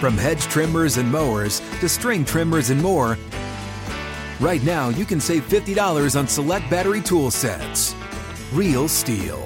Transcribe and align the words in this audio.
From 0.00 0.18
hedge 0.18 0.42
trimmers 0.42 0.98
and 0.98 1.10
mowers 1.10 1.60
to 1.80 1.88
string 1.88 2.22
trimmers 2.22 2.68
and 2.68 2.82
more, 2.82 3.16
right 4.40 4.62
now 4.62 4.90
you 4.90 5.06
can 5.06 5.20
save 5.20 5.48
$50 5.48 6.18
on 6.18 6.28
select 6.28 6.68
battery 6.68 7.00
tool 7.00 7.30
sets. 7.30 7.94
Real 8.52 8.88
STIHL. 8.88 9.42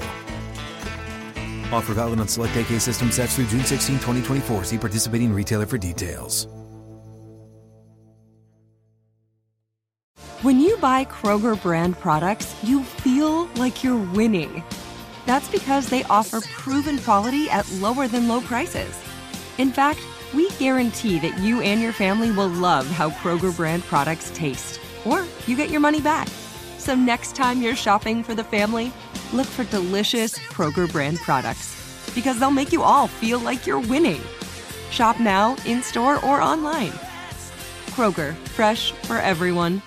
Offer 1.72 1.94
valid 1.94 2.18
on 2.18 2.26
select 2.26 2.56
AK 2.56 2.80
system 2.80 3.12
sets 3.12 3.36
through 3.36 3.46
June 3.46 3.64
16, 3.64 3.96
2024. 3.96 4.64
See 4.64 4.76
participating 4.76 5.32
retailer 5.32 5.66
for 5.66 5.78
details. 5.78 6.48
When 10.42 10.58
you 10.58 10.76
buy 10.78 11.04
Kroger 11.04 11.62
brand 11.62 11.96
products, 12.00 12.56
you 12.64 12.82
feel 12.82 13.44
like 13.54 13.84
you're 13.84 14.04
winning. 14.14 14.64
That's 15.26 15.48
because 15.48 15.88
they 15.88 16.02
offer 16.04 16.40
proven 16.40 16.98
quality 16.98 17.48
at 17.50 17.70
lower 17.74 18.08
than 18.08 18.26
low 18.26 18.40
prices. 18.40 18.98
In 19.58 19.70
fact, 19.70 20.00
we 20.34 20.50
guarantee 20.50 21.18
that 21.20 21.38
you 21.38 21.60
and 21.60 21.80
your 21.80 21.92
family 21.92 22.30
will 22.30 22.48
love 22.48 22.86
how 22.86 23.10
Kroger 23.10 23.54
brand 23.54 23.82
products 23.84 24.30
taste, 24.34 24.80
or 25.04 25.24
you 25.46 25.56
get 25.56 25.70
your 25.70 25.80
money 25.80 26.00
back. 26.00 26.28
So 26.78 26.94
next 26.94 27.36
time 27.36 27.60
you're 27.60 27.76
shopping 27.76 28.22
for 28.22 28.34
the 28.34 28.44
family, 28.44 28.92
look 29.32 29.46
for 29.46 29.64
delicious 29.64 30.38
Kroger 30.38 30.90
brand 30.90 31.18
products 31.18 31.76
because 32.14 32.38
they'll 32.38 32.50
make 32.50 32.72
you 32.72 32.82
all 32.82 33.06
feel 33.06 33.38
like 33.38 33.66
you're 33.66 33.80
winning. 33.80 34.20
Shop 34.90 35.20
now, 35.20 35.56
in 35.66 35.82
store, 35.82 36.16
or 36.24 36.40
online. 36.40 36.92
Kroger, 37.90 38.34
fresh 38.34 38.92
for 38.92 39.18
everyone. 39.18 39.82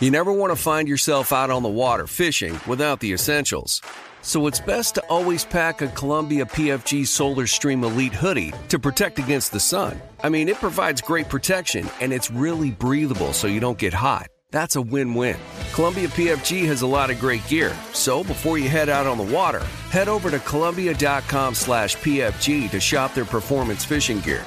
You 0.00 0.10
never 0.10 0.32
want 0.32 0.50
to 0.50 0.56
find 0.56 0.88
yourself 0.88 1.32
out 1.32 1.50
on 1.50 1.62
the 1.62 1.68
water 1.68 2.06
fishing 2.06 2.58
without 2.66 3.00
the 3.00 3.12
essentials. 3.12 3.80
So 4.24 4.46
it's 4.46 4.58
best 4.58 4.94
to 4.94 5.02
always 5.10 5.44
pack 5.44 5.82
a 5.82 5.88
Columbia 5.88 6.46
PFG 6.46 7.06
Solar 7.06 7.46
Stream 7.46 7.84
Elite 7.84 8.14
hoodie 8.14 8.54
to 8.70 8.78
protect 8.78 9.18
against 9.18 9.52
the 9.52 9.60
sun. 9.60 10.00
I 10.22 10.30
mean, 10.30 10.48
it 10.48 10.56
provides 10.56 11.02
great 11.02 11.28
protection 11.28 11.90
and 12.00 12.10
it's 12.10 12.30
really 12.30 12.70
breathable 12.70 13.34
so 13.34 13.48
you 13.48 13.60
don't 13.60 13.76
get 13.76 13.92
hot. 13.92 14.28
That's 14.50 14.76
a 14.76 14.80
win-win. 14.80 15.36
Columbia 15.74 16.08
PFG 16.08 16.64
has 16.68 16.80
a 16.80 16.86
lot 16.86 17.10
of 17.10 17.20
great 17.20 17.46
gear, 17.48 17.76
so 17.92 18.24
before 18.24 18.56
you 18.56 18.70
head 18.70 18.88
out 18.88 19.06
on 19.06 19.18
the 19.18 19.34
water, 19.34 19.60
head 19.90 20.08
over 20.08 20.30
to 20.30 20.38
Columbia.com 20.38 21.54
slash 21.54 21.96
PFG 21.96 22.70
to 22.70 22.80
shop 22.80 23.12
their 23.12 23.26
performance 23.26 23.84
fishing 23.84 24.20
gear. 24.20 24.46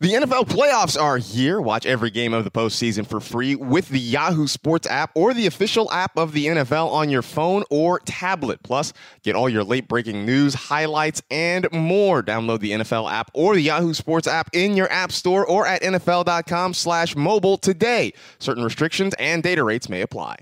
The 0.00 0.12
NFL 0.12 0.44
playoffs 0.44 0.96
are 1.00 1.18
here. 1.18 1.60
Watch 1.60 1.84
every 1.84 2.10
game 2.10 2.32
of 2.32 2.44
the 2.44 2.52
postseason 2.52 3.04
for 3.04 3.18
free 3.18 3.56
with 3.56 3.88
the 3.88 3.98
Yahoo 3.98 4.46
Sports 4.46 4.86
app 4.86 5.10
or 5.16 5.34
the 5.34 5.46
official 5.46 5.90
app 5.90 6.16
of 6.16 6.30
the 6.30 6.46
NFL 6.46 6.88
on 6.92 7.10
your 7.10 7.22
phone 7.22 7.64
or 7.68 7.98
tablet. 7.98 8.62
Plus, 8.62 8.92
get 9.24 9.34
all 9.34 9.48
your 9.48 9.64
late 9.64 9.88
breaking 9.88 10.24
news, 10.24 10.54
highlights, 10.54 11.20
and 11.32 11.66
more. 11.72 12.22
Download 12.22 12.60
the 12.60 12.70
NFL 12.70 13.10
app 13.10 13.32
or 13.34 13.56
the 13.56 13.60
Yahoo 13.60 13.92
Sports 13.92 14.28
app 14.28 14.48
in 14.52 14.76
your 14.76 14.88
app 14.92 15.10
store 15.10 15.44
or 15.44 15.66
at 15.66 15.82
NFL.com 15.82 16.74
slash 16.74 17.16
mobile 17.16 17.58
today. 17.58 18.12
Certain 18.38 18.62
restrictions 18.62 19.14
and 19.18 19.42
data 19.42 19.64
rates 19.64 19.88
may 19.88 20.02
apply. 20.02 20.36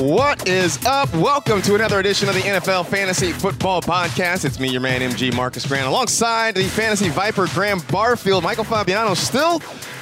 What 0.00 0.48
is 0.48 0.82
up? 0.86 1.12
Welcome 1.14 1.60
to 1.62 1.74
another 1.74 1.98
edition 2.00 2.28
of 2.30 2.34
the 2.34 2.40
NFL 2.40 2.86
Fantasy 2.86 3.32
Football 3.32 3.82
Podcast. 3.82 4.46
It's 4.46 4.58
me, 4.58 4.68
your 4.70 4.80
man, 4.80 5.02
MG 5.02 5.34
Marcus 5.34 5.66
Grant, 5.66 5.86
alongside 5.86 6.54
the 6.54 6.64
Fantasy 6.64 7.10
Viper, 7.10 7.46
Graham 7.48 7.80
Barfield. 7.90 8.42
Michael 8.42 8.64
Fabiano 8.64 9.12
still 9.12 9.60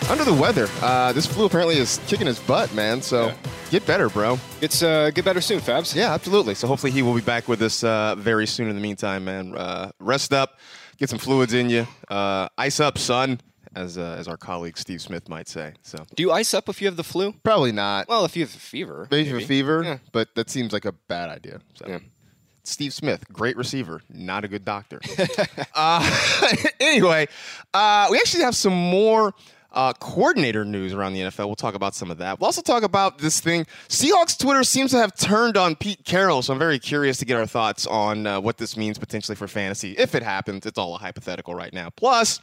under 0.09 0.23
the 0.25 0.33
weather. 0.33 0.69
Uh, 0.81 1.13
this 1.13 1.27
flu 1.27 1.47
apparently 1.47 1.77
is 1.79 2.01
kicking 2.07 2.29
his 2.29 2.39
butt, 2.39 2.73
man. 2.75 3.03
So 3.03 3.27
Yeah. 3.27 3.35
get 3.71 3.87
better, 3.87 4.09
bro. 4.09 4.39
It's 4.61 4.85
uh, 4.85 5.11
get 5.13 5.25
better 5.25 5.41
soon, 5.41 5.59
Fabs. 5.61 5.93
Yeah, 5.97 6.13
absolutely. 6.15 6.55
So 6.55 6.69
hopefully 6.69 6.93
he 6.93 7.03
will 7.03 7.15
be 7.15 7.21
back 7.21 7.49
with 7.49 7.61
us 7.61 7.83
uh, 7.83 8.15
very 8.17 8.47
soon. 8.47 8.69
In 8.69 8.77
the 8.77 8.83
meantime, 8.83 9.25
man, 9.25 9.57
uh, 9.57 9.91
rest 9.99 10.33
up, 10.33 10.59
get 10.99 11.11
some 11.11 11.19
fluids 11.19 11.55
in 11.55 11.71
you, 11.71 11.89
uh, 12.09 12.49
ice 12.57 12.79
up, 12.79 12.99
son, 12.99 13.41
as 13.75 13.99
uh, 13.99 14.17
as 14.19 14.29
our 14.29 14.37
colleague 14.37 14.77
Steve 14.79 15.01
Smith 15.01 15.29
might 15.29 15.49
say. 15.49 15.75
So 15.83 16.05
Do 16.17 16.23
you 16.23 16.33
ice 16.33 16.55
up 16.55 16.69
if 16.69 16.81
you 16.81 16.87
have 16.87 16.97
the 16.97 17.05
flu? 17.05 17.33
probably 17.43 17.73
not. 17.73 18.09
Well, 18.09 18.25
if 18.25 18.37
you 18.37 18.45
have 18.45 18.55
a 18.55 18.59
fever. 18.59 19.09
Maybe 19.11 19.31
for 19.31 19.41
fever, 19.41 19.83
Yeah. 19.85 19.99
but 20.13 20.35
that 20.35 20.51
seems 20.51 20.73
like 20.73 20.85
a 20.85 20.93
bad 20.93 21.29
idea. 21.31 21.61
So. 21.75 21.87
Yeah. 21.89 21.99
Steve 22.65 22.93
Smith, 22.93 23.25
great 23.33 23.57
receiver, 23.57 24.03
not 24.11 24.45
a 24.45 24.49
good 24.49 24.65
doctor. 24.65 25.01
uh, 25.75 26.47
anyway, 26.81 27.27
uh, 27.73 28.09
we 28.11 28.19
actually 28.19 28.43
have 28.43 28.55
some 28.55 28.75
more 28.75 29.33
uh, 29.73 29.93
coordinator 29.95 30.65
news 30.67 30.93
around 30.93 31.15
the 31.15 31.21
NFL. 31.21 31.47
We'll 31.47 31.55
talk 31.57 31.75
about 31.75 31.95
some 31.95 32.11
of 32.11 32.19
that. 32.19 32.39
We'll 32.41 32.47
also 32.47 32.61
talk 32.61 32.83
about 32.83 33.19
this 33.19 33.41
thing. 33.41 33.65
Seahawks 33.89 34.37
Twitter 34.39 34.65
seems 34.65 34.91
to 34.91 34.99
have 34.99 35.15
turned 35.17 35.57
on 35.57 35.77
Pete 35.77 36.05
Carroll, 36.05 36.43
so 36.43 36.53
I'm 36.53 36.59
very 36.59 36.79
curious 36.79 37.17
to 37.19 37.25
get 37.25 37.39
our 37.39 37.47
thoughts 37.47 37.87
on 37.87 38.27
uh, 38.27 38.39
what 38.41 38.59
this 38.59 38.77
means 38.77 38.99
potentially 38.99 39.37
for 39.37 39.49
fantasy. 39.49 39.93
If 39.93 40.15
it 40.15 40.23
happens, 40.23 40.67
it's 40.67 40.79
all 40.79 40.95
a 40.95 40.99
hypothetical 40.99 41.55
right 41.55 41.73
now. 41.73 41.89
Plus, 41.91 42.41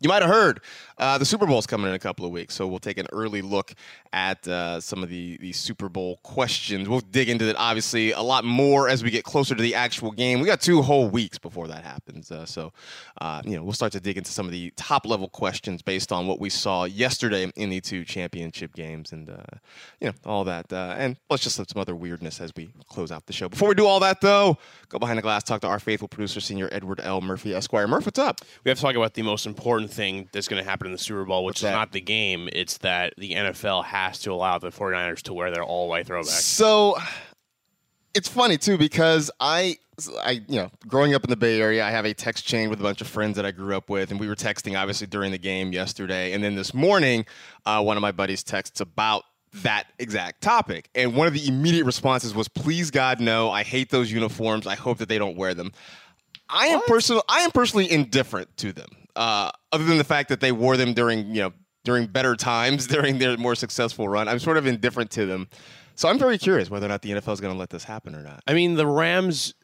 you 0.00 0.08
might 0.08 0.22
have 0.22 0.30
heard 0.30 0.60
uh, 0.98 1.18
the 1.18 1.24
Super 1.24 1.46
Bowl 1.46 1.58
is 1.58 1.66
coming 1.66 1.88
in 1.88 1.94
a 1.94 1.98
couple 1.98 2.24
of 2.24 2.32
weeks, 2.32 2.54
so 2.54 2.66
we'll 2.66 2.78
take 2.78 2.98
an 2.98 3.06
early 3.12 3.42
look 3.42 3.74
at 4.12 4.46
uh, 4.48 4.80
some 4.80 5.02
of 5.02 5.08
the, 5.08 5.36
the 5.38 5.52
Super 5.52 5.88
Bowl 5.88 6.18
questions. 6.22 6.88
We'll 6.88 7.00
dig 7.00 7.28
into 7.28 7.48
it 7.48 7.56
obviously 7.58 8.12
a 8.12 8.20
lot 8.20 8.44
more 8.44 8.88
as 8.88 9.02
we 9.02 9.10
get 9.10 9.24
closer 9.24 9.54
to 9.54 9.62
the 9.62 9.74
actual 9.74 10.10
game. 10.10 10.40
We 10.40 10.46
got 10.46 10.60
two 10.60 10.82
whole 10.82 11.08
weeks 11.08 11.38
before 11.38 11.68
that 11.68 11.84
happens, 11.84 12.30
uh, 12.30 12.46
so 12.46 12.72
uh, 13.20 13.42
you 13.44 13.56
know 13.56 13.62
we'll 13.62 13.72
start 13.72 13.92
to 13.92 14.00
dig 14.00 14.18
into 14.18 14.30
some 14.30 14.46
of 14.46 14.52
the 14.52 14.72
top 14.76 15.06
level 15.06 15.28
questions 15.28 15.82
based 15.82 16.12
on 16.12 16.26
what 16.26 16.40
we 16.40 16.50
saw 16.50 16.84
yesterday 16.84 17.50
in 17.56 17.70
the 17.70 17.80
two 17.80 18.04
championship 18.04 18.74
games, 18.74 19.12
and 19.12 19.30
uh, 19.30 19.56
you 20.00 20.08
know 20.08 20.14
all 20.24 20.44
that. 20.44 20.72
And 20.72 21.16
let's 21.30 21.42
just 21.42 21.58
let 21.58 21.70
some 21.70 21.80
other 21.80 21.94
weirdness 21.94 22.40
as 22.40 22.52
we 22.56 22.70
close 22.88 23.12
out 23.12 23.26
the 23.26 23.32
show. 23.32 23.48
Before 23.48 23.68
we 23.68 23.74
do 23.74 23.86
all 23.86 24.00
that, 24.00 24.20
though, 24.20 24.58
go 24.88 24.98
behind 24.98 25.18
the 25.18 25.22
glass, 25.22 25.42
talk 25.44 25.60
to 25.60 25.68
our 25.68 25.80
faithful 25.80 26.08
producer, 26.08 26.40
Senior 26.40 26.68
Edward 26.72 27.00
L. 27.02 27.20
Murphy, 27.20 27.54
Esquire. 27.54 27.86
Murph, 27.86 28.06
what's 28.06 28.18
up? 28.18 28.40
we 28.64 28.70
have 28.70 28.78
to 28.78 28.82
talk 28.82 28.96
about 28.96 29.14
the 29.14 29.22
most 29.22 29.46
important 29.46 29.90
thing 29.90 30.28
that's 30.32 30.48
going 30.48 30.62
to 30.62 30.68
happen 30.68 30.87
in 30.88 30.92
the 30.92 30.98
Super 30.98 31.24
Bowl, 31.24 31.44
which 31.44 31.52
What's 31.54 31.60
is 31.60 31.64
that? 31.64 31.72
not 31.72 31.92
the 31.92 32.00
game. 32.00 32.48
It's 32.52 32.78
that 32.78 33.14
the 33.16 33.32
NFL 33.32 33.84
has 33.84 34.18
to 34.20 34.32
allow 34.32 34.58
the 34.58 34.70
49ers 34.70 35.22
to 35.22 35.34
wear 35.34 35.50
their 35.50 35.62
all 35.62 35.88
white 35.88 36.06
throwbacks. 36.06 36.26
So 36.40 36.96
it's 38.14 38.28
funny 38.28 38.58
too 38.58 38.78
because 38.78 39.30
I, 39.38 39.76
I, 40.22 40.42
you 40.48 40.56
know, 40.56 40.70
growing 40.86 41.14
up 41.14 41.24
in 41.24 41.30
the 41.30 41.36
Bay 41.36 41.60
Area, 41.60 41.84
I 41.84 41.90
have 41.90 42.04
a 42.04 42.14
text 42.14 42.46
chain 42.46 42.70
with 42.70 42.80
a 42.80 42.82
bunch 42.82 43.00
of 43.00 43.06
friends 43.06 43.36
that 43.36 43.44
I 43.46 43.50
grew 43.50 43.76
up 43.76 43.88
with, 43.90 44.10
and 44.10 44.18
we 44.18 44.28
were 44.28 44.34
texting 44.34 44.78
obviously 44.78 45.06
during 45.06 45.30
the 45.30 45.38
game 45.38 45.72
yesterday, 45.72 46.32
and 46.32 46.42
then 46.42 46.54
this 46.54 46.72
morning, 46.74 47.26
uh, 47.66 47.82
one 47.82 47.96
of 47.96 48.00
my 48.00 48.12
buddies 48.12 48.42
texts 48.42 48.80
about 48.80 49.24
that 49.62 49.84
exact 49.98 50.40
topic, 50.42 50.88
and 50.94 51.14
one 51.14 51.26
of 51.26 51.32
the 51.32 51.46
immediate 51.48 51.84
responses 51.84 52.34
was, 52.34 52.48
"Please 52.48 52.90
God, 52.90 53.18
no! 53.20 53.50
I 53.50 53.62
hate 53.62 53.90
those 53.90 54.12
uniforms. 54.12 54.66
I 54.66 54.74
hope 54.74 54.98
that 54.98 55.08
they 55.08 55.18
don't 55.18 55.36
wear 55.36 55.54
them." 55.54 55.72
I 56.50 56.68
am 56.68 56.80
personal. 56.86 57.22
I 57.28 57.40
am 57.40 57.50
personally 57.50 57.90
indifferent 57.90 58.56
to 58.58 58.72
them. 58.72 58.88
Uh, 59.18 59.50
other 59.72 59.82
than 59.84 59.98
the 59.98 60.04
fact 60.04 60.28
that 60.28 60.38
they 60.38 60.52
wore 60.52 60.76
them 60.76 60.94
during 60.94 61.34
you 61.34 61.42
know 61.42 61.52
during 61.84 62.06
better 62.06 62.36
times 62.36 62.86
during 62.96 63.18
their 63.18 63.36
more 63.36 63.56
successful 63.56 64.08
run, 64.08 64.28
I'm 64.28 64.38
sort 64.38 64.56
of 64.56 64.66
indifferent 64.66 65.10
to 65.12 65.26
them. 65.26 65.48
So 65.96 66.08
I'm 66.08 66.18
very 66.18 66.38
curious 66.38 66.70
whether 66.70 66.86
or 66.86 66.88
not 66.88 67.02
the 67.02 67.10
NFL 67.10 67.32
is 67.32 67.40
going 67.40 67.52
to 67.52 67.58
let 67.58 67.70
this 67.70 67.82
happen 67.82 68.14
or 68.14 68.22
not. 68.22 68.42
I 68.46 68.54
mean, 68.54 68.74
the 68.74 68.86
Rams. 68.86 69.54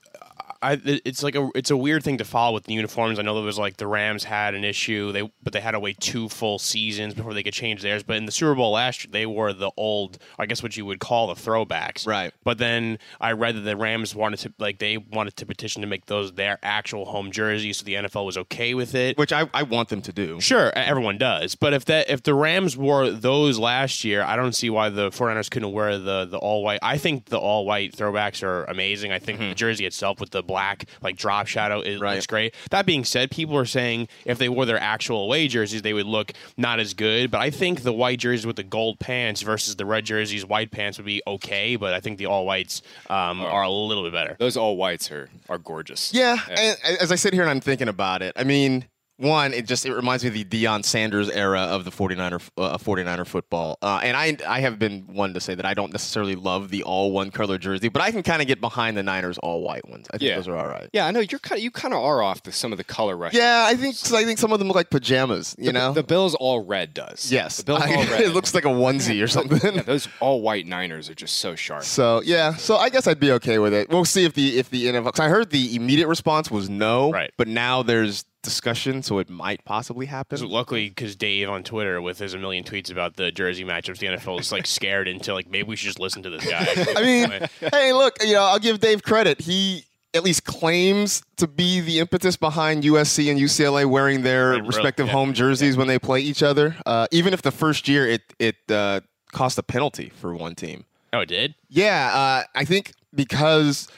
I, 0.64 0.80
it's 0.82 1.22
like 1.22 1.34
a 1.34 1.50
it's 1.54 1.70
a 1.70 1.76
weird 1.76 2.02
thing 2.02 2.16
to 2.18 2.24
follow 2.24 2.54
with 2.54 2.64
the 2.64 2.72
uniforms. 2.72 3.18
I 3.18 3.22
know 3.22 3.34
there 3.34 3.44
was 3.44 3.58
like 3.58 3.76
the 3.76 3.86
Rams 3.86 4.24
had 4.24 4.54
an 4.54 4.64
issue, 4.64 5.12
they 5.12 5.30
but 5.42 5.52
they 5.52 5.60
had 5.60 5.72
to 5.72 5.80
wait 5.80 6.00
two 6.00 6.30
full 6.30 6.58
seasons 6.58 7.12
before 7.12 7.34
they 7.34 7.42
could 7.42 7.52
change 7.52 7.82
theirs. 7.82 8.02
But 8.02 8.16
in 8.16 8.24
the 8.24 8.32
Super 8.32 8.54
Bowl 8.54 8.72
last 8.72 9.04
year, 9.04 9.10
they 9.12 9.26
wore 9.26 9.52
the 9.52 9.70
old, 9.76 10.16
I 10.38 10.46
guess 10.46 10.62
what 10.62 10.74
you 10.74 10.86
would 10.86 11.00
call 11.00 11.26
the 11.26 11.34
throwbacks. 11.34 12.06
Right. 12.06 12.32
But 12.44 12.56
then 12.56 12.98
I 13.20 13.32
read 13.32 13.56
that 13.56 13.60
the 13.60 13.76
Rams 13.76 14.14
wanted 14.14 14.38
to 14.38 14.54
like 14.58 14.78
they 14.78 14.96
wanted 14.96 15.36
to 15.36 15.44
petition 15.44 15.82
to 15.82 15.88
make 15.88 16.06
those 16.06 16.32
their 16.32 16.58
actual 16.62 17.04
home 17.04 17.30
jerseys, 17.30 17.76
so 17.78 17.84
the 17.84 17.94
NFL 17.94 18.24
was 18.24 18.38
okay 18.38 18.72
with 18.72 18.94
it. 18.94 19.18
Which 19.18 19.34
I, 19.34 19.50
I 19.52 19.64
want 19.64 19.90
them 19.90 20.00
to 20.00 20.12
do. 20.12 20.40
Sure, 20.40 20.72
everyone 20.74 21.18
does. 21.18 21.56
But 21.56 21.74
if 21.74 21.84
that 21.86 22.08
if 22.08 22.22
the 22.22 22.34
Rams 22.34 22.74
wore 22.74 23.10
those 23.10 23.58
last 23.58 24.02
year, 24.02 24.22
I 24.22 24.34
don't 24.34 24.54
see 24.54 24.70
why 24.70 24.88
the 24.88 25.10
49ers 25.10 25.50
couldn't 25.50 25.72
wear 25.72 25.98
the 25.98 26.24
the 26.24 26.38
all 26.38 26.64
white. 26.64 26.78
I 26.80 26.96
think 26.96 27.26
the 27.26 27.38
all 27.38 27.66
white 27.66 27.94
throwbacks 27.94 28.42
are 28.42 28.64
amazing. 28.64 29.12
I 29.12 29.18
think 29.18 29.40
mm-hmm. 29.40 29.50
the 29.50 29.54
jersey 29.54 29.84
itself 29.84 30.20
with 30.20 30.30
the 30.30 30.42
black 30.54 30.84
like 31.02 31.16
drop 31.16 31.48
shadow 31.48 31.80
it 31.80 31.98
Right. 32.00 32.14
looks 32.14 32.26
great. 32.28 32.54
That 32.70 32.86
being 32.86 33.04
said, 33.04 33.30
people 33.32 33.56
are 33.56 33.64
saying 33.64 34.06
if 34.24 34.38
they 34.38 34.48
wore 34.48 34.66
their 34.66 34.78
actual 34.80 35.24
away 35.24 35.48
jerseys, 35.48 35.82
they 35.82 35.92
would 35.92 36.06
look 36.06 36.30
not 36.56 36.78
as 36.78 36.94
good. 36.94 37.30
But 37.32 37.40
I 37.40 37.50
think 37.50 37.82
the 37.82 37.92
white 37.92 38.20
jerseys 38.20 38.46
with 38.46 38.54
the 38.56 38.62
gold 38.62 39.00
pants 39.00 39.42
versus 39.42 39.74
the 39.74 39.84
red 39.84 40.04
jerseys, 40.04 40.46
white 40.46 40.70
pants 40.70 40.96
would 40.98 41.06
be 41.06 41.22
okay. 41.26 41.74
But 41.74 41.92
I 41.92 41.98
think 42.00 42.18
the 42.18 42.26
all 42.26 42.46
whites 42.46 42.82
um, 43.10 43.40
are 43.40 43.64
a 43.64 43.70
little 43.70 44.04
bit 44.04 44.12
better. 44.12 44.36
Those 44.38 44.56
all 44.56 44.76
whites 44.76 45.10
are 45.10 45.28
are 45.48 45.58
gorgeous. 45.58 46.12
Yeah, 46.14 46.38
and 46.48 46.76
as 47.00 47.10
I 47.10 47.16
sit 47.16 47.32
here 47.32 47.42
and 47.42 47.50
I'm 47.50 47.60
thinking 47.60 47.88
about 47.88 48.22
it, 48.22 48.32
I 48.36 48.44
mean, 48.44 48.84
one, 49.16 49.52
it 49.54 49.66
just 49.66 49.86
it 49.86 49.94
reminds 49.94 50.24
me 50.24 50.28
of 50.28 50.34
the 50.34 50.44
Deion 50.44 50.84
Sanders 50.84 51.30
era 51.30 51.60
of 51.60 51.84
the 51.84 51.90
49er 51.92 52.40
uh, 52.56 52.76
49er 52.78 53.26
football. 53.26 53.78
Uh, 53.80 54.00
and 54.02 54.16
I 54.16 54.36
I 54.48 54.60
have 54.60 54.78
been 54.78 55.02
one 55.06 55.34
to 55.34 55.40
say 55.40 55.54
that 55.54 55.64
I 55.64 55.72
don't 55.74 55.92
necessarily 55.92 56.34
love 56.34 56.70
the 56.70 56.82
all 56.82 57.12
one 57.12 57.30
color 57.30 57.56
jersey, 57.58 57.88
but 57.88 58.02
I 58.02 58.10
can 58.10 58.22
kind 58.24 58.42
of 58.42 58.48
get 58.48 58.60
behind 58.60 58.96
the 58.96 59.02
Niners 59.04 59.38
all 59.38 59.62
white 59.62 59.88
ones. 59.88 60.06
I 60.12 60.18
think 60.18 60.28
Yeah. 60.30 60.36
those 60.36 60.48
are 60.48 60.56
all 60.56 60.66
right. 60.66 60.90
Yeah, 60.92 61.06
I 61.06 61.12
know 61.12 61.20
you're 61.20 61.38
kind 61.38 61.58
of, 61.58 61.62
you 61.62 61.70
kind 61.70 61.94
of 61.94 62.00
are 62.00 62.22
off 62.22 62.42
the, 62.42 62.50
some 62.52 62.72
of 62.72 62.78
the 62.78 62.84
color 62.84 63.16
rush. 63.16 63.34
Yeah, 63.34 63.64
I 63.68 63.76
think 63.76 63.94
I 64.12 64.24
think 64.24 64.38
some 64.38 64.52
of 64.52 64.58
them 64.58 64.66
look 64.68 64.74
like 64.76 64.90
pajamas, 64.90 65.54
you 65.58 65.66
the, 65.66 65.72
know. 65.74 65.92
the 65.92 66.02
Bills 66.02 66.34
all 66.34 66.64
red 66.64 66.92
does. 66.92 67.30
yes, 67.30 67.58
the 67.58 67.64
Bills 67.64 67.82
I- 67.82 67.94
all 67.94 68.04
red. 68.06 68.20
it 68.20 68.30
looks 68.34 68.52
like 68.52 68.64
a 68.64 68.68
onesie 68.68 69.22
or 69.22 69.28
something. 69.28 69.74
yeah, 69.74 69.82
those 69.82 70.08
all 70.20 70.40
white 70.42 70.66
Niners 70.66 71.08
are 71.08 71.14
just 71.14 71.36
so 71.36 71.54
sharp. 71.54 71.84
So 71.84 72.20
yeah, 72.24 72.54
so 72.56 72.76
I 72.76 72.88
guess 72.90 73.06
I'd 73.06 73.20
be 73.20 73.30
okay 73.32 73.58
with 73.58 73.74
it. 73.74 73.90
We'll 73.90 74.04
see 74.04 74.24
if 74.24 74.34
the 74.34 74.58
if 74.58 74.70
the 74.70 74.86
NFL. 74.86 75.20
I 75.20 75.28
heard 75.28 75.50
the 75.50 75.76
immediate 75.76 76.08
response 76.08 76.50
was 76.50 76.68
no, 76.68 77.12
Right. 77.12 77.30
But 77.36 77.46
now 77.48 77.82
there's 77.84 78.24
discussion, 78.44 79.02
so 79.02 79.18
it 79.18 79.28
might 79.28 79.64
possibly 79.64 80.06
happen. 80.06 80.38
So 80.38 80.46
luckily, 80.46 80.88
because 80.88 81.16
Dave 81.16 81.48
on 81.48 81.64
Twitter 81.64 82.00
with 82.00 82.18
his 82.18 82.34
a 82.34 82.38
million 82.38 82.62
tweets 82.62 82.92
about 82.92 83.16
the 83.16 83.32
jersey 83.32 83.64
matchups, 83.64 83.98
the 83.98 84.06
NFL 84.06 84.40
is 84.40 84.52
like 84.52 84.66
scared 84.66 85.08
into 85.08 85.34
like 85.34 85.50
maybe 85.50 85.68
we 85.68 85.76
should 85.76 85.86
just 85.86 85.98
listen 85.98 86.22
to 86.22 86.30
this 86.30 86.48
guy. 86.48 86.66
I 86.96 87.02
mean, 87.02 87.48
hey, 87.72 87.92
look, 87.92 88.16
you 88.22 88.34
know, 88.34 88.44
I'll 88.44 88.58
give 88.58 88.78
Dave 88.78 89.02
credit. 89.02 89.40
He 89.40 89.84
at 90.14 90.22
least 90.22 90.44
claims 90.44 91.22
to 91.36 91.48
be 91.48 91.80
the 91.80 91.98
impetus 91.98 92.36
behind 92.36 92.84
USC 92.84 93.30
and 93.30 93.38
UCLA 93.38 93.84
wearing 93.84 94.22
their 94.22 94.50
really, 94.50 94.62
respective 94.62 95.06
yeah. 95.06 95.12
home 95.12 95.32
jerseys 95.32 95.76
when 95.76 95.88
they 95.88 95.98
play 95.98 96.20
each 96.20 96.42
other. 96.42 96.76
Uh, 96.86 97.08
even 97.10 97.34
if 97.34 97.42
the 97.42 97.50
first 97.50 97.88
year 97.88 98.08
it 98.08 98.22
it 98.38 98.56
uh, 98.68 99.00
cost 99.32 99.58
a 99.58 99.62
penalty 99.62 100.12
for 100.14 100.34
one 100.34 100.54
team. 100.54 100.84
oh, 101.12 101.20
it 101.20 101.26
did. 101.26 101.54
Yeah, 101.68 102.12
uh, 102.14 102.44
I 102.54 102.64
think 102.64 102.92
because 103.14 103.88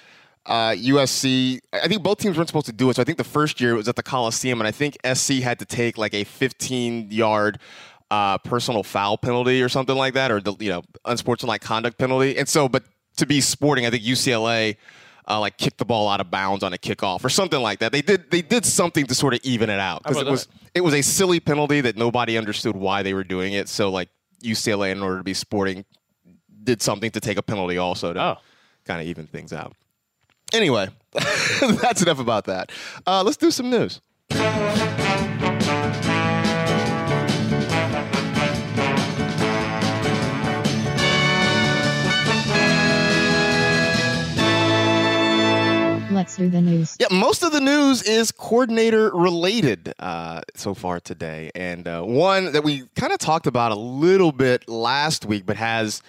uh, 0.46 0.70
USC, 0.70 1.60
I 1.72 1.88
think 1.88 2.02
both 2.02 2.18
teams 2.18 2.36
weren't 2.36 2.48
supposed 2.48 2.66
to 2.66 2.72
do 2.72 2.88
it. 2.90 2.96
So 2.96 3.02
I 3.02 3.04
think 3.04 3.18
the 3.18 3.24
first 3.24 3.60
year 3.60 3.72
it 3.72 3.76
was 3.76 3.88
at 3.88 3.96
the 3.96 4.02
Coliseum, 4.02 4.60
and 4.60 4.68
I 4.68 4.70
think 4.70 4.96
SC 5.14 5.34
had 5.34 5.58
to 5.58 5.64
take 5.64 5.98
like 5.98 6.14
a 6.14 6.24
15 6.24 7.10
yard 7.10 7.58
uh, 8.10 8.38
personal 8.38 8.82
foul 8.82 9.18
penalty 9.18 9.62
or 9.62 9.68
something 9.68 9.96
like 9.96 10.14
that, 10.14 10.30
or 10.30 10.40
the 10.40 10.54
you 10.60 10.70
know 10.70 10.82
unsportsmanlike 11.04 11.60
conduct 11.60 11.98
penalty. 11.98 12.36
And 12.38 12.48
so, 12.48 12.68
but 12.68 12.84
to 13.16 13.26
be 13.26 13.40
sporting, 13.40 13.86
I 13.86 13.90
think 13.90 14.02
UCLA. 14.04 14.76
Uh, 15.28 15.40
like 15.40 15.58
kicked 15.58 15.78
the 15.78 15.84
ball 15.84 16.08
out 16.08 16.20
of 16.20 16.30
bounds 16.30 16.62
on 16.62 16.72
a 16.72 16.76
kickoff 16.78 17.24
or 17.24 17.28
something 17.28 17.60
like 17.60 17.80
that. 17.80 17.90
They 17.90 18.00
did 18.00 18.30
they 18.30 18.42
did 18.42 18.64
something 18.64 19.06
to 19.08 19.12
sort 19.16 19.34
of 19.34 19.40
even 19.42 19.70
it 19.70 19.80
out 19.80 20.04
because 20.04 20.18
it 20.18 20.26
was 20.28 20.46
it 20.72 20.82
was 20.82 20.94
a 20.94 21.02
silly 21.02 21.40
penalty 21.40 21.80
that 21.80 21.96
nobody 21.96 22.38
understood 22.38 22.76
why 22.76 23.02
they 23.02 23.12
were 23.12 23.24
doing 23.24 23.52
it. 23.54 23.68
So 23.68 23.90
like 23.90 24.08
UCLA, 24.44 24.92
in 24.92 25.02
order 25.02 25.16
to 25.18 25.24
be 25.24 25.34
sporting, 25.34 25.84
did 26.62 26.80
something 26.80 27.10
to 27.10 27.18
take 27.18 27.38
a 27.38 27.42
penalty 27.42 27.76
also 27.76 28.12
to 28.12 28.20
Oh. 28.22 28.36
kind 28.84 29.00
of 29.00 29.08
even 29.08 29.26
things 29.26 29.52
out. 29.52 29.72
Anyway, 30.52 30.88
that's 31.12 32.02
enough 32.02 32.18
about 32.20 32.44
that. 32.44 32.70
Uh, 33.06 33.22
let's 33.24 33.36
do 33.36 33.50
some 33.50 33.70
news. 33.70 34.00
Let's 46.16 46.36
do 46.36 46.48
the 46.48 46.62
news. 46.62 46.96
Yeah, 46.98 47.08
most 47.10 47.42
of 47.42 47.52
the 47.52 47.60
news 47.60 48.02
is 48.02 48.32
coordinator 48.32 49.10
related 49.10 49.92
uh, 49.98 50.40
so 50.54 50.72
far 50.72 50.98
today. 50.98 51.50
And 51.54 51.86
uh, 51.86 52.02
one 52.04 52.52
that 52.52 52.64
we 52.64 52.84
kind 52.94 53.12
of 53.12 53.18
talked 53.18 53.46
about 53.46 53.70
a 53.70 53.76
little 53.76 54.32
bit 54.32 54.66
last 54.66 55.26
week, 55.26 55.44
but 55.44 55.56
has 55.56 56.00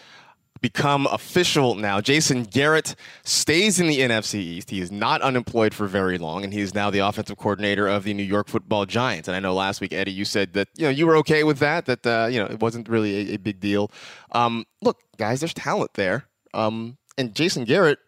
become 0.67 1.07
official 1.07 1.75
now. 1.75 2.01
Jason 2.01 2.43
Garrett 2.43 2.93
stays 3.23 3.79
in 3.79 3.87
the 3.87 3.99
NFC 3.99 4.35
East. 4.35 4.69
He 4.69 4.81
is 4.81 4.91
not 4.91 5.21
unemployed 5.21 5.73
for 5.73 5.87
very 5.87 6.17
long, 6.17 6.43
and 6.43 6.51
he 6.51 6.59
is 6.59 6.73
now 6.73 6.89
the 6.89 6.99
offensive 6.99 7.37
coordinator 7.37 7.87
of 7.87 8.03
the 8.03 8.13
New 8.13 8.23
York 8.23 8.49
Football 8.49 8.85
Giants. 8.85 9.29
And 9.29 9.37
I 9.37 9.39
know 9.39 9.53
last 9.53 9.79
week, 9.79 9.93
Eddie, 9.93 10.11
you 10.11 10.25
said 10.25 10.51
that 10.53 10.67
you 10.75 10.83
know 10.83 10.89
you 10.89 11.07
were 11.07 11.15
okay 11.17 11.45
with 11.45 11.59
that. 11.59 11.85
That 11.85 12.05
uh, 12.05 12.27
you 12.29 12.39
know 12.39 12.47
it 12.47 12.59
wasn't 12.59 12.89
really 12.89 13.31
a, 13.31 13.35
a 13.35 13.37
big 13.37 13.61
deal. 13.61 13.91
Um, 14.33 14.65
look, 14.81 14.97
guys, 15.17 15.39
there's 15.39 15.53
talent 15.53 15.93
there. 15.93 16.25
Um, 16.53 16.97
and 17.17 17.33
Jason 17.33 17.63
Garrett, 17.63 17.99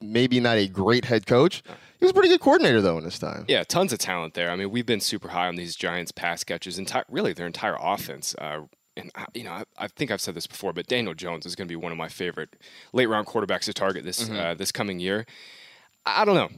maybe 0.00 0.40
not 0.40 0.56
a 0.56 0.66
great 0.66 1.04
head 1.04 1.24
coach. 1.24 1.62
He 2.00 2.04
was 2.04 2.10
a 2.10 2.14
pretty 2.14 2.30
good 2.30 2.40
coordinator 2.40 2.80
though 2.80 2.98
in 2.98 3.04
his 3.04 3.18
time. 3.20 3.44
Yeah, 3.46 3.62
tons 3.62 3.92
of 3.92 4.00
talent 4.00 4.34
there. 4.34 4.50
I 4.50 4.56
mean, 4.56 4.70
we've 4.70 4.86
been 4.86 5.00
super 5.00 5.28
high 5.28 5.46
on 5.46 5.54
these 5.54 5.76
Giants 5.76 6.10
pass 6.10 6.42
catches, 6.42 6.80
enti- 6.80 7.04
really 7.08 7.32
their 7.32 7.46
entire 7.46 7.76
offense. 7.80 8.34
Uh, 8.38 8.62
and 8.98 9.10
I, 9.14 9.24
you 9.34 9.44
know, 9.44 9.52
I, 9.52 9.64
I 9.78 9.88
think 9.88 10.10
I've 10.10 10.20
said 10.20 10.34
this 10.34 10.46
before, 10.46 10.72
but 10.74 10.86
Daniel 10.86 11.14
Jones 11.14 11.46
is 11.46 11.54
going 11.56 11.66
to 11.68 11.72
be 11.72 11.76
one 11.76 11.92
of 11.92 11.98
my 11.98 12.08
favorite 12.08 12.50
late 12.92 13.06
round 13.06 13.26
quarterbacks 13.26 13.62
to 13.64 13.72
target 13.72 14.04
this 14.04 14.28
uh, 14.28 14.54
this 14.54 14.70
coming 14.72 15.00
year. 15.00 15.24
I, 16.04 16.22
I 16.22 16.24
don't 16.26 16.34
know, 16.34 16.50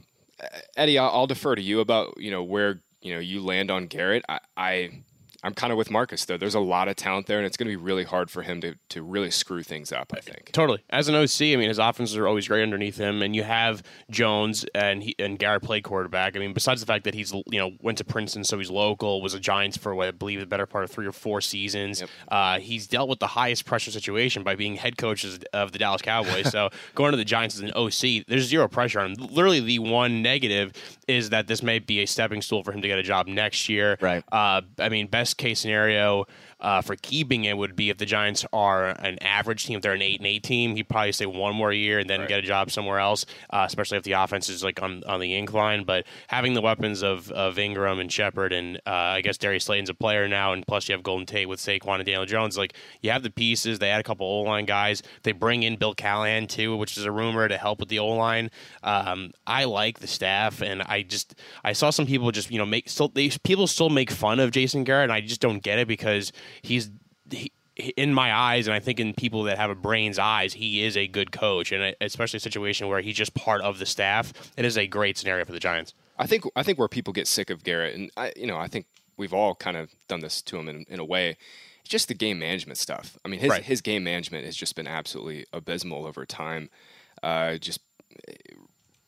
Uh, 0.43 0.47
Eddie. 0.75 0.97
I'll, 0.97 1.09
I'll 1.11 1.27
defer 1.27 1.55
to 1.55 1.61
you 1.61 1.79
about 1.79 2.15
you 2.17 2.31
know 2.31 2.43
where 2.43 2.81
you 3.01 3.13
know 3.13 3.19
you 3.19 3.41
land 3.41 3.71
on 3.71 3.87
Garrett. 3.87 4.23
I, 4.27 4.39
I 4.57 5.03
I'm 5.43 5.53
kind 5.53 5.71
of 5.71 5.77
with 5.77 5.89
Marcus 5.89 6.25
though. 6.25 6.37
There's 6.37 6.55
a 6.55 6.59
lot 6.59 6.87
of 6.87 6.95
talent 6.95 7.27
there, 7.27 7.37
and 7.37 7.45
it's 7.47 7.57
going 7.57 7.69
to 7.71 7.77
be 7.77 7.81
really 7.83 8.03
hard 8.03 8.29
for 8.29 8.43
him 8.43 8.61
to 8.61 8.75
to 8.89 9.01
really 9.01 9.31
screw 9.31 9.63
things 9.63 9.91
up. 9.91 10.13
I 10.15 10.19
think. 10.19 10.51
Totally. 10.51 10.83
As 10.89 11.07
an 11.07 11.15
OC, 11.15 11.41
I 11.41 11.55
mean, 11.55 11.69
his 11.69 11.79
offenses 11.79 12.15
are 12.17 12.27
always 12.27 12.47
great 12.47 12.63
underneath 12.63 12.97
him, 12.97 13.21
and 13.21 13.35
you 13.35 13.43
have 13.43 13.81
Jones 14.09 14.65
and 14.75 15.03
he, 15.03 15.15
and 15.17 15.39
Garrett 15.39 15.63
played 15.63 15.83
quarterback. 15.83 16.35
I 16.35 16.39
mean, 16.39 16.53
besides 16.53 16.81
the 16.81 16.87
fact 16.87 17.05
that 17.05 17.13
he's 17.13 17.31
you 17.33 17.59
know 17.59 17.71
went 17.81 17.97
to 17.99 18.03
Princeton, 18.03 18.43
so 18.43 18.57
he's 18.57 18.69
local, 18.69 19.21
was 19.21 19.33
a 19.33 19.39
Giants 19.39 19.77
for 19.77 19.95
what 19.95 20.07
I 20.07 20.11
believe 20.11 20.39
the 20.39 20.45
better 20.45 20.65
part 20.65 20.83
of 20.83 20.91
three 20.91 21.07
or 21.07 21.11
four 21.11 21.41
seasons. 21.41 22.03
Uh, 22.27 22.59
he's 22.59 22.87
dealt 22.87 23.09
with 23.09 23.19
the 23.19 23.27
highest 23.27 23.65
pressure 23.65 23.91
situation 23.91 24.43
by 24.43 24.55
being 24.55 24.75
head 24.75 24.97
coach 24.97 25.23
of- 25.23 25.43
of 25.53 25.71
the 25.71 25.79
Dallas 25.79 26.01
Cowboys. 26.01 26.49
so 26.51 26.69
going 26.95 27.11
to 27.11 27.17
the 27.17 27.25
Giants 27.25 27.55
as 27.55 27.61
an 27.61 27.71
OC, 27.75 28.25
there's 28.27 28.45
zero 28.45 28.67
pressure 28.67 28.99
on 28.99 29.11
him. 29.13 29.27
Literally, 29.31 29.59
the 29.59 29.79
one 29.79 30.21
negative 30.21 30.73
is 31.07 31.29
that 31.31 31.47
this 31.47 31.63
may 31.63 31.79
be 31.79 31.99
a 31.99 32.05
stepping 32.05 32.41
stool 32.41 32.63
for 32.63 32.71
him 32.71 32.81
to 32.81 32.87
get 32.87 32.99
a 32.99 33.03
job 33.03 33.27
next 33.27 33.67
year. 33.69 33.97
Right. 33.99 34.23
Uh, 34.31 34.61
I 34.79 34.89
mean, 34.89 35.07
best 35.07 35.30
case 35.33 35.59
scenario 35.59 36.25
uh, 36.61 36.81
for 36.81 36.95
keeping 36.95 37.45
it 37.45 37.57
would 37.57 37.75
be 37.75 37.89
if 37.89 37.97
the 37.97 38.05
Giants 38.05 38.45
are 38.53 38.89
an 38.89 39.17
average 39.21 39.65
team. 39.65 39.77
If 39.77 39.81
they're 39.81 39.93
an 39.93 40.01
eight 40.01 40.19
and 40.19 40.27
eight 40.27 40.43
team, 40.43 40.75
he'd 40.75 40.87
probably 40.87 41.11
stay 41.11 41.25
one 41.25 41.55
more 41.55 41.73
year 41.73 41.99
and 41.99 42.09
then 42.09 42.27
get 42.27 42.39
a 42.39 42.43
job 42.43 42.71
somewhere 42.71 42.99
else. 42.99 43.25
Uh, 43.49 43.63
especially 43.67 43.97
if 43.97 44.03
the 44.03 44.13
offense 44.13 44.49
is 44.49 44.63
like 44.63 44.81
on 44.81 45.03
on 45.05 45.19
the 45.19 45.35
incline. 45.35 45.83
But 45.83 46.05
having 46.27 46.53
the 46.53 46.61
weapons 46.61 47.01
of 47.01 47.31
of 47.31 47.55
Engram 47.55 47.99
and 47.99 48.11
Shepard 48.11 48.53
and 48.53 48.77
uh, 48.85 48.91
I 48.91 49.21
guess 49.21 49.37
Darius 49.37 49.65
Slayton's 49.65 49.89
a 49.89 49.93
player 49.93 50.27
now, 50.27 50.53
and 50.53 50.65
plus 50.65 50.87
you 50.87 50.93
have 50.93 51.03
Golden 51.03 51.25
Tate 51.25 51.49
with 51.49 51.59
Saquon 51.59 51.95
and 51.95 52.05
Daniel 52.05 52.25
Jones. 52.25 52.57
Like 52.57 52.73
you 53.01 53.11
have 53.11 53.23
the 53.23 53.31
pieces. 53.31 53.79
They 53.79 53.89
add 53.89 53.99
a 53.99 54.03
couple 54.03 54.27
O 54.27 54.41
line 54.41 54.65
guys. 54.65 55.01
They 55.23 55.31
bring 55.31 55.63
in 55.63 55.77
Bill 55.77 55.95
Callahan 55.95 56.47
too, 56.47 56.77
which 56.77 56.97
is 56.97 57.05
a 57.05 57.11
rumor 57.11 57.47
to 57.47 57.57
help 57.57 57.79
with 57.79 57.89
the 57.89 57.99
O 57.99 58.07
line. 58.07 58.51
Um, 58.83 59.31
I 59.47 59.65
like 59.65 59.99
the 59.99 60.07
staff, 60.07 60.61
and 60.61 60.81
I 60.83 61.01
just 61.01 61.35
I 61.63 61.73
saw 61.73 61.89
some 61.89 62.05
people 62.05 62.31
just 62.31 62.51
you 62.51 62.59
know 62.59 62.65
make 62.65 62.89
still 62.89 63.07
they 63.07 63.29
people 63.43 63.67
still 63.67 63.89
make 63.89 64.11
fun 64.11 64.39
of 64.39 64.51
Jason 64.51 64.83
Garrett, 64.83 65.05
and 65.05 65.13
I 65.13 65.21
just 65.21 65.41
don't 65.41 65.63
get 65.63 65.79
it 65.79 65.87
because 65.87 66.31
he's. 66.61 66.89
He, 67.29 67.51
in 67.97 68.13
my 68.13 68.31
eyes, 68.35 68.67
and 68.67 68.75
I 68.75 68.79
think 68.79 68.99
in 68.99 69.13
people 69.13 69.43
that 69.43 69.57
have 69.57 69.71
a 69.71 69.75
brain's 69.75 70.19
eyes, 70.19 70.53
he 70.53 70.83
is 70.83 70.95
a 70.97 71.07
good 71.07 71.31
coach, 71.31 71.71
and 71.71 71.95
especially 72.01 72.37
a 72.37 72.41
situation 72.41 72.89
where 72.89 73.01
he's 73.01 73.15
just 73.15 73.33
part 73.33 73.61
of 73.61 73.79
the 73.79 73.85
staff. 73.85 74.33
It 74.57 74.65
is 74.65 74.77
a 74.77 74.85
great 74.85 75.17
scenario 75.17 75.45
for 75.45 75.53
the 75.53 75.59
Giants. 75.59 75.93
I 76.19 76.27
think 76.27 76.43
I 76.55 76.61
think 76.63 76.77
where 76.77 76.89
people 76.89 77.13
get 77.13 77.27
sick 77.27 77.49
of 77.49 77.63
Garrett, 77.63 77.95
and 77.95 78.11
I, 78.17 78.33
you 78.35 78.45
know, 78.45 78.57
I 78.57 78.67
think 78.67 78.85
we've 79.17 79.33
all 79.33 79.55
kind 79.55 79.77
of 79.77 79.89
done 80.09 80.19
this 80.19 80.41
to 80.43 80.57
him 80.57 80.67
in, 80.67 80.85
in 80.89 80.99
a 80.99 81.05
way. 81.05 81.37
It's 81.79 81.89
just 81.89 82.09
the 82.09 82.13
game 82.13 82.37
management 82.39 82.77
stuff. 82.77 83.17
I 83.25 83.29
mean, 83.29 83.39
his 83.39 83.49
Right. 83.49 83.63
his 83.63 83.81
game 83.81 84.03
management 84.03 84.45
has 84.45 84.55
just 84.55 84.75
been 84.75 84.85
absolutely 84.87 85.45
abysmal 85.53 86.05
over 86.05 86.25
time. 86.25 86.69
Uh, 87.23 87.55
just 87.57 87.79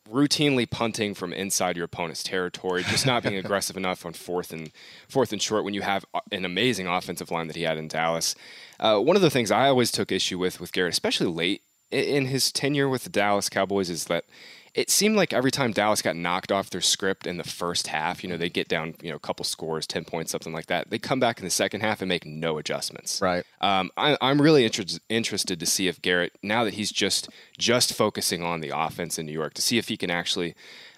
routinely 0.10 0.70
punting 0.70 1.14
from 1.14 1.34
inside 1.34 1.76
your 1.76 1.86
opponent's 1.86 2.24
territory, 2.24 2.84
just 2.84 3.06
not 3.06 3.24
being 3.24 3.36
aggressive 3.44 3.78
enough 3.78 4.06
on 4.06 4.14
fourth 4.14 4.52
and 4.52 4.72
fourth 5.08 5.32
and 5.32 5.42
short 5.42 5.64
when 5.64 5.74
you 5.74 5.82
have 5.82 6.06
an 6.32 6.46
amazing 6.46 6.88
offensive 6.88 7.32
line 7.32 7.48
that 7.48 7.56
he 7.56 7.64
had 7.64 7.78
in 7.78 7.88
Dallas. 7.88 8.36
Uh, 8.80 9.00
one 9.00 9.16
of 9.16 9.22
the 9.22 9.30
things 9.30 9.52
I 9.52 9.68
always 9.68 9.92
took 9.92 10.12
issue 10.12 10.38
with 10.38 10.60
with 10.60 10.72
Garrett, 10.72 10.94
especially 10.94 11.28
late 11.28 11.64
in 11.92 12.26
his 12.26 12.52
tenure 12.52 12.90
with 12.90 13.04
the 13.04 13.10
Dallas 13.10 13.50
Cowboys, 13.50 13.90
is 13.90 14.06
that 14.06 14.26
it 14.74 14.90
seemed 14.90 15.16
like 15.16 15.34
every 15.34 15.52
time 15.52 15.72
Dallas 15.72 16.02
got 16.02 16.16
knocked 16.16 16.52
off 16.52 16.72
their 16.72 16.82
script 16.82 17.28
in 17.28 17.38
the 17.38 17.44
first 17.44 17.88
half, 17.88 18.24
you 18.24 18.30
know, 18.30 18.38
they 18.38 18.50
get 18.50 18.68
down, 18.68 18.96
you 19.02 19.12
know, 19.12 19.16
a 19.16 19.20
couple 19.20 19.46
scores, 19.46 19.86
10 19.86 20.04
points, 20.06 20.32
something 20.32 20.52
like 20.52 20.66
that. 20.66 20.90
They 20.90 20.98
come 20.98 21.20
back 21.20 21.38
in 21.38 21.46
the 21.46 21.52
second 21.52 21.82
half 21.82 22.02
and 22.02 22.10
make 22.10 22.26
no 22.26 22.58
adjustments. 22.58 23.22
Right. 23.22 23.46
Um, 23.62 23.92
I, 23.98 24.18
am 24.20 24.42
really 24.42 24.66
inter- 24.66 25.00
interested 25.10 25.60
to 25.60 25.66
see 25.68 25.88
if 25.88 26.02
Garrett, 26.02 26.34
now 26.42 26.64
that 26.64 26.74
he's 26.74 26.92
just 26.92 27.30
just 27.58 27.94
focusing 27.94 28.42
on 28.42 28.62
the 28.62 28.72
offense 28.76 29.20
in 29.20 29.28
New 29.28 29.32
York, 29.32 29.54
to 29.56 29.62
see 29.62 29.78
if 29.78 29.90
he 29.90 29.98
can 29.98 30.10
actually 30.10 30.56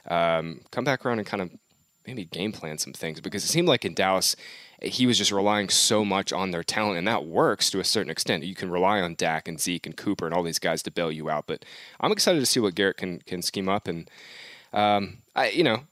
um, 0.09 0.61
come 0.71 0.85
back 0.85 1.05
around 1.05 1.19
and 1.19 1.27
kind 1.27 1.41
of 1.41 1.51
maybe 2.07 2.23
game 2.23 2.51
plan 2.51 2.77
some 2.77 2.93
things 2.93 3.19
because 3.19 3.43
it 3.43 3.47
seemed 3.47 3.67
like 3.67 3.83
in 3.83 3.93
Dallas 3.93 4.35
he 4.81 5.05
was 5.05 5.17
just 5.17 5.31
relying 5.31 5.69
so 5.69 6.03
much 6.03 6.33
on 6.33 6.51
their 6.51 6.63
talent, 6.63 6.97
and 6.97 7.07
that 7.07 7.25
works 7.25 7.69
to 7.71 7.79
a 7.79 7.83
certain 7.83 8.09
extent. 8.11 8.43
You 8.43 8.55
can 8.55 8.69
rely 8.69 9.01
on 9.01 9.15
Dak 9.15 9.47
and 9.47 9.59
Zeke 9.59 9.85
and 9.85 9.95
Cooper 9.95 10.25
and 10.25 10.33
all 10.33 10.43
these 10.43 10.59
guys 10.59 10.83
to 10.83 10.91
bail 10.91 11.11
you 11.11 11.29
out. 11.29 11.47
But 11.47 11.65
I'm 11.99 12.11
excited 12.11 12.39
to 12.39 12.45
see 12.45 12.59
what 12.59 12.75
Garrett 12.75 12.97
can 12.97 13.19
can 13.19 13.41
scheme 13.41 13.69
up, 13.69 13.87
and 13.87 14.09
um, 14.73 15.19
I, 15.35 15.49
you 15.49 15.63
know, 15.63 15.83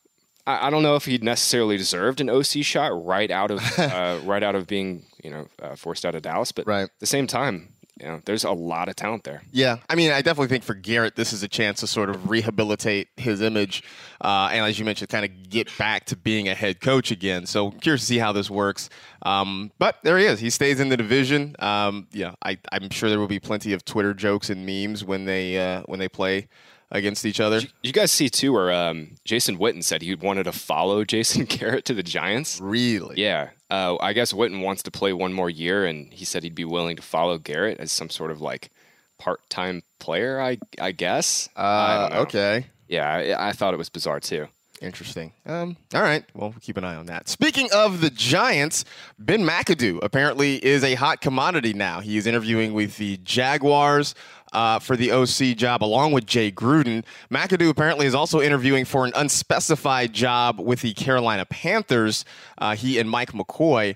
I, 0.45 0.67
I, 0.67 0.69
don't 0.69 0.83
know 0.83 0.95
if 0.95 1.05
he 1.05 1.17
necessarily 1.17 1.77
deserved 1.77 2.19
an 2.19 2.29
OC 2.29 2.63
shot 2.63 3.05
right 3.05 3.31
out 3.31 3.51
of 3.51 3.61
uh, 3.79 4.19
right 4.23 4.43
out 4.43 4.55
of 4.55 4.67
being 4.67 5.05
you 5.23 5.31
know 5.31 5.47
uh, 5.61 5.75
forced 5.75 6.05
out 6.05 6.15
of 6.15 6.21
Dallas, 6.21 6.51
but 6.51 6.67
right. 6.67 6.83
at 6.83 6.99
the 6.99 7.05
same 7.05 7.27
time, 7.27 7.73
you 8.03 8.09
know, 8.09 8.21
there's 8.25 8.43
a 8.43 8.51
lot 8.51 8.89
of 8.89 8.97
talent 8.97 9.23
there. 9.23 9.43
Yeah, 9.51 9.77
I 9.89 9.95
mean, 9.95 10.11
I 10.11 10.21
definitely 10.21 10.49
think 10.49 10.65
for 10.65 10.73
Garrett, 10.73 11.15
this 11.15 11.31
is 11.31 11.41
a 11.41 11.47
chance 11.47 11.79
to 11.79 11.87
sort 11.87 12.09
of 12.09 12.29
rehabilitate 12.29 13.07
his 13.15 13.39
image, 13.39 13.81
uh, 14.19 14.49
and 14.51 14.65
as 14.65 14.77
you 14.77 14.83
mentioned, 14.83 15.09
kind 15.09 15.23
of 15.23 15.49
get 15.49 15.75
back 15.77 16.05
to 16.07 16.17
being 16.17 16.49
a 16.49 16.53
head 16.53 16.81
coach 16.81 17.11
again. 17.11 17.45
So 17.45 17.71
curious 17.71 18.01
to 18.01 18.07
see 18.07 18.17
how 18.17 18.33
this 18.33 18.49
works. 18.49 18.89
Um, 19.21 19.71
but 19.79 19.99
there 20.03 20.17
he 20.17 20.25
is. 20.25 20.41
He 20.41 20.49
stays 20.49 20.81
in 20.81 20.89
the 20.89 20.97
division. 20.97 21.55
Um, 21.59 22.07
yeah, 22.11 22.33
I, 22.43 22.57
am 22.73 22.89
sure 22.89 23.09
there 23.09 23.19
will 23.19 23.27
be 23.27 23.39
plenty 23.39 23.71
of 23.71 23.85
Twitter 23.85 24.13
jokes 24.13 24.49
and 24.49 24.65
memes 24.65 25.05
when 25.05 25.23
they 25.23 25.57
uh, 25.57 25.83
when 25.85 25.99
they 25.99 26.09
play 26.09 26.49
against 26.93 27.25
each 27.25 27.39
other. 27.39 27.59
Did 27.59 27.73
you, 27.81 27.91
guys 27.91 28.11
see 28.11 28.29
too 28.29 28.53
where 28.53 28.71
um, 28.71 29.15
Jason 29.25 29.57
Witten 29.57 29.83
said 29.83 30.01
he 30.01 30.15
wanted 30.15 30.43
to 30.43 30.53
follow 30.53 31.03
Jason 31.13 31.45
Garrett 31.45 31.83
to 31.85 31.93
the 31.93 32.03
Giants? 32.03 32.61
Really? 32.61 33.19
Yeah. 33.19 33.49
Uh, 33.69 33.97
I 33.99 34.13
guess 34.13 34.31
Witten 34.31 34.63
wants 34.63 34.83
to 34.83 34.91
play 34.91 35.11
one 35.11 35.33
more 35.33 35.49
year, 35.49 35.83
and 35.85 36.13
he 36.13 36.23
said 36.23 36.43
he'd 36.43 36.55
be 36.55 36.63
willing 36.63 36.95
to 36.95 37.01
follow 37.01 37.37
Garrett 37.37 37.79
as 37.79 37.91
some 37.91 38.09
sort 38.09 38.31
of 38.31 38.39
like 38.39 38.69
part-time 39.17 39.83
player. 39.99 40.39
I 40.39 40.59
I 40.79 40.91
guess. 40.91 41.49
Uh, 41.57 42.09
I 42.11 42.17
okay. 42.19 42.67
Yeah, 42.87 43.11
I, 43.11 43.49
I 43.49 43.51
thought 43.53 43.73
it 43.73 43.77
was 43.77 43.89
bizarre 43.89 44.19
too. 44.19 44.47
Interesting. 44.81 45.31
Um, 45.45 45.77
all 45.93 46.01
right. 46.01 46.25
Well, 46.33 46.49
we'll 46.49 46.59
keep 46.59 46.75
an 46.75 46.83
eye 46.83 46.95
on 46.95 47.05
that. 47.05 47.29
Speaking 47.29 47.69
of 47.73 48.01
the 48.01 48.09
Giants, 48.09 48.83
Ben 49.17 49.41
McAdoo 49.41 49.99
apparently 50.03 50.63
is 50.63 50.83
a 50.83 50.95
hot 50.95 51.21
commodity 51.21 51.73
now. 51.73 52.01
He 52.01 52.17
is 52.17 52.27
interviewing 52.27 52.73
with 52.73 52.97
the 52.97 53.15
Jaguars 53.23 54.13
uh, 54.53 54.79
for 54.79 54.95
the 54.95 55.11
OC 55.11 55.57
job 55.57 55.83
along 55.83 56.13
with 56.13 56.25
Jay 56.25 56.51
Gruden. 56.51 57.03
McAdoo 57.29 57.69
apparently 57.69 58.05
is 58.05 58.15
also 58.15 58.39
interviewing 58.41 58.85
for 58.85 59.05
an 59.05 59.11
unspecified 59.15 60.13
job 60.13 60.59
with 60.59 60.81
the 60.81 60.93
Carolina 60.93 61.45
Panthers. 61.45 62.23
Uh, 62.57 62.75
he 62.75 62.99
and 62.99 63.09
Mike 63.09 63.31
McCoy. 63.31 63.95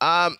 Um, 0.00 0.36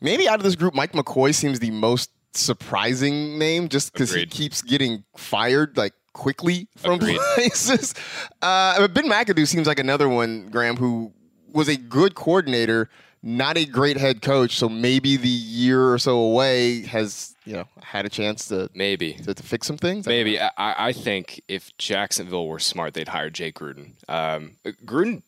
maybe 0.00 0.28
out 0.28 0.38
of 0.38 0.44
this 0.44 0.56
group, 0.56 0.74
Mike 0.74 0.92
McCoy 0.92 1.34
seems 1.34 1.60
the 1.60 1.70
most 1.70 2.10
surprising 2.34 3.38
name 3.38 3.68
just 3.68 3.92
because 3.92 4.12
he 4.12 4.26
keeps 4.26 4.60
getting 4.60 5.04
fired 5.16 5.76
like 5.76 5.94
quickly 6.12 6.68
from 6.76 6.94
Agreed. 6.94 7.18
places. 7.34 7.94
Uh, 8.42 8.86
Ben 8.88 9.06
McAdoo 9.06 9.46
seems 9.46 9.66
like 9.66 9.78
another 9.78 10.08
one, 10.08 10.48
Graham, 10.48 10.76
who 10.76 11.12
was 11.52 11.68
a 11.68 11.76
good 11.76 12.14
coordinator, 12.14 12.90
not 13.26 13.56
a 13.56 13.66
great 13.66 13.96
head 13.96 14.22
coach. 14.22 14.56
So 14.56 14.68
maybe 14.68 15.16
the 15.16 15.28
year 15.28 15.92
or 15.92 15.98
so 15.98 16.16
away 16.16 16.82
has 16.82 17.34
you 17.44 17.54
know 17.54 17.64
had 17.82 18.06
a 18.06 18.08
chance 18.08 18.46
to 18.48 18.70
maybe 18.72 19.14
to, 19.14 19.34
to 19.34 19.42
fix 19.42 19.66
some 19.66 19.76
things. 19.76 20.06
Maybe 20.06 20.40
I, 20.40 20.50
I, 20.56 20.92
think 20.92 21.42
if 21.48 21.76
Jacksonville 21.76 22.46
were 22.46 22.60
smart, 22.60 22.94
they'd 22.94 23.08
hire 23.08 23.28
Jay 23.28 23.50
Gruden. 23.50 23.92
Um, 24.08 24.56
Gruden, 24.84 25.22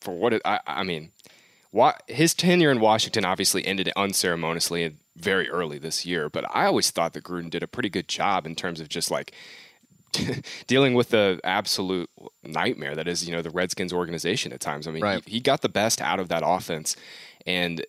for 0.00 0.14
what 0.14 0.32
it, 0.32 0.42
I, 0.44 0.58
I 0.66 0.82
mean, 0.82 1.12
his 2.08 2.34
tenure 2.34 2.72
in 2.72 2.80
Washington 2.80 3.24
obviously 3.24 3.64
ended 3.64 3.90
unceremoniously 3.96 4.96
very 5.16 5.48
early 5.48 5.78
this 5.78 6.04
year. 6.04 6.28
But 6.28 6.44
I 6.50 6.66
always 6.66 6.90
thought 6.90 7.12
that 7.12 7.22
Gruden 7.22 7.50
did 7.50 7.62
a 7.62 7.68
pretty 7.68 7.88
good 7.88 8.08
job 8.08 8.46
in 8.46 8.56
terms 8.56 8.80
of 8.80 8.88
just 8.88 9.12
like 9.12 9.32
dealing 10.66 10.94
with 10.94 11.10
the 11.10 11.40
absolute 11.44 12.10
nightmare 12.42 12.94
that 12.94 13.08
is, 13.08 13.26
you 13.26 13.32
know, 13.32 13.42
the 13.42 13.50
Redskins 13.50 13.92
organization 13.92 14.52
at 14.52 14.60
times. 14.60 14.86
I 14.86 14.90
mean, 14.90 15.02
right. 15.02 15.22
he, 15.24 15.34
he, 15.34 15.40
got 15.40 15.62
the 15.62 15.68
best 15.68 16.00
out 16.00 16.20
of 16.20 16.28
that 16.28 16.42
offense, 16.44 16.96
and 17.46 17.84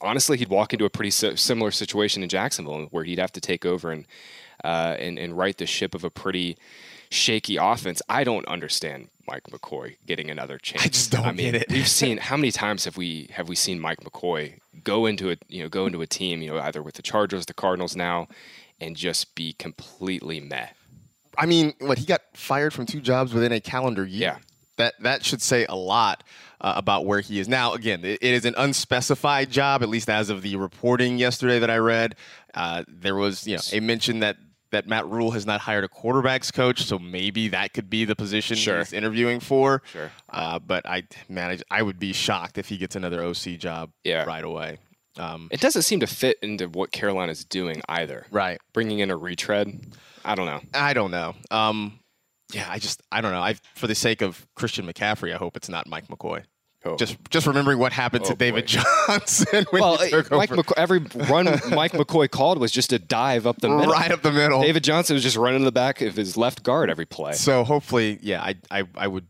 honestly, 0.00 0.36
he'd 0.36 0.48
walk 0.48 0.72
into 0.72 0.84
a 0.84 0.90
pretty 0.90 1.10
similar 1.10 1.70
situation 1.70 2.22
in 2.22 2.28
Jacksonville 2.28 2.86
where 2.90 3.04
he'd 3.04 3.18
have 3.18 3.32
to 3.32 3.40
take 3.40 3.64
over 3.64 3.90
and 3.90 4.06
uh, 4.64 4.96
and 4.98 5.18
and 5.18 5.36
right 5.36 5.56
the 5.56 5.66
ship 5.66 5.94
of 5.94 6.04
a 6.04 6.10
pretty 6.10 6.56
shaky 7.10 7.56
offense. 7.56 8.00
I 8.08 8.24
don't 8.24 8.46
understand 8.46 9.08
Mike 9.26 9.44
McCoy 9.44 9.96
getting 10.06 10.30
another 10.30 10.58
chance. 10.58 10.84
I 10.84 10.88
just 10.88 11.12
don't 11.12 11.26
I 11.26 11.32
mean, 11.32 11.52
get 11.52 11.62
it. 11.62 11.70
we've 11.70 11.88
seen 11.88 12.18
how 12.18 12.36
many 12.36 12.50
times 12.50 12.84
have 12.84 12.96
we 12.96 13.28
have 13.32 13.48
we 13.48 13.54
seen 13.54 13.80
Mike 13.80 14.00
McCoy 14.00 14.58
go 14.84 15.06
into 15.06 15.30
a 15.30 15.36
you 15.48 15.62
know 15.62 15.68
go 15.68 15.86
into 15.86 16.02
a 16.02 16.06
team 16.06 16.42
you 16.42 16.50
know 16.50 16.58
either 16.60 16.82
with 16.82 16.94
the 16.94 17.02
Chargers, 17.02 17.46
the 17.46 17.54
Cardinals 17.54 17.96
now, 17.96 18.28
and 18.80 18.96
just 18.96 19.34
be 19.34 19.52
completely 19.54 20.40
meh. 20.40 20.68
I 21.38 21.46
mean, 21.46 21.72
what 21.78 21.98
he 21.98 22.04
got 22.04 22.20
fired 22.34 22.74
from 22.74 22.86
two 22.86 23.00
jobs 23.00 23.32
within 23.32 23.52
a 23.52 23.60
calendar 23.60 24.04
year. 24.04 24.20
Yeah. 24.20 24.38
That 24.78 24.94
that 25.00 25.24
should 25.24 25.42
say 25.42 25.66
a 25.68 25.76
lot 25.76 26.24
uh, 26.60 26.74
about 26.76 27.04
where 27.04 27.20
he 27.20 27.38
is 27.38 27.48
now. 27.48 27.74
Again, 27.74 28.04
it, 28.04 28.18
it 28.22 28.34
is 28.34 28.44
an 28.44 28.54
unspecified 28.56 29.50
job, 29.50 29.82
at 29.82 29.88
least 29.88 30.08
as 30.08 30.30
of 30.30 30.42
the 30.42 30.56
reporting 30.56 31.18
yesterday 31.18 31.58
that 31.58 31.70
I 31.70 31.76
read. 31.76 32.14
Uh, 32.54 32.84
there 32.88 33.14
was 33.14 33.46
you 33.46 33.56
know 33.56 33.62
a 33.72 33.80
mention 33.80 34.20
that 34.20 34.36
that 34.70 34.86
Matt 34.86 35.06
Rhule 35.06 35.30
has 35.32 35.46
not 35.46 35.60
hired 35.60 35.84
a 35.84 35.88
quarterbacks 35.88 36.52
coach, 36.52 36.84
so 36.84 36.98
maybe 36.98 37.48
that 37.48 37.74
could 37.74 37.88
be 37.90 38.04
the 38.04 38.16
position 38.16 38.56
sure. 38.56 38.78
he's 38.78 38.92
interviewing 38.92 39.38
for. 39.38 39.82
Sure. 39.92 40.10
Uh, 40.30 40.58
but 40.58 40.86
I 40.86 41.04
man, 41.28 41.50
I, 41.70 41.78
I, 41.78 41.82
would 41.82 41.98
be 41.98 42.12
shocked 42.12 42.58
if 42.58 42.68
he 42.68 42.78
gets 42.78 42.96
another 42.96 43.22
OC 43.22 43.58
job 43.58 43.90
yeah. 44.02 44.24
right 44.24 44.42
away. 44.42 44.78
Um, 45.18 45.48
it 45.50 45.60
doesn't 45.60 45.82
seem 45.82 46.00
to 46.00 46.06
fit 46.06 46.38
into 46.42 46.68
what 46.68 46.90
Carolina's 46.90 47.44
doing 47.44 47.82
either. 47.88 48.26
Right. 48.30 48.58
Bringing 48.72 49.00
in 49.00 49.10
a 49.10 49.16
retread. 49.16 49.78
I 50.24 50.34
don't 50.34 50.46
know. 50.46 50.60
I 50.72 50.94
don't 50.94 51.10
know. 51.10 51.34
Um, 51.50 51.98
yeah, 52.52 52.66
I 52.68 52.78
just 52.78 53.02
I 53.10 53.20
don't 53.20 53.32
know. 53.32 53.40
I 53.40 53.54
for 53.74 53.86
the 53.86 53.94
sake 53.94 54.22
of 54.22 54.46
Christian 54.54 54.86
McCaffrey, 54.86 55.34
I 55.34 55.36
hope 55.36 55.56
it's 55.56 55.68
not 55.68 55.86
Mike 55.86 56.08
McCoy. 56.08 56.44
Oh. 56.84 56.96
Just 56.96 57.16
just 57.30 57.46
remembering 57.46 57.78
what 57.78 57.92
happened 57.92 58.24
oh, 58.24 58.30
to 58.30 58.34
David 58.34 58.64
boy. 58.64 58.82
Johnson 59.06 59.66
when 59.70 59.82
well, 59.82 59.98
he 59.98 60.10
took 60.10 60.30
Mike 60.30 60.50
over. 60.50 60.62
McCoy, 60.62 60.72
every 60.76 60.98
run 61.28 61.44
Mike 61.70 61.92
McCoy 61.92 62.28
called 62.28 62.58
was 62.58 62.72
just 62.72 62.92
a 62.92 62.98
dive 62.98 63.46
up 63.46 63.60
the 63.60 63.68
middle. 63.68 63.92
Right 63.92 64.10
up 64.10 64.22
the 64.22 64.32
middle. 64.32 64.62
David 64.62 64.82
Johnson 64.82 65.14
was 65.14 65.22
just 65.22 65.36
running 65.36 65.60
to 65.60 65.64
the 65.64 65.72
back 65.72 66.00
of 66.00 66.16
his 66.16 66.36
left 66.36 66.64
guard 66.64 66.90
every 66.90 67.06
play. 67.06 67.34
So 67.34 67.62
hopefully, 67.62 68.18
yeah, 68.20 68.42
I 68.42 68.56
I, 68.70 68.84
I 68.96 69.06
would 69.06 69.26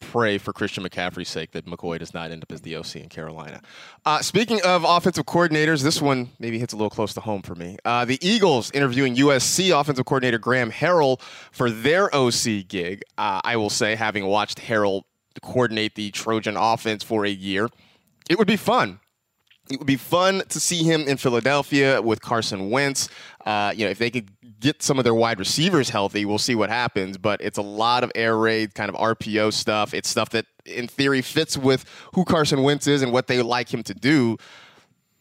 pray 0.00 0.38
for 0.38 0.52
Christian 0.52 0.84
McCaffrey's 0.84 1.28
sake 1.28 1.52
that 1.52 1.66
McCoy 1.66 1.98
does 1.98 2.14
not 2.14 2.30
end 2.30 2.42
up 2.42 2.52
as 2.52 2.60
the 2.60 2.76
OC 2.76 2.96
in 2.96 3.08
Carolina. 3.08 3.60
Uh, 4.04 4.20
speaking 4.20 4.60
of 4.62 4.84
offensive 4.86 5.26
coordinators, 5.26 5.82
this 5.82 6.00
one 6.00 6.30
maybe 6.38 6.58
hits 6.58 6.72
a 6.72 6.76
little 6.76 6.90
close 6.90 7.14
to 7.14 7.20
home 7.20 7.42
for 7.42 7.54
me. 7.54 7.76
Uh, 7.84 8.04
the 8.04 8.18
Eagles 8.26 8.70
interviewing 8.72 9.16
USC 9.16 9.78
offensive 9.78 10.04
coordinator 10.04 10.38
Graham 10.38 10.70
Harrell 10.70 11.20
for 11.52 11.70
their 11.70 12.14
OC 12.14 12.68
gig. 12.68 13.02
Uh, 13.18 13.40
I 13.44 13.56
will 13.56 13.70
say, 13.70 13.94
having 13.94 14.26
watched 14.26 14.58
Harrell 14.58 15.02
coordinate 15.42 15.94
the 15.94 16.10
Trojan 16.10 16.56
offense 16.56 17.02
for 17.02 17.24
a 17.24 17.30
year, 17.30 17.68
it 18.28 18.38
would 18.38 18.46
be 18.48 18.56
fun 18.56 19.00
it 19.70 19.78
would 19.78 19.86
be 19.86 19.96
fun 19.96 20.42
to 20.48 20.60
see 20.60 20.82
him 20.82 21.02
in 21.02 21.16
Philadelphia 21.16 22.00
with 22.00 22.20
Carson 22.20 22.70
Wentz. 22.70 23.08
Uh, 23.44 23.72
you 23.74 23.84
know, 23.84 23.90
if 23.90 23.98
they 23.98 24.10
could 24.10 24.30
get 24.60 24.82
some 24.82 24.98
of 24.98 25.04
their 25.04 25.14
wide 25.14 25.38
receivers 25.38 25.90
healthy, 25.90 26.24
we'll 26.24 26.38
see 26.38 26.54
what 26.54 26.70
happens. 26.70 27.18
But 27.18 27.40
it's 27.40 27.58
a 27.58 27.62
lot 27.62 28.04
of 28.04 28.12
air 28.14 28.36
raid, 28.36 28.74
kind 28.74 28.88
of 28.88 28.96
RPO 28.96 29.52
stuff. 29.52 29.94
It's 29.94 30.08
stuff 30.08 30.30
that, 30.30 30.46
in 30.64 30.88
theory, 30.88 31.22
fits 31.22 31.56
with 31.56 31.84
who 32.14 32.24
Carson 32.24 32.62
Wentz 32.62 32.86
is 32.86 33.02
and 33.02 33.12
what 33.12 33.26
they 33.26 33.42
like 33.42 33.72
him 33.72 33.82
to 33.84 33.94
do 33.94 34.36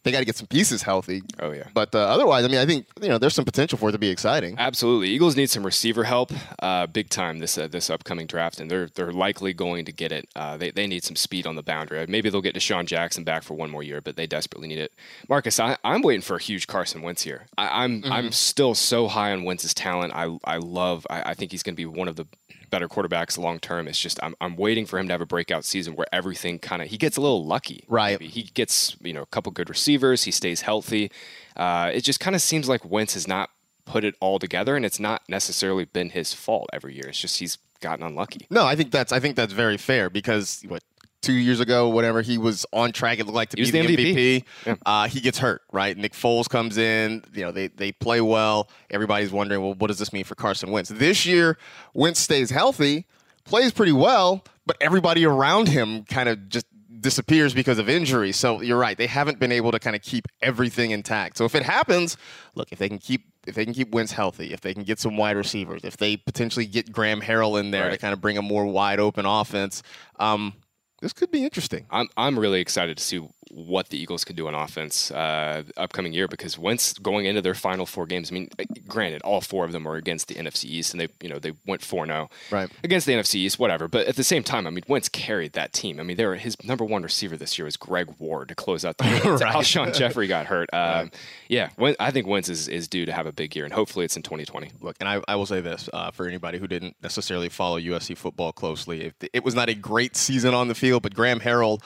they 0.06 0.12
got 0.12 0.20
to 0.20 0.26
get 0.26 0.36
some 0.38 0.46
pieces 0.46 0.84
healthy. 0.84 1.24
Oh 1.40 1.52
yeah. 1.52 1.68
But 1.74 1.94
uh, 1.96 1.98
otherwise, 1.98 2.46
I 2.46 2.48
mean, 2.48 2.60
I 2.60 2.66
think 2.68 2.86
you 3.02 3.10
know 3.10 3.18
there's 3.18 3.34
some 3.34 3.44
potential 3.44 3.78
for 3.80 3.90
it 3.90 3.94
to 3.94 3.98
be 3.98 4.10
exciting. 4.10 4.56
Absolutely, 4.58 5.10
Eagles 5.10 5.36
need 5.36 5.50
some 5.50 5.66
receiver 5.66 6.04
help, 6.04 6.32
uh, 6.60 6.86
big 6.86 7.10
time 7.10 7.40
this 7.40 7.58
uh, 7.58 7.68
this 7.68 7.90
upcoming 7.90 8.28
draft, 8.28 8.60
and 8.60 8.70
they're 8.70 8.88
they're 8.94 9.12
likely 9.12 9.52
going 9.52 9.84
to 9.86 9.92
get 9.92 10.12
it. 10.12 10.30
Uh, 10.36 10.58
they 10.58 10.70
they 10.70 10.86
need 10.86 11.04
some 11.04 11.16
speed 11.16 11.48
on 11.48 11.56
the 11.56 11.64
boundary. 11.64 12.06
Maybe 12.08 12.30
they'll 12.30 12.42
get 12.42 12.54
DeSean 12.54 12.86
Jackson 12.86 13.24
back 13.24 13.42
for 13.42 13.56
one 13.56 13.72
more 13.72 13.82
year, 13.82 14.00
but 14.00 14.16
they 14.16 14.28
desperately 14.28 14.68
need 14.68 14.80
it. 14.80 14.94
Marcus, 15.28 15.60
I, 15.60 15.76
am 15.84 16.04
waiting 16.04 16.22
for 16.22 16.36
a 16.36 16.42
huge 16.42 16.68
Carson 16.68 17.02
Wentz 17.02 17.24
here. 17.24 17.48
I, 17.58 17.66
am 17.66 17.72
I'm, 17.74 18.02
mm-hmm. 18.02 18.12
I'm 18.14 18.32
still 18.32 18.76
so 18.76 19.08
high 19.08 19.32
on 19.32 19.44
Wentz's 19.44 19.74
talent. 19.74 20.14
I 20.16 20.38
I 20.44 20.58
love. 20.58 21.08
I, 21.10 21.32
I 21.32 21.34
think 21.34 21.52
he's 21.52 21.64
going 21.64 21.76
to 21.76 21.78
be 21.78 21.88
one 21.88 22.08
of 22.08 22.16
the 22.16 22.28
better 22.76 22.90
quarterbacks 22.90 23.38
long 23.38 23.58
term. 23.58 23.88
It's 23.88 24.00
just 24.00 24.20
I'm, 24.22 24.36
I'm 24.42 24.58
waiting 24.58 24.86
for 24.86 25.00
him 25.00 25.08
to 25.08 25.14
have 25.14 25.22
a 25.22 25.26
breakout 25.26 25.64
season 25.64 25.96
where 25.96 26.08
everything 26.12 26.60
kind 26.60 26.82
of 26.82 26.90
he 26.90 26.98
gets 26.98 27.16
a 27.16 27.22
little 27.22 27.46
lucky. 27.46 27.86
Right. 27.88 28.20
Maybe. 28.20 28.30
He 28.30 28.44
gets 28.54 28.98
you 29.02 29.14
know 29.14 29.22
a 29.22 29.28
couple 29.28 29.54
good 29.54 29.70
receivers. 29.70 30.24
He 30.24 30.32
stays 30.32 30.62
healthy. 30.62 31.10
Uh, 31.56 31.92
it 31.94 32.02
just 32.02 32.20
kind 32.20 32.36
of 32.36 32.42
seems 32.42 32.68
like 32.68 32.84
Wentz 32.84 33.14
has 33.14 33.30
not 33.30 33.50
put 33.86 34.04
it 34.04 34.16
all 34.20 34.40
together, 34.40 34.76
and 34.76 34.86
it's 34.86 35.00
not 35.00 35.22
necessarily 35.30 35.86
been 35.86 36.10
his 36.10 36.34
fault 36.34 36.70
every 36.74 36.96
year. 36.96 37.08
It's 37.08 37.22
just 37.22 37.40
he's 37.40 37.58
gotten 37.80 38.06
unlucky. 38.06 38.46
No, 38.50 38.66
I 38.66 38.76
think 38.76 38.92
that's 38.92 39.14
I 39.14 39.22
think 39.22 39.38
that's 39.38 39.54
very 39.54 39.78
fair 39.78 40.10
because 40.10 40.62
what 40.68 40.84
two 41.26 41.34
years 41.34 41.60
ago, 41.60 41.90
whatever 41.90 42.22
he 42.22 42.38
was 42.38 42.66
on 42.72 42.92
track. 42.92 43.20
It 43.20 43.26
looked 43.26 43.36
like 43.36 43.50
to 43.50 43.62
He 43.62 43.72
be 43.72 43.82
the, 43.82 43.96
MVP. 43.98 44.16
MVP. 44.16 44.44
Yeah. 44.66 44.76
Uh, 44.86 45.08
he 45.08 45.20
gets 45.20 45.38
hurt, 45.38 45.62
right? 45.72 45.98
Nick 45.98 46.14
Foles 46.14 46.48
comes 46.48 46.78
in. 46.78 47.24
You 47.34 47.44
know 47.44 47.52
they 47.52 47.68
they 47.68 47.92
play 47.92 48.22
well. 48.22 48.70
Everybody's 48.92 49.32
wondering, 49.32 49.62
well, 49.62 49.74
what 49.74 49.88
does 49.88 50.00
this 50.00 50.14
mean 50.14 50.24
for 50.24 50.36
Carson 50.36 50.72
Wentz 50.72 50.90
this 50.90 51.26
year? 51.26 51.58
Wentz 51.94 52.20
stays 52.20 52.52
healthy, 52.52 53.06
plays 53.44 53.72
pretty 53.72 53.92
well, 53.92 54.44
but 54.66 54.78
everybody 54.80 55.26
around 55.26 55.68
him 55.70 56.04
kind 56.04 56.30
of 56.30 56.48
just 56.50 56.66
disappears 57.02 57.54
because 57.54 57.78
of 57.78 57.88
injury. 57.90 58.32
So 58.32 58.62
you're 58.62 58.78
right; 58.80 58.98
they 58.98 59.08
haven't 59.08 59.40
been 59.40 59.52
able 59.52 59.72
to 59.72 59.80
kind 59.80 59.96
of 59.96 60.02
keep 60.02 60.28
everything 60.42 60.92
intact. 60.92 61.38
So 61.38 61.46
if 61.46 61.56
it 61.56 61.64
happens, 61.64 62.18
look, 62.56 62.70
if 62.72 62.80
they 62.80 62.88
can 62.90 63.00
keep 63.00 63.26
if 63.48 63.54
they 63.54 63.64
can 63.64 63.74
keep 63.76 63.92
Wentz 63.92 64.12
healthy, 64.12 64.54
if 64.54 64.62
they 64.62 64.74
can 64.74 64.84
get 64.84 65.00
some 65.00 65.18
wide 65.18 65.38
receivers, 65.38 65.84
if 65.84 65.98
they 65.98 66.18
potentially 66.18 66.66
get 66.66 66.92
Graham 66.92 67.22
Harrell 67.22 67.60
in 67.60 67.70
there 67.72 67.90
to 67.92 67.98
kind 67.98 68.12
of 68.14 68.20
bring 68.22 68.38
a 68.38 68.42
more 68.42 68.66
wide 68.66 69.00
open 69.00 69.26
offense, 69.28 69.84
um, 70.20 70.54
this 71.02 71.14
could 71.14 71.32
be 71.32 71.44
interesting. 71.44 71.86
I'm 71.90 72.08
I'm 72.18 72.38
really 72.40 72.62
excited 72.62 72.98
to 72.98 73.04
see 73.04 73.20
what 73.58 73.88
the 73.88 73.98
Eagles 73.98 74.26
could 74.26 74.36
do 74.36 74.48
on 74.48 74.54
offense 74.54 75.12
uh, 75.12 75.64
upcoming 75.78 76.12
year 76.12 76.28
because 76.28 76.60
Wentz 76.60 76.92
going 76.94 77.26
into 77.26 77.42
their 77.42 77.54
final 77.54 77.86
four 77.86 78.06
games. 78.06 78.30
I 78.30 78.34
mean, 78.34 78.50
granted, 78.86 79.22
all 79.22 79.40
four 79.40 79.64
of 79.64 79.72
them 79.72 79.86
were 79.86 79.96
against 79.96 80.28
the 80.28 80.36
NFC 80.36 80.66
East, 80.66 80.94
and 80.94 81.00
they 81.00 81.08
you 81.22 81.30
know 81.30 81.40
they 81.40 81.54
went 81.66 81.82
four 81.82 82.06
0 82.06 82.30
Right. 82.52 82.70
against 82.84 83.08
the 83.08 83.14
NFC 83.14 83.36
East, 83.36 83.58
whatever. 83.58 83.88
But 83.88 84.08
at 84.08 84.18
the 84.18 84.26
same 84.26 84.44
time, 84.44 84.68
I 84.68 84.72
mean, 84.72 84.84
Wentz 84.90 85.08
carried 85.08 85.54
that 85.54 85.72
team. 85.72 86.02
I 86.02 86.04
mean, 86.04 86.18
they 86.18 86.26
were, 86.26 86.36
his 86.36 86.58
number 86.66 86.84
one 86.84 87.02
receiver 87.04 87.38
this 87.38 87.58
year 87.58 87.64
was 87.66 87.78
Greg 87.78 88.14
Ward 88.20 88.50
to 88.50 88.56
close 88.56 88.84
out 88.84 88.98
the 88.98 89.06
year. 89.24 89.36
Right. 89.38 89.56
Alshon 89.56 89.96
Jeffery 89.96 90.28
got 90.28 90.48
hurt. 90.48 90.70
Um, 90.76 91.10
Yeah, 91.48 91.70
Wen- 91.78 91.96
I 92.00 92.12
think 92.12 92.28
Wentz 92.28 92.50
is, 92.50 92.68
is 92.68 92.88
due 92.90 93.06
to 93.06 93.14
have 93.14 93.26
a 93.26 93.32
big 93.32 93.56
year, 93.56 93.64
and 93.64 93.74
hopefully 93.74 94.04
it's 94.04 94.18
in 94.18 94.24
2020. 94.24 94.72
Look, 94.82 94.98
and 95.00 95.08
I, 95.08 95.22
I 95.28 95.36
will 95.36 95.46
say 95.46 95.62
this 95.62 95.90
uh, 95.94 96.12
for 96.12 96.28
anybody 96.28 96.58
who 96.58 96.68
didn't 96.68 96.96
necessarily 97.02 97.48
follow 97.50 97.80
USC 97.80 98.18
football 98.18 98.52
closely, 98.52 99.06
if 99.06 99.14
it 99.34 99.44
was 99.46 99.56
not 99.56 99.70
a 99.70 99.74
great 99.74 100.16
season 100.18 100.54
on 100.54 100.68
the 100.68 100.76
field, 100.76 101.02
but 101.04 101.16
Graham 101.16 101.40
Harrell 101.40 101.82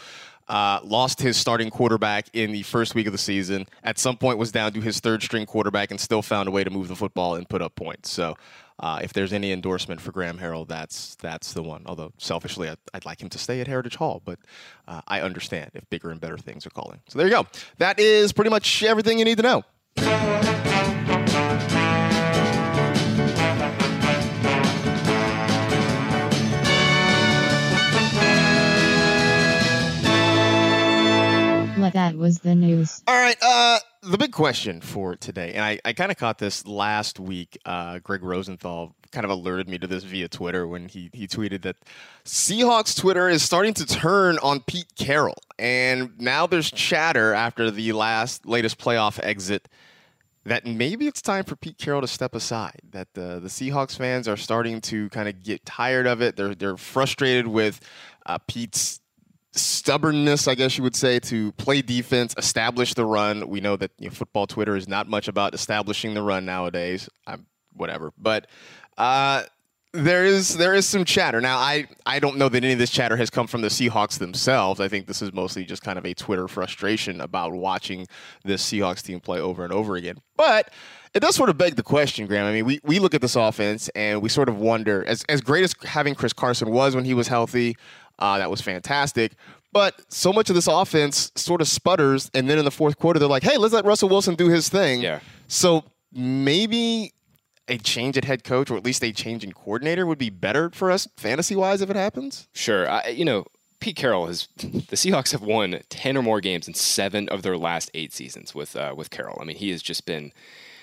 uh, 0.50 0.80
lost 0.84 1.22
his 1.22 1.38
starting 1.38 1.70
quarterback 1.70 2.28
in 2.34 2.52
the 2.52 2.64
first 2.64 2.96
week 2.96 3.06
of 3.06 3.14
the 3.14 3.20
season. 3.20 3.66
At 3.84 3.98
some 3.98 4.18
point, 4.18 4.38
was 4.38 4.52
down 4.52 4.74
to 4.74 4.82
his 4.82 5.00
third 5.00 5.24
string 5.24 5.46
quarterback, 5.46 5.92
and 5.92 6.00
still 6.00 6.22
found 6.22 6.48
a 6.48 6.52
way 6.52 6.64
to 6.64 6.70
move 6.70 6.88
the 6.88 6.96
football 6.96 7.36
and 7.36 7.48
put 7.48 7.62
up 7.62 7.76
points. 7.76 8.10
So. 8.10 8.36
Uh, 8.82 8.98
if 9.04 9.12
there's 9.12 9.34
any 9.34 9.52
endorsement 9.52 10.00
for 10.00 10.14
Graham 10.14 10.38
Harrell, 10.38 10.66
that's 10.66 11.16
that's 11.16 11.52
the 11.52 11.62
one. 11.62 11.84
Although 11.86 12.14
selfishly, 12.18 12.70
I'd, 12.70 12.78
I'd 12.94 13.04
like 13.04 13.22
him 13.22 13.28
to 13.28 13.38
stay 13.38 13.60
at 13.60 13.68
Heritage 13.68 13.98
Hall, 13.98 14.22
but 14.24 14.40
uh, 14.88 15.02
I 15.06 15.20
understand 15.20 15.72
if 15.74 15.84
bigger 15.90 16.12
and 16.12 16.22
better 16.22 16.38
things 16.38 16.66
are 16.66 16.70
calling. 16.70 17.02
So 17.10 17.20
there 17.20 17.28
you 17.28 17.34
go. 17.34 17.46
That 17.80 18.00
is 18.00 18.32
pretty 18.32 18.52
much 18.52 18.82
everything 18.84 19.20
you 19.20 19.26
need 19.26 19.36
to 19.36 19.44
know. 19.98 20.99
Well, 31.94 32.12
that 32.12 32.18
was 32.18 32.40
the 32.40 32.56
news. 32.56 33.04
All 33.08 33.16
right. 33.16 33.38
Uh, 33.42 33.80
the 34.02 34.18
big 34.18 34.32
question 34.32 34.82
for 34.82 35.16
today, 35.16 35.54
and 35.54 35.64
I, 35.64 35.80
I 35.84 35.94
kind 35.94 36.12
of 36.12 36.18
caught 36.18 36.38
this 36.38 36.66
last 36.66 37.20
week. 37.20 37.58
Uh, 37.66 38.00
Greg 38.00 38.24
Rosenthal 38.24 38.96
kind 39.12 39.26
of 39.26 39.32
alerted 39.32 39.68
me 39.68 39.78
to 39.80 39.88
this 39.88 40.04
via 40.04 40.28
Twitter 40.28 40.68
when 40.68 40.88
he, 40.88 41.10
he 41.14 41.28
tweeted 41.28 41.64
that 41.64 41.78
Seahawks 42.26 42.98
Twitter 42.98 43.28
is 43.28 43.42
starting 43.42 43.74
to 43.74 43.86
turn 43.86 44.38
on 44.40 44.62
Pete 44.62 44.94
Carroll. 44.98 45.42
And 45.58 46.20
now 46.20 46.48
there's 46.48 46.72
chatter 46.72 47.34
after 47.34 47.72
the 47.72 47.92
last 47.94 48.46
latest 48.46 48.78
playoff 48.78 49.20
exit 49.24 49.68
that 50.46 50.66
maybe 50.66 51.08
it's 51.08 51.22
time 51.22 51.44
for 51.44 51.56
Pete 51.56 51.78
Carroll 51.78 52.02
to 52.02 52.08
step 52.08 52.36
aside. 52.36 52.80
That 52.92 53.14
the 53.14 53.40
the 53.40 53.50
Seahawks 53.50 53.98
fans 53.98 54.28
are 54.28 54.38
starting 54.38 54.82
to 54.82 55.10
kind 55.10 55.28
of 55.28 55.44
get 55.44 55.66
tired 55.66 56.08
of 56.08 56.22
it. 56.22 56.36
They're 56.36 56.56
they're 56.56 56.78
frustrated 56.78 57.48
with 57.48 57.80
uh, 58.26 58.38
Pete's 58.48 59.02
stubbornness, 59.54 60.48
I 60.48 60.56
guess 60.56 60.78
you 60.78 60.84
would 60.84 60.96
say, 60.96 61.20
to 61.22 61.52
play 61.54 61.82
defense, 61.82 62.34
establish 62.38 62.94
the 62.94 63.06
run. 63.06 63.48
We 63.48 63.62
know 63.62 63.76
that 63.76 63.92
you 63.98 64.10
know, 64.10 64.14
football 64.14 64.48
Twitter 64.48 64.76
is 64.76 64.88
not 64.88 65.08
much 65.08 65.28
about 65.28 65.54
establishing 65.54 66.14
the 66.14 66.22
run 66.22 66.46
nowadays. 66.46 67.10
I'm 67.26 67.46
whatever, 67.74 68.12
but 68.18 68.48
uh, 68.98 69.44
there 69.94 70.26
is 70.26 70.58
there 70.58 70.76
is 70.76 70.88
some 70.88 71.04
chatter 71.04 71.42
now. 71.42 71.58
I 71.58 71.88
I 72.06 72.20
don't 72.20 72.38
know 72.38 72.50
that 72.50 72.64
any 72.64 72.74
of 72.74 72.80
this 72.80 72.92
chatter 72.92 73.18
has 73.18 73.30
come 73.30 73.48
from 73.48 73.62
the 73.62 73.70
Seahawks 73.70 74.20
themselves. 74.20 74.80
I 74.80 74.88
think 74.88 75.08
this 75.08 75.22
is 75.22 75.34
mostly 75.34 75.66
just 75.66 75.82
kind 75.82 75.98
of 75.98 76.06
a 76.06 76.14
Twitter 76.14 76.48
frustration 76.48 77.22
about 77.22 77.54
watching 77.54 78.08
this 78.44 78.64
Seahawks 78.64 79.02
team 79.02 79.20
play 79.20 79.40
over 79.40 79.64
and 79.64 79.74
over 79.74 79.96
again. 79.96 80.18
But 80.38 80.72
it 81.14 81.22
does 81.22 81.36
sort 81.36 81.50
of 81.50 81.58
beg 81.58 81.76
the 81.76 81.84
question, 81.84 82.28
Graham. 82.28 82.46
I 82.46 82.52
mean, 82.52 82.66
we, 82.66 82.80
we 82.84 83.00
look 83.00 83.16
at 83.16 83.22
this 83.22 83.36
offense 83.36 83.90
and 83.90 84.22
we 84.22 84.30
sort 84.30 84.48
of 84.48 84.58
wonder, 84.58 85.04
as, 85.08 85.26
as 85.28 85.42
great 85.42 85.64
as 85.64 85.74
having 85.84 86.14
Chris 86.14 86.34
Carson 86.34 86.70
was 86.70 86.96
when 86.96 87.04
he 87.04 87.16
was 87.16 87.28
healthy, 87.28 87.76
uh, 88.20 88.38
that 88.38 88.50
was 88.52 88.62
fantastic. 88.62 89.34
But 89.72 90.02
so 90.12 90.34
much 90.34 90.50
of 90.50 90.56
this 90.56 90.68
offense 90.68 91.32
sort 91.36 91.62
of 91.62 91.68
sputters, 91.68 92.30
and 92.34 92.50
then 92.50 92.58
in 92.58 92.66
the 92.66 92.72
fourth 92.72 92.98
quarter, 92.98 93.20
they're 93.20 93.28
like, 93.30 93.44
hey, 93.44 93.58
let's 93.58 93.74
let 93.74 93.86
Russell 93.86 94.10
Wilson 94.10 94.36
do 94.36 94.50
his 94.50 94.68
thing. 94.70 95.02
Yeah. 95.02 95.20
So 95.48 95.84
maybe 96.12 97.14
a 97.68 97.78
change 97.78 98.18
at 98.18 98.26
head 98.26 98.44
coach, 98.44 98.72
or 98.72 98.78
at 98.78 98.84
least 98.84 99.04
a 99.04 99.12
change 99.12 99.44
in 99.44 99.52
coordinator, 99.52 100.06
would 100.08 100.18
be 100.18 100.32
better 100.32 100.72
for 100.72 100.90
us 100.90 101.08
fantasy 101.18 101.56
wise 101.56 101.82
if 101.82 101.90
it 101.90 101.96
happens. 101.96 102.48
Sure. 102.54 102.90
I, 102.90 103.08
you 103.10 103.24
know, 103.26 103.46
Pete 103.80 103.96
Carroll 103.96 104.26
has 104.26 104.48
the 104.58 104.96
Seahawks 104.96 105.32
have 105.34 105.42
won 105.44 105.80
ten 105.90 106.18
or 106.18 106.24
more 106.24 106.42
games 106.42 106.68
in 106.68 106.74
seven 106.74 107.30
of 107.30 107.44
their 107.44 107.56
last 107.58 107.92
eight 107.94 108.12
seasons 108.12 108.56
with 108.56 108.76
uh, 108.76 108.94
with 108.98 109.12
Carroll. 109.12 109.38
I 109.40 109.46
mean, 109.46 109.56
he 109.56 109.70
has 109.70 109.82
just 109.84 110.06
been 110.06 110.32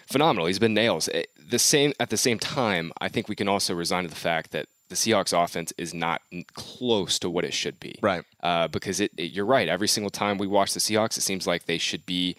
phenomenal. 0.07 0.46
He's 0.46 0.59
been 0.61 0.75
nails. 0.75 1.09
It- 1.09 1.31
the 1.49 1.59
same 1.59 1.92
at 2.01 2.11
the 2.11 2.16
same 2.16 2.38
time, 2.38 2.92
I 3.01 3.09
think 3.09 3.29
we 3.29 3.37
can 3.37 3.49
also 3.49 3.72
resign 3.75 4.03
to 4.05 4.09
the 4.11 4.16
fact 4.16 4.51
that 4.53 4.66
the 4.88 4.94
Seahawks 4.94 5.33
offense 5.33 5.72
is 5.77 5.92
not 5.92 6.22
close 6.55 7.18
to 7.18 7.29
what 7.31 7.44
it 7.44 7.53
should 7.53 7.81
be. 7.81 7.99
Right. 8.03 8.22
Uh, 8.42 8.68
because 8.68 9.01
it, 9.01 9.12
it- 9.16 9.33
you're 9.33 9.44
right. 9.46 9.68
Every 9.68 9.88
single 9.88 10.11
time 10.11 10.38
we 10.38 10.46
watch 10.46 10.75
the 10.75 10.81
Seahawks, 10.81 11.16
it 11.18 11.22
seems 11.22 11.46
like 11.46 11.66
they 11.66 11.79
should 11.79 12.07
be 12.07 12.37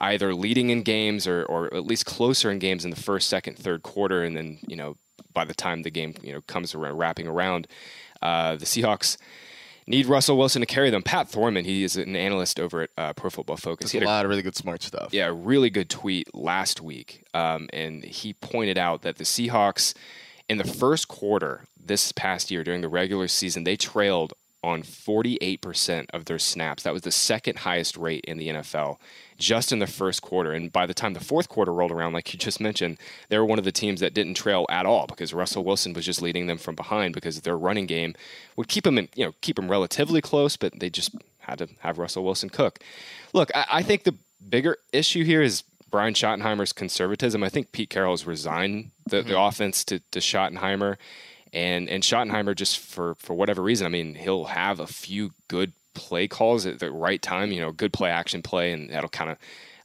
either 0.00 0.34
leading 0.34 0.70
in 0.70 0.82
games 0.82 1.26
or, 1.26 1.44
or 1.44 1.72
at 1.74 1.84
least 1.84 2.06
closer 2.06 2.50
in 2.50 2.58
games 2.58 2.84
in 2.84 2.90
the 2.90 2.96
first, 2.96 3.28
second, 3.28 3.58
third 3.58 3.82
quarter, 3.82 4.22
and 4.22 4.36
then 4.36 4.58
you 4.66 4.76
know 4.76 4.96
by 5.34 5.44
the 5.44 5.54
time 5.54 5.82
the 5.82 5.90
game 5.90 6.14
you 6.22 6.32
know 6.32 6.40
comes 6.42 6.74
around, 6.74 6.96
wrapping 6.96 7.26
around, 7.28 7.66
uh, 8.22 8.56
the 8.56 8.64
Seahawks 8.64 9.16
need 9.86 10.06
Russell 10.06 10.38
Wilson 10.38 10.60
to 10.60 10.66
carry 10.66 10.88
them. 10.90 11.02
Pat 11.02 11.28
Thorman, 11.28 11.64
he 11.64 11.84
is 11.84 11.96
an 11.96 12.16
analyst 12.16 12.58
over 12.60 12.82
at 12.82 12.90
uh, 12.96 13.12
Pro 13.12 13.28
Football 13.28 13.56
Focus. 13.58 13.84
There's 13.86 13.92
He 13.92 13.98
a 13.98 14.00
had 14.02 14.06
a 14.06 14.10
lot 14.10 14.24
of 14.24 14.30
really 14.30 14.42
good 14.42 14.56
smart 14.56 14.82
stuff. 14.82 15.08
yeah, 15.12 15.30
really 15.34 15.68
good 15.70 15.90
tweet 15.90 16.34
last 16.34 16.80
week. 16.80 17.24
Um, 17.34 17.68
and 17.72 18.02
he 18.04 18.32
pointed 18.32 18.78
out 18.78 19.02
that 19.02 19.18
the 19.18 19.24
Seahawks, 19.24 19.94
in 20.48 20.58
the 20.58 20.64
first 20.64 21.08
quarter 21.08 21.66
this 21.84 22.12
past 22.12 22.50
year 22.50 22.64
during 22.64 22.80
the 22.80 22.88
regular 22.88 23.28
season, 23.28 23.64
they 23.64 23.76
trailed 23.76 24.32
on 24.62 24.82
48% 24.82 26.06
of 26.12 26.26
their 26.26 26.38
snaps. 26.38 26.82
That 26.82 26.92
was 26.92 27.02
the 27.02 27.10
second 27.10 27.60
highest 27.60 27.96
rate 27.96 28.24
in 28.26 28.36
the 28.36 28.48
NFL 28.48 28.98
just 29.38 29.72
in 29.72 29.78
the 29.78 29.86
first 29.86 30.20
quarter. 30.20 30.52
And 30.52 30.70
by 30.70 30.84
the 30.84 30.92
time 30.92 31.14
the 31.14 31.20
fourth 31.20 31.48
quarter 31.48 31.72
rolled 31.72 31.90
around, 31.90 32.12
like 32.12 32.32
you 32.32 32.38
just 32.38 32.60
mentioned, 32.60 32.98
they 33.30 33.38
were 33.38 33.44
one 33.44 33.58
of 33.58 33.64
the 33.64 33.72
teams 33.72 34.00
that 34.00 34.12
didn't 34.12 34.34
trail 34.34 34.66
at 34.68 34.84
all 34.84 35.06
because 35.06 35.32
Russell 35.32 35.64
Wilson 35.64 35.94
was 35.94 36.04
just 36.04 36.20
leading 36.20 36.46
them 36.46 36.58
from 36.58 36.74
behind 36.74 37.14
because 37.14 37.40
their 37.40 37.56
running 37.56 37.86
game 37.86 38.14
would 38.56 38.68
keep 38.68 38.84
them 38.84 38.98
in, 38.98 39.08
you 39.14 39.24
know, 39.24 39.32
keep 39.40 39.56
them 39.56 39.70
relatively 39.70 40.20
close, 40.20 40.58
but 40.58 40.78
they 40.78 40.90
just 40.90 41.14
had 41.38 41.58
to 41.58 41.68
have 41.78 41.98
Russell 41.98 42.22
Wilson 42.22 42.50
cook. 42.50 42.80
Look, 43.32 43.50
I, 43.54 43.64
I 43.72 43.82
think 43.82 44.02
the 44.04 44.16
bigger 44.46 44.76
issue 44.92 45.24
here 45.24 45.40
is 45.40 45.64
Brian 45.90 46.12
Schottenheimer's 46.12 46.74
conservatism. 46.74 47.42
I 47.42 47.48
think 47.48 47.72
Pete 47.72 47.90
Carroll 47.90 48.12
has 48.12 48.26
resigned 48.26 48.90
the, 49.06 49.22
the 49.22 49.30
mm-hmm. 49.32 49.40
offense 49.40 49.84
to, 49.84 50.00
to 50.10 50.18
Schottenheimer. 50.18 50.98
And 51.52 51.88
and 51.88 52.02
Schottenheimer 52.02 52.54
just 52.54 52.78
for 52.78 53.16
for 53.16 53.34
whatever 53.34 53.62
reason, 53.62 53.86
I 53.86 53.90
mean, 53.90 54.14
he'll 54.14 54.44
have 54.44 54.80
a 54.80 54.86
few 54.86 55.30
good 55.48 55.72
play 55.94 56.28
calls 56.28 56.66
at 56.66 56.78
the 56.78 56.90
right 56.90 57.20
time, 57.20 57.52
you 57.52 57.60
know, 57.60 57.72
good 57.72 57.92
play 57.92 58.10
action 58.10 58.42
play, 58.42 58.72
and 58.72 58.90
that'll 58.90 59.10
kind 59.10 59.30
of 59.30 59.38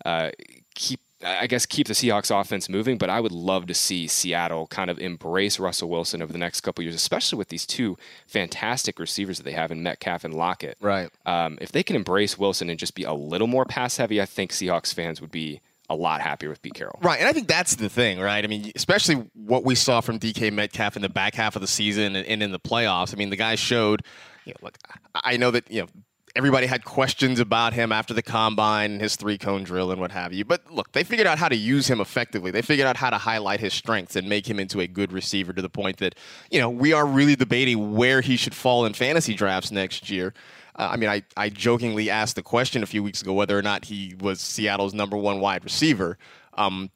uh, 0.06 0.32
keep 0.76 1.00
I 1.24 1.48
guess 1.48 1.66
keep 1.66 1.88
the 1.88 1.94
Seahawks 1.94 2.30
offense 2.30 2.70
moving, 2.70 2.98
but 2.98 3.10
I 3.10 3.20
would 3.20 3.32
love 3.32 3.68
to 3.68 3.74
see 3.74 4.08
Seattle 4.08 4.68
kind 4.68 4.90
of 4.90 5.00
embrace 5.00 5.60
Russell 5.60 5.90
Wilson 5.90 6.22
over 6.22 6.32
the 6.32 6.40
next 6.40 6.62
couple 6.62 6.84
years, 6.84 6.94
especially 6.94 7.38
with 7.38 7.48
these 7.48 7.66
two 7.66 7.98
fantastic 8.28 9.00
receivers 9.00 9.38
that 9.38 9.44
they 9.44 9.54
have 9.54 9.72
in 9.72 9.82
Metcalf 9.82 10.24
and 10.24 10.34
Lockett. 10.34 10.78
Right. 10.80 11.10
Um, 11.26 11.58
if 11.62 11.72
they 11.72 11.84
can 11.84 11.96
embrace 11.96 12.38
Wilson 12.38 12.70
and 12.70 12.78
just 12.78 12.96
be 12.96 13.04
a 13.04 13.14
little 13.14 13.48
more 13.48 13.66
pass 13.66 13.98
heavy, 13.98 14.22
I 14.22 14.26
think 14.26 14.52
Seahawks 14.52 14.94
fans 14.94 15.22
would 15.22 15.32
be 15.32 15.62
a 15.90 15.96
lot 15.96 16.22
happier 16.22 16.50
with 16.50 16.62
Pete 16.62 16.74
Carroll. 16.74 17.00
Right, 17.02 17.20
and 17.20 17.28
I 17.28 17.34
think 17.34 17.48
that's 17.48 17.76
the 17.76 17.90
thing, 17.90 18.20
right? 18.20 18.44
I 18.44 18.48
mean, 18.48 18.72
especially 18.76 19.16
what 19.34 19.64
we 19.64 19.76
saw 19.76 20.02
from 20.02 20.20
DK 20.20 20.52
Metcalf 20.52 20.96
in 20.96 21.02
the 21.02 21.10
back 21.10 21.36
half 21.36 21.56
of 21.56 21.62
the 21.62 21.68
season 21.68 22.16
and, 22.16 22.44
in 22.44 22.52
the 22.52 22.60
playoffs. 22.60 23.14
I 23.14 23.18
mean, 23.18 23.30
the 23.30 23.36
guy 23.36 23.56
showed, 23.56 24.04
you 24.46 24.54
know, 24.54 24.66
look, 24.66 24.78
I 25.14 25.38
know 25.38 25.52
that, 25.52 25.70
you 25.72 25.82
know, 25.82 25.88
everybody 26.36 26.68
had 26.68 26.84
questions 26.84 27.40
about 27.40 27.74
him 27.74 27.92
after 27.92 28.14
the 28.14 28.22
combine 28.22 28.92
and 28.92 29.02
his 29.02 29.16
three 29.16 29.38
cone 29.38 29.64
drill 29.64 29.92
and 29.92 30.02
what 30.02 30.12
have 30.12 30.34
you. 30.34 30.44
But 30.44 30.70
look, 30.72 30.92
they 30.92 31.04
figured 31.04 31.28
out 31.28 31.38
how 31.40 31.48
to 31.48 31.56
use 31.56 31.88
him 31.88 32.02
effectively. 32.02 32.52
They 32.52 32.62
figured 32.62 32.88
out 32.88 32.98
how 32.98 33.10
to 33.10 33.18
highlight 33.18 33.60
his 33.62 33.74
strengths 33.74 34.16
and 34.16 34.28
make 34.28 34.46
him 34.50 34.60
into 34.60 34.82
a 34.82 34.88
good 34.88 35.14
receiver 35.14 35.54
to 35.54 35.62
the 35.62 35.70
point 35.70 35.98
that, 35.98 36.16
you 36.52 36.60
know, 36.60 36.70
we 36.70 36.92
are 36.92 37.06
really 37.06 37.36
debating 37.36 37.96
where 37.96 38.20
he 38.22 38.36
should 38.36 38.54
fall 38.54 38.86
in 38.86 38.94
fantasy 38.94 39.34
drafts 39.34 39.72
next 39.72 40.10
year. 40.10 40.34
Uh, 40.78 40.90
I 40.92 40.98
mean, 40.98 41.10
I, 41.10 41.24
I 41.38 41.48
jokingly 41.50 42.10
asked 42.10 42.36
the 42.36 42.44
question 42.44 42.84
a 42.84 42.86
few 42.86 43.02
weeks 43.02 43.22
ago 43.22 43.32
whether 43.32 43.58
or 43.58 43.62
not 43.62 43.86
he 43.86 44.14
was 44.20 44.42
Seattle's 44.42 44.94
number 44.94 45.16
one 45.16 45.40
wide 45.40 45.64
receiver. 45.64 46.18
Um, 46.56 46.90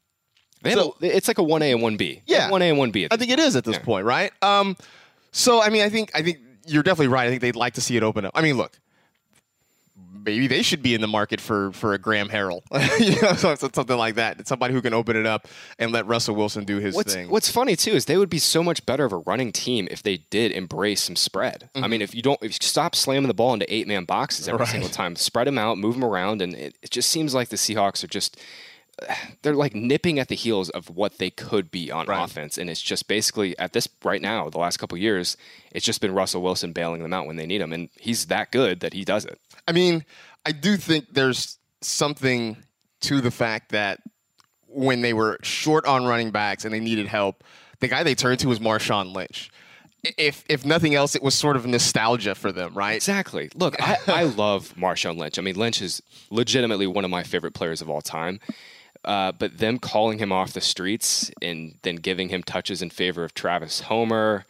So- 0.65 0.97
a- 1.01 1.15
it's 1.15 1.29
like 1.29 1.37
a 1.37 1.43
one 1.43 1.61
A 1.61 1.71
and 1.71 1.81
one 1.81 1.95
B. 1.95 2.21
Yeah. 2.25 2.49
one 2.49 2.61
A 2.61 2.65
and 2.69 2.77
one 2.77 2.91
B. 2.91 3.07
I 3.09 3.15
think 3.15 3.31
it 3.31 3.39
is 3.39 3.55
at 3.55 3.63
this 3.63 3.75
Yeah. 3.77 3.83
point, 3.83 4.05
right? 4.05 4.33
Um, 4.41 4.75
so 5.31 5.61
I 5.61 5.69
mean, 5.69 5.83
I 5.83 5.87
think 5.89 6.11
I 6.13 6.21
think 6.21 6.39
you're 6.67 6.83
definitely 6.83 7.07
right. 7.07 7.25
I 7.25 7.29
think 7.29 7.41
they'd 7.41 7.55
like 7.55 7.75
to 7.75 7.81
see 7.81 7.95
it 7.95 8.03
open 8.03 8.25
up. 8.25 8.33
I 8.35 8.41
mean, 8.41 8.57
look, 8.57 8.77
maybe 10.25 10.47
they 10.47 10.61
should 10.61 10.81
be 10.81 10.93
in 10.93 11.01
the 11.01 11.07
market 11.07 11.39
for 11.41 11.71
for 11.71 11.93
a 11.93 11.97
Graham 11.97 12.29
Harrell, 12.29 12.61
you 12.99 13.21
know, 13.21 13.33
so- 13.33 13.55
so- 13.55 13.69
something 13.73 13.97
like 13.97 14.15
that. 14.15 14.47
Somebody 14.47 14.73
who 14.73 14.81
can 14.81 14.93
open 14.93 15.15
it 15.15 15.25
up 15.25 15.47
and 15.77 15.91
let 15.91 16.05
Russell 16.07 16.35
Wilson 16.35 16.63
do 16.65 16.77
his 16.77 16.95
What's, 16.95 17.13
thing. 17.13 17.29
what's 17.29 17.49
funny 17.49 17.75
too 17.75 17.91
is 17.91 18.05
they 18.05 18.17
would 18.17 18.29
be 18.29 18.39
so 18.39 18.63
much 18.63 18.85
better 18.85 19.05
of 19.05 19.11
a 19.13 19.17
running 19.17 19.51
team 19.51 19.87
if 19.91 20.03
they 20.03 20.17
did 20.29 20.51
embrace 20.51 21.01
some 21.03 21.15
spread. 21.15 21.69
I 21.75 21.79
Mm-hmm. 21.79 21.89
mean, 21.91 22.01
if 22.01 22.13
you 22.15 22.21
don't, 22.21 22.41
if 22.43 22.51
you 22.51 22.57
stop 22.61 22.95
slamming 22.95 23.27
the 23.27 23.33
ball 23.33 23.53
into 23.53 23.71
eight 23.73 23.87
man 23.87 24.05
boxes 24.05 24.47
every 24.47 24.59
Right. 24.59 24.67
single 24.69 24.89
time, 24.89 25.15
spread 25.15 25.47
them 25.47 25.57
out, 25.57 25.77
move 25.77 25.95
them 25.95 26.03
around, 26.05 26.41
and 26.41 26.53
it, 26.55 26.75
it 26.81 26.91
just 26.91 27.09
seems 27.09 27.33
like 27.33 27.49
the 27.49 27.55
Seahawks 27.57 28.03
are 28.03 28.07
just 28.07 28.37
they're 29.43 29.55
like 29.55 29.73
nipping 29.73 30.19
at 30.19 30.27
the 30.27 30.35
heels 30.35 30.69
of 30.71 30.89
what 30.89 31.17
they 31.19 31.29
could 31.29 31.71
be 31.71 31.89
on 31.91 32.05
Right. 32.07 32.23
offense, 32.23 32.57
and 32.57 32.69
it's 32.69 32.81
just 32.81 33.07
basically 33.07 33.57
at 33.57 33.71
this 33.73 33.87
right 34.03 34.21
now, 34.21 34.49
the 34.49 34.57
last 34.57 34.77
couple 34.77 34.95
of 34.97 35.01
years, 35.01 35.37
it's 35.71 35.85
just 35.85 36.01
been 36.01 36.13
Russell 36.13 36.41
Wilson 36.41 36.73
bailing 36.73 37.01
them 37.01 37.13
out 37.13 37.25
when 37.25 37.37
they 37.37 37.45
need 37.45 37.61
him, 37.61 37.71
and 37.71 37.89
he's 37.99 38.25
that 38.25 38.51
good 38.51 38.81
that 38.81 38.93
he 38.93 39.05
does 39.05 39.23
it. 39.25 39.39
I 39.69 39.71
mean, 39.71 40.03
I 40.47 40.51
do 40.51 40.77
think 40.77 41.13
there's 41.13 41.59
something 41.81 42.57
to 43.01 43.21
the 43.21 43.29
fact 43.29 43.71
that 43.71 44.01
when 44.67 45.01
they 45.01 45.13
were 45.13 45.37
short 45.43 45.85
on 45.85 46.05
running 46.05 46.31
backs 46.31 46.65
and 46.65 46.73
they 46.73 46.79
needed 46.79 47.05
help, 47.05 47.43
the 47.79 47.87
guy 47.87 48.01
they 48.01 48.15
turned 48.15 48.39
to 48.39 48.47
was 48.47 48.57
Marshawn 48.57 49.13
Lynch. 49.13 49.51
If 50.17 50.43
if 50.49 50.65
nothing 50.65 50.95
else, 50.95 51.15
it 51.15 51.21
was 51.21 51.35
sort 51.35 51.55
of 51.55 51.67
nostalgia 51.67 52.33
for 52.33 52.51
them, 52.51 52.73
right? 52.73 52.95
Exactly. 52.95 53.51
Look, 53.53 53.79
I, 53.79 53.97
I 54.07 54.23
love 54.23 54.73
Marshawn 54.75 55.17
Lynch. 55.17 55.37
I 55.37 55.43
mean, 55.43 55.55
Lynch 55.55 55.83
is 55.83 56.01
legitimately 56.31 56.87
one 56.87 57.05
of 57.05 57.11
my 57.11 57.21
favorite 57.21 57.53
players 57.53 57.79
of 57.79 57.89
all 57.91 58.01
time. 58.01 58.39
Uh, 59.05 59.31
but 59.31 59.59
them 59.59 59.77
calling 59.77 60.17
him 60.17 60.31
off 60.31 60.51
the 60.53 60.61
streets 60.61 61.31
and 61.43 61.75
then 61.83 61.97
giving 61.97 62.29
him 62.29 62.41
touches 62.41 62.81
in 62.81 62.89
favor 62.89 63.23
of 63.23 63.33
Travis 63.35 63.81
Homer, 63.81 64.45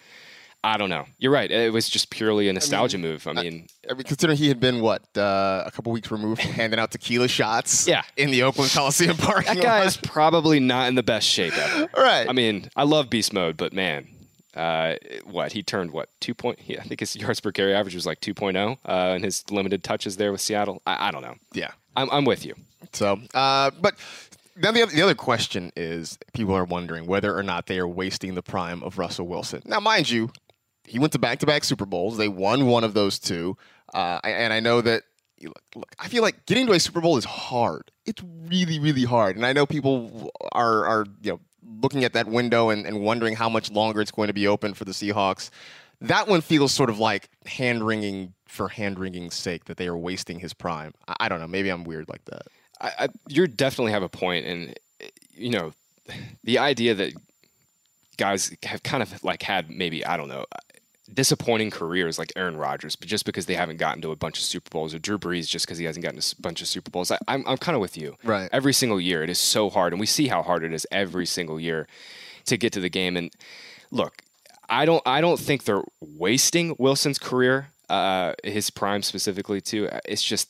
I 0.64 0.78
don't 0.78 0.90
know. 0.90 1.06
You're 1.20 1.32
right. 1.32 1.50
It 1.50 1.72
was 1.72 1.88
just 1.88 2.10
purely 2.10 2.50
a 2.50 2.54
nostalgia 2.54 2.98
move. 2.98 3.26
I 3.28 3.34
mean, 3.34 3.68
I 3.90 3.94
mean, 3.94 4.04
considering 4.04 4.38
he 4.38 4.50
had 4.50 4.60
been 4.60 4.82
what 4.82 5.04
uh, 5.18 5.64
a 5.66 5.72
couple 5.72 5.92
weeks 5.94 6.12
removed 6.12 6.42
from 6.42 6.52
handing 6.52 6.80
out 6.80 6.92
tequila 6.92 7.30
shots, 7.30 7.88
Yeah. 7.88 8.02
in 8.18 8.30
the 8.32 8.44
Oakland 8.44 8.72
Coliseum 8.72 9.16
parking 9.16 9.56
that 9.56 9.64
guy 9.64 9.86
is 9.86 9.96
probably 9.96 10.60
not 10.60 10.90
in 10.90 10.96
the 10.96 11.04
best 11.04 11.28
shape 11.28 11.58
ever. 11.58 11.88
Right. 11.98 12.28
I 12.30 12.34
mean, 12.34 12.70
I 12.76 12.84
love 12.84 13.10
beast 13.10 13.32
mode, 13.32 13.56
but 13.56 13.72
man, 13.72 14.10
uh, 14.54 14.96
what 15.24 15.54
he 15.54 15.64
turned 15.64 15.92
what 15.92 16.10
two 16.20 16.34
point? 16.34 16.60
He, 16.60 16.78
I 16.78 16.84
think 16.84 17.00
his 17.00 17.16
yards 17.16 17.40
per 17.40 17.52
carry 17.54 17.74
average 17.74 17.96
was 17.96 18.06
like 18.06 18.20
2.0, 18.20 18.58
uh, 18.86 18.92
and 19.16 19.24
his 19.24 19.50
limited 19.50 19.82
touches 19.84 20.18
there 20.18 20.32
with 20.34 20.42
Seattle. 20.42 20.82
I, 20.86 21.08
I 21.08 21.12
don't 21.12 21.22
know. 21.22 21.36
yeah. 21.54 21.72
I'm, 21.96 22.10
I'm 22.12 22.26
with 22.26 22.46
you. 22.46 22.54
So, 22.94 23.20
uh, 23.34 23.72
but 23.82 23.96
then 24.56 24.74
the 24.74 24.84
other, 24.84 24.92
the 24.92 25.02
other 25.02 25.16
question 25.16 25.72
is 25.76 26.18
people 26.34 26.54
are 26.54 26.64
wondering 26.66 27.08
whether 27.08 27.36
or 27.38 27.44
not 27.44 27.68
they 27.68 27.80
are 27.80 27.88
wasting 27.88 28.36
the 28.36 28.42
prime 28.44 28.84
of 28.84 28.98
Russell 28.98 29.26
Wilson. 29.28 29.62
Now, 29.66 29.80
mind 29.80 30.10
you, 30.10 30.32
he 30.90 30.98
went 30.98 31.14
to 31.14 31.20
back 31.20 31.40
to 31.40 31.46
back 31.46 31.64
Super 31.64 31.86
Bowls. 31.86 32.18
They 32.18 32.28
won 32.28 32.66
one 32.66 32.84
of 32.84 32.96
those 32.96 33.20
two. 33.20 33.56
Uh, 33.94 34.20
and 34.24 34.52
I 34.52 34.60
know 34.60 34.82
that, 34.82 35.04
look, 35.76 35.96
I 36.00 36.08
feel 36.08 36.24
like 36.24 36.48
getting 36.48 36.66
to 36.66 36.74
a 36.74 36.80
Super 36.80 37.00
Bowl 37.00 37.16
is 37.18 37.26
hard. 37.26 37.92
It's 38.06 38.24
really, 38.48 38.80
really 38.80 39.04
hard. 39.04 39.36
And 39.36 39.46
I 39.46 39.54
know 39.54 39.68
people 39.68 40.32
are, 40.52 40.86
are 40.86 41.06
you 41.22 41.34
know, 41.34 41.40
looking 41.82 42.04
at 42.04 42.14
that 42.14 42.28
window 42.28 42.70
and, 42.70 42.88
and 42.88 43.02
wondering 43.02 43.36
how 43.36 43.50
much 43.50 43.72
longer 43.72 44.02
it's 44.02 44.10
going 44.10 44.28
to 44.28 44.34
be 44.34 44.48
open 44.48 44.74
for 44.74 44.84
the 44.84 44.92
Seahawks. 44.92 45.52
That 46.02 46.28
one 46.28 46.42
feels 46.42 46.72
sort 46.72 46.90
of 46.90 46.98
like 46.98 47.30
hand 47.46 47.86
wringing 47.86 48.34
for 48.48 48.70
hand 48.70 48.98
wringing's 48.98 49.36
sake 49.36 49.66
that 49.66 49.78
they 49.78 49.88
are 49.88 49.98
wasting 49.98 50.40
his 50.40 50.56
prime. 50.56 50.94
I, 51.08 51.16
I 51.22 51.30
don't 51.30 51.40
know. 51.40 51.48
Maybe 51.48 51.70
I'm 51.70 51.84
weird 51.84 52.10
like 52.10 52.26
that. 52.26 52.44
I, 52.82 52.92
I, 52.98 53.08
you 53.28 53.46
definitely 53.46 53.92
have 53.92 54.04
a 54.04 54.10
point, 54.10 54.46
and 54.46 54.80
you 55.34 55.52
know, 55.52 55.74
the 56.44 56.58
idea 56.58 56.96
that 56.96 57.14
guys 58.18 58.56
have 58.64 58.84
kind 58.84 59.02
of 59.02 59.24
like 59.24 59.44
had 59.44 59.70
maybe 59.70 60.06
I 60.06 60.18
don't 60.18 60.28
know 60.28 60.46
disappointing 61.14 61.72
careers 61.72 62.18
like 62.18 62.32
Aaron 62.36 62.58
Rodgers, 62.58 62.96
but 62.96 63.08
just 63.08 63.26
because 63.26 63.46
they 63.46 63.56
haven't 63.56 63.78
gotten 63.78 64.02
to 64.02 64.12
a 64.12 64.16
bunch 64.16 64.38
of 64.38 64.44
Super 64.44 64.70
Bowls, 64.70 64.94
or 64.94 65.00
Drew 65.00 65.18
Brees 65.18 65.48
just 65.48 65.66
because 65.66 65.78
he 65.78 65.86
hasn't 65.86 66.04
gotten 66.04 66.20
a 66.20 66.42
bunch 66.42 66.62
of 66.62 66.68
Super 66.68 66.92
Bowls. 66.92 67.12
I, 67.12 67.18
I'm 67.28 67.44
I'm 67.48 67.58
kind 67.58 67.76
of 67.76 67.82
with 67.82 67.98
you. 67.98 68.16
Right. 68.24 68.50
Every 68.52 68.74
single 68.74 69.00
year, 69.00 69.24
it 69.24 69.30
is 69.30 69.40
so 69.40 69.70
hard, 69.70 69.94
and 69.94 70.00
we 70.00 70.06
see 70.06 70.28
how 70.28 70.44
hard 70.44 70.64
it 70.64 70.74
is 70.74 70.86
every 70.92 71.26
single 71.26 71.60
year 71.60 71.88
to 72.46 72.58
get 72.58 72.74
to 72.74 72.80
the 72.80 72.90
game. 72.90 73.18
And 73.18 73.32
look, 73.92 74.22
I 74.70 74.86
don't 74.86 75.04
I 75.06 75.22
don't 75.22 75.40
think 75.40 75.64
they're 75.64 75.84
wasting 76.00 76.76
Wilson's 76.78 77.20
career, 77.20 77.70
uh, 77.90 78.34
his 78.44 78.70
prime 78.70 79.02
specifically 79.02 79.62
too. 79.62 79.90
It's 80.06 80.24
just 80.24 80.50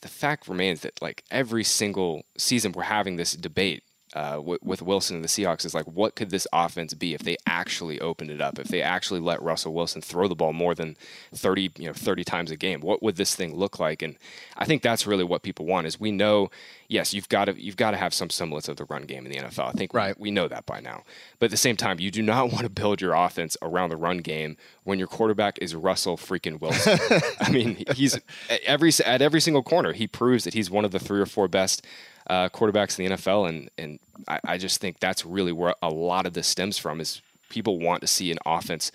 the 0.00 0.08
fact 0.08 0.48
remains 0.48 0.82
that 0.82 1.00
like 1.00 1.24
every 1.30 1.64
single 1.64 2.24
season 2.36 2.72
we're 2.72 2.82
having 2.82 3.16
this 3.16 3.32
debate 3.32 3.82
uh, 4.14 4.36
w- 4.36 4.58
with 4.62 4.80
Wilson 4.82 5.16
and 5.16 5.24
the 5.24 5.28
Seahawks 5.28 5.64
is 5.66 5.74
like, 5.74 5.84
what 5.86 6.14
could 6.14 6.30
this 6.30 6.46
offense 6.52 6.94
be 6.94 7.12
if 7.14 7.22
they 7.22 7.36
actually 7.46 8.00
opened 8.00 8.30
it 8.30 8.40
up? 8.40 8.58
If 8.58 8.68
they 8.68 8.80
actually 8.82 9.20
let 9.20 9.42
Russell 9.42 9.74
Wilson 9.74 10.00
throw 10.00 10.28
the 10.28 10.34
ball 10.34 10.52
more 10.52 10.74
than 10.74 10.96
thirty, 11.34 11.70
you 11.76 11.86
know, 11.86 11.92
thirty 11.92 12.24
times 12.24 12.50
a 12.50 12.56
game, 12.56 12.80
what 12.80 13.02
would 13.02 13.16
this 13.16 13.34
thing 13.34 13.54
look 13.54 13.78
like? 13.78 14.00
And 14.02 14.16
I 14.56 14.64
think 14.64 14.82
that's 14.82 15.06
really 15.06 15.24
what 15.24 15.42
people 15.42 15.66
want. 15.66 15.86
Is 15.86 16.00
we 16.00 16.10
know, 16.10 16.50
yes, 16.88 17.12
you've 17.12 17.28
got 17.28 17.46
to 17.46 17.60
you've 17.62 17.76
got 17.76 17.90
to 17.90 17.96
have 17.98 18.14
some 18.14 18.30
semblance 18.30 18.68
of 18.68 18.76
the 18.76 18.84
run 18.86 19.02
game 19.02 19.26
in 19.26 19.32
the 19.32 19.38
NFL. 19.38 19.68
I 19.68 19.72
think 19.72 19.92
we- 19.92 19.98
Right. 19.98 20.18
we 20.18 20.30
know 20.30 20.48
that 20.48 20.64
by 20.64 20.80
now. 20.80 21.02
But 21.38 21.46
at 21.46 21.50
the 21.50 21.56
same 21.56 21.76
time, 21.76 22.00
you 22.00 22.10
do 22.10 22.22
not 22.22 22.46
want 22.52 22.64
to 22.64 22.70
build 22.70 23.00
your 23.00 23.14
offense 23.14 23.56
around 23.60 23.90
the 23.90 23.96
run 23.96 24.18
game 24.18 24.56
when 24.84 24.98
your 24.98 25.08
quarterback 25.08 25.58
is 25.60 25.74
Russell 25.74 26.16
freaking 26.16 26.60
Wilson. 26.60 26.98
I 27.40 27.50
mean, 27.50 27.84
he's 27.94 28.14
at 28.14 28.22
every 28.64 28.90
at 29.04 29.20
every 29.20 29.40
single 29.40 29.62
corner. 29.62 29.92
He 29.92 30.06
proves 30.06 30.44
that 30.44 30.54
he's 30.54 30.70
one 30.70 30.84
of 30.86 30.92
the 30.92 30.98
three 30.98 31.20
or 31.20 31.26
four 31.26 31.46
best 31.48 31.84
uh, 32.28 32.48
quarterbacks 32.50 32.98
in 32.98 33.06
the 33.06 33.16
NFL, 33.16 33.48
and 33.48 33.70
and 33.78 33.98
I, 34.26 34.40
I 34.44 34.58
just 34.58 34.80
think 34.80 35.00
that's 35.00 35.24
really 35.24 35.52
where 35.52 35.74
a 35.82 35.88
lot 35.90 36.26
of 36.26 36.32
this 36.34 36.46
stems 36.46 36.78
from. 36.78 37.00
Is 37.00 37.20
people 37.48 37.78
want 37.78 38.00
to 38.02 38.06
see 38.06 38.30
an 38.30 38.38
offense 38.46 38.90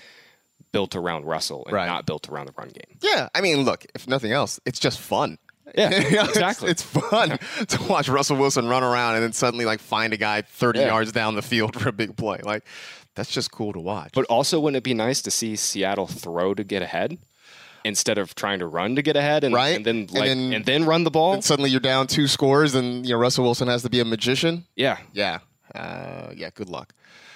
built 0.71 0.95
around 0.95 1.25
Russell 1.25 1.63
and 1.65 1.73
Right. 1.73 1.85
not 1.87 2.05
built 2.05 2.29
around 2.29 2.47
the 2.47 2.53
run 2.57 2.69
game. 2.69 2.97
Yeah, 3.01 3.29
I 3.35 3.41
mean, 3.41 3.61
look, 3.63 3.85
if 3.93 4.07
nothing 4.07 4.31
else, 4.31 4.59
it's 4.65 4.79
just 4.79 4.99
fun. 4.99 5.37
Yeah, 5.75 5.89
know, 5.89 5.97
it's- 5.97 6.29
exactly. 6.29 6.69
It's, 6.71 6.81
fun 6.83 7.37
to 7.67 7.83
watch 7.83 8.09
Russell 8.09 8.37
Wilson 8.37 8.67
run 8.67 8.83
around 8.83 9.15
and 9.15 9.23
then 9.23 9.33
suddenly 9.33 9.65
like 9.65 9.79
find 9.79 10.13
a 10.13 10.17
guy 10.17 10.41
30 10.41 10.79
Yeah. 10.79 10.87
yards 10.87 11.11
down 11.11 11.35
the 11.35 11.41
field 11.41 11.75
for 11.79 11.89
a 11.89 11.93
big 11.93 12.17
play. 12.17 12.39
Like 12.43 12.63
that's 13.15 13.31
just 13.31 13.51
cool 13.51 13.71
to 13.73 13.79
watch. 13.79 14.11
But 14.15 14.25
also, 14.25 14.59
wouldn't 14.59 14.77
it 14.77 14.83
be 14.83 14.93
nice 14.95 15.21
to 15.23 15.31
see 15.31 15.55
Seattle 15.55 16.07
throw 16.07 16.53
to 16.55 16.63
get 16.63 16.81
ahead 16.81 17.17
instead 17.85 18.17
of 18.17 18.33
trying 18.35 18.59
to 18.59 18.65
run 18.67 18.95
to 18.95 19.01
get 19.01 19.15
ahead 19.15 19.43
and, 19.43 19.53
Right. 19.53 19.75
and 19.75 19.85
then 19.85 19.95
And 19.97 20.11
like 20.13 20.29
and 20.29 20.51
then- 20.53 20.63
then, 20.63 20.85
run 20.85 21.03
the 21.03 21.11
ball? 21.11 21.33
and 21.33 21.43
suddenly 21.43 21.69
you're 21.69 21.79
down 21.79 22.07
two 22.07 22.27
scores 22.27 22.75
and 22.75 23.05
you 23.05 23.13
know 23.13 23.19
Russell 23.19 23.43
Wilson 23.43 23.67
has 23.67 23.81
to 23.83 23.89
be 23.89 23.99
a 23.99 24.05
magician. 24.05 24.65
Yeah, 24.75 24.97
Yeah. 25.13 25.39
Uh, 25.75 26.31
yeah, 26.35 26.49
good 26.53 26.69
luck. 26.69 26.93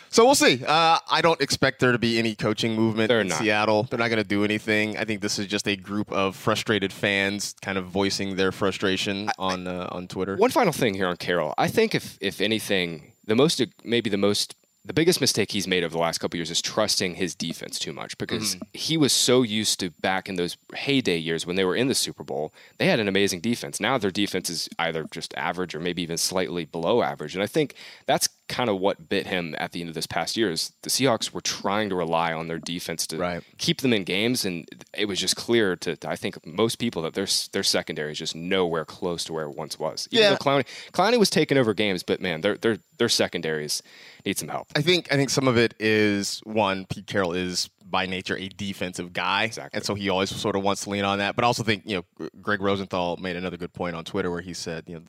So 0.10 0.24
we'll 0.26 0.36
see. 0.36 0.64
Uh, 0.66 1.00
I 1.12 1.22
don't 1.22 1.42
expect 1.42 1.80
there 1.82 1.92
to 1.92 1.98
be 1.98 2.18
any 2.18 2.34
coaching 2.34 2.76
movement 2.76 3.10
They're 3.10 3.20
in 3.22 3.28
not. 3.28 3.40
Seattle. 3.40 3.84
They're 3.84 4.00
not 4.00 4.08
going 4.08 4.22
to 4.24 4.28
do 4.28 4.44
anything. 4.46 4.98
I 4.98 5.04
think 5.04 5.22
this 5.22 5.38
is 5.38 5.48
just 5.48 5.68
a 5.68 5.76
group 5.76 6.10
of 6.14 6.36
frustrated 6.36 6.94
fans 6.94 7.56
kind 7.62 7.78
of 7.78 7.86
voicing 7.88 8.38
their 8.38 8.52
frustration 8.54 9.30
on 9.38 9.68
uh, 9.68 9.90
on 9.92 10.08
Twitter. 10.08 10.38
One 10.38 10.52
final 10.52 10.72
thing 10.72 10.94
here 10.94 11.08
on 11.08 11.18
Carroll. 11.18 11.54
I 11.58 11.68
think 11.68 11.94
if 11.94 12.18
if 12.22 12.40
anything, 12.40 13.12
the 13.26 13.36
most 13.36 13.62
maybe 13.84 14.10
the 14.10 14.18
most 14.18 14.56
the 14.88 14.93
biggest 14.93 15.19
mistake 15.19 15.52
he's 15.52 15.67
made 15.67 15.84
over 15.84 15.91
the 15.91 16.00
last 16.00 16.19
couple 16.19 16.38
years 16.38 16.50
is 16.50 16.62
trusting 16.62 17.15
his 17.15 17.36
defense 17.36 17.78
too 17.78 17.91
much 17.91 18.17
because 18.17 18.56
mm-hmm. 18.56 18.63
he 18.73 18.95
was 18.95 19.12
so 19.12 19.41
used 19.41 19.82
to 19.82 19.91
back 19.91 20.30
in 20.30 20.36
those 20.36 20.56
heyday 20.73 21.17
years 21.17 21.45
when 21.45 21.58
they 21.58 21.65
were 21.65 21.76
in 21.76 21.88
the 21.88 21.95
Super 21.95 22.23
Bowl, 22.23 22.54
they 22.78 22.88
had 22.88 23.00
an 23.00 23.10
amazing 23.10 23.41
defense. 23.41 23.82
Now 23.82 23.97
their 23.97 24.12
defense 24.12 24.50
is 24.50 24.69
either 24.80 25.04
just 25.12 25.34
average 25.36 25.76
or 25.76 25.82
maybe 25.82 26.02
even 26.02 26.17
slightly 26.17 26.63
below 26.63 27.02
average. 27.02 27.36
And 27.36 27.43
I 27.43 27.47
think 27.47 27.76
that's 28.06 28.30
kind 28.48 28.70
of 28.70 28.80
what 28.80 29.10
bit 29.10 29.28
him 29.28 29.56
at 29.58 29.72
the 29.74 29.82
end 29.82 29.90
of 29.90 29.96
this 29.96 30.08
past 30.08 30.38
year 30.38 30.50
is 30.50 30.72
the 30.84 30.90
Seahawks 30.90 31.32
were 31.32 31.42
trying 31.42 31.90
to 31.90 31.96
rely 31.96 32.32
on 32.34 32.48
their 32.48 32.60
defense 32.60 33.06
to 33.08 33.18
Right. 33.18 33.44
keep 33.58 33.82
them 33.82 33.92
in 33.94 34.04
games 34.04 34.46
and 34.46 34.68
it 34.94 35.06
was 35.06 35.20
just 35.20 35.36
clear 35.36 35.76
to, 35.78 35.96
to 35.98 36.10
I 36.10 36.16
think 36.16 36.46
most 36.46 36.78
people 36.78 37.02
that 37.02 37.14
their 37.14 37.28
their 37.52 37.64
secondary 37.64 38.14
is 38.14 38.18
just 38.20 38.36
nowhere 38.36 38.86
close 38.86 39.24
to 39.26 39.34
where 39.34 39.46
it 39.46 39.56
once 39.56 39.78
was. 39.78 40.08
Even 40.12 40.24
Yeah. 40.32 40.38
Clowney 40.38 40.66
Clowney 40.94 41.20
was 41.20 41.30
taking 41.30 41.58
over 41.58 41.74
games, 41.74 42.04
but 42.04 42.22
man, 42.22 42.42
their 42.42 42.56
their 42.58 42.78
their 42.98 43.10
secondaries 43.10 43.84
need 44.26 44.38
some 44.38 44.48
help. 44.50 44.68
I 44.76 44.82
think 44.82 45.12
I 45.12 45.16
think 45.18 45.30
some 45.30 45.48
of 45.48 45.58
it 45.58 45.74
is 45.80 46.40
one. 46.46 46.86
Pete 46.86 47.08
Carroll 47.08 47.34
is 47.34 47.70
by 47.90 48.06
nature 48.06 48.38
a 48.38 48.50
defensive 48.50 49.14
guy, 49.14 49.44
Exactly. 49.46 49.78
and 49.78 49.86
so 49.86 49.94
he 49.96 50.10
always 50.10 50.30
sort 50.36 50.56
of 50.58 50.64
wants 50.64 50.84
to 50.84 50.90
lean 50.90 51.06
on 51.06 51.20
that. 51.20 51.36
But 51.36 51.44
I 51.46 51.48
also 51.48 51.64
think 51.64 51.84
you 51.86 51.98
know 52.20 52.28
Greg 52.42 52.62
Rosenthal 52.62 53.18
made 53.18 53.36
another 53.36 53.58
good 53.58 53.74
point 53.74 53.96
on 53.96 54.04
Twitter 54.04 54.30
where 54.32 54.42
he 54.42 54.54
said 54.54 54.84
you 54.88 54.96
know 54.96 55.02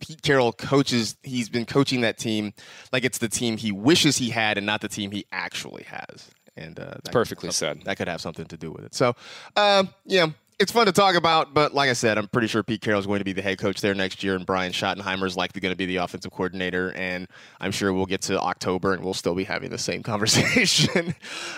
Pete 0.00 0.22
Carroll 0.22 0.52
coaches. 0.52 1.16
He's 1.22 1.48
been 1.48 1.66
coaching 1.66 2.00
that 2.02 2.18
team 2.18 2.52
like 2.92 3.04
it's 3.04 3.18
the 3.18 3.28
team 3.28 3.56
he 3.56 3.72
wishes 3.72 4.16
he 4.18 4.30
had 4.30 4.56
and 4.56 4.66
not 4.66 4.80
the 4.80 4.88
team 4.88 5.10
he 5.10 5.26
actually 5.32 5.84
has. 5.84 6.30
And 6.56 6.78
uh, 6.80 6.94
Perfectly 7.12 7.50
said. 7.52 7.82
That 7.84 7.96
could 7.96 8.08
have 8.08 8.20
something 8.20 8.46
to 8.46 8.56
do 8.56 8.72
with 8.72 8.84
it. 8.84 8.94
So, 8.94 9.14
um, 9.56 9.90
yeah. 10.04 10.28
It's 10.58 10.72
fun 10.72 10.86
to 10.86 10.92
talk 10.92 11.14
about, 11.14 11.54
but 11.54 11.72
like 11.72 11.88
I 11.88 11.92
said, 11.92 12.18
I'm 12.18 12.26
pretty 12.26 12.48
sure 12.48 12.64
Pete 12.64 12.80
Carroll's 12.80 13.06
going 13.06 13.20
to 13.20 13.24
be 13.24 13.32
the 13.32 13.42
head 13.42 13.58
coach 13.58 13.80
there 13.80 13.94
next 13.94 14.24
year, 14.24 14.34
and 14.34 14.44
Brian 14.44 14.72
Schottenheimer 14.72 15.24
is 15.24 15.36
likely 15.36 15.60
going 15.60 15.70
to 15.70 15.76
be 15.76 15.86
the 15.86 15.98
offensive 15.98 16.32
coordinator. 16.32 16.92
And 16.96 17.28
I'm 17.60 17.70
sure 17.70 17.92
we'll 17.92 18.06
get 18.06 18.22
to 18.22 18.40
October, 18.40 18.92
and 18.92 19.04
we'll 19.04 19.14
still 19.14 19.36
be 19.36 19.44
having 19.44 19.70
the 19.70 19.78
same 19.78 20.02
conversation 20.02 21.14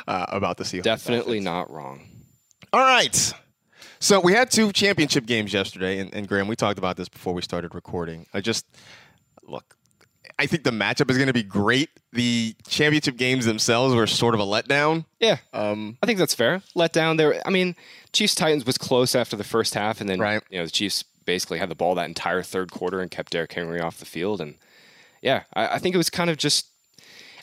uh, 0.06 0.26
about 0.28 0.58
the 0.58 0.64
Seahawks. 0.64 0.82
Definitely 0.82 1.38
offense. 1.38 1.44
not 1.46 1.70
wrong. 1.70 2.02
All 2.74 2.80
right. 2.80 3.32
So 4.00 4.18
we 4.18 4.32
had 4.32 4.50
two 4.50 4.72
championship 4.72 5.26
games 5.26 5.52
yesterday, 5.52 5.98
and, 5.98 6.12
and 6.14 6.26
Graham, 6.26 6.48
we 6.48 6.56
talked 6.56 6.78
about 6.78 6.96
this 6.96 7.08
before 7.08 7.34
we 7.34 7.42
started 7.42 7.74
recording. 7.74 8.26
I 8.32 8.40
just 8.40 8.66
look. 9.42 9.76
I 10.38 10.46
think 10.46 10.64
the 10.64 10.70
matchup 10.70 11.10
is 11.10 11.18
going 11.18 11.26
to 11.26 11.34
be 11.34 11.42
great. 11.42 11.90
The 12.12 12.54
championship 12.66 13.16
games 13.18 13.44
themselves 13.44 13.94
were 13.94 14.06
sort 14.06 14.34
of 14.34 14.40
a 14.40 14.44
letdown. 14.44 15.04
Yeah, 15.18 15.36
Um, 15.52 15.98
I 16.02 16.06
think 16.06 16.18
that's 16.18 16.34
fair. 16.34 16.62
Letdown. 16.74 17.18
there. 17.18 17.42
I 17.46 17.50
mean, 17.50 17.76
Chiefs 18.14 18.34
Titans 18.34 18.64
was 18.64 18.78
close 18.78 19.14
after 19.14 19.36
the 19.36 19.44
first 19.44 19.74
half, 19.74 20.00
and 20.00 20.08
then 20.08 20.18
Right. 20.18 20.42
you 20.48 20.58
know 20.58 20.64
the 20.64 20.70
Chiefs 20.70 21.04
basically 21.26 21.58
had 21.58 21.68
the 21.68 21.74
ball 21.74 21.94
that 21.96 22.08
entire 22.08 22.42
third 22.42 22.72
quarter 22.72 23.00
and 23.00 23.10
kept 23.10 23.32
Derrick 23.32 23.52
Henry 23.52 23.80
off 23.80 23.98
the 23.98 24.06
field. 24.06 24.40
And 24.40 24.54
yeah, 25.20 25.42
I, 25.52 25.74
I 25.74 25.78
think 25.78 25.94
it 25.94 25.98
was 25.98 26.08
kind 26.10 26.30
of 26.30 26.38
just. 26.38 26.68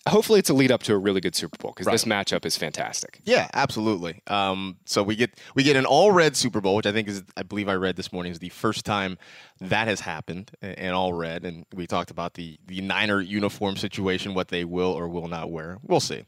Hopefully, 0.10 0.40
it's 0.40 0.50
a 0.50 0.54
lead 0.54 0.72
up 0.72 0.84
to 0.84 0.94
a 0.94 0.98
really 0.98 1.22
good 1.22 1.36
Super 1.36 1.58
Bowl 1.58 1.74
because 1.76 1.92
this 1.92 2.06
matchup 2.06 2.46
is 2.46 2.58
fantastic. 2.58 3.20
Yeah, 3.24 3.48
absolutely. 3.54 4.22
Um, 4.28 4.78
so 4.86 5.04
we 5.04 5.16
get 5.16 5.40
we 5.56 5.64
get 5.64 5.76
an 5.76 5.86
all 5.86 6.12
red 6.12 6.36
Super 6.36 6.62
Bowl, 6.62 6.76
which 6.76 6.86
I 6.86 6.92
think 6.92 7.08
is 7.08 7.24
I 7.36 7.44
believe 7.44 7.70
I 7.70 7.76
read 7.76 7.96
this 7.96 8.12
morning 8.12 8.32
is 8.32 8.40
the 8.40 8.50
first 8.50 8.86
time 8.86 9.18
that 9.60 9.88
has 9.88 10.00
happened 10.00 10.52
in 10.62 10.94
all 10.94 11.14
red. 11.14 11.46
And 11.46 11.66
we 11.74 11.88
talked 11.88 12.12
about 12.12 12.34
the 12.36 12.58
the 12.68 12.82
Niner 12.82 13.22
uniform 13.22 13.78
situation, 13.78 14.34
what 14.34 14.50
they 14.50 14.66
will 14.66 14.92
or 14.92 15.08
will 15.08 15.28
not 15.28 15.52
wear. 15.52 15.78
We'll 15.84 16.00
see. 16.00 16.26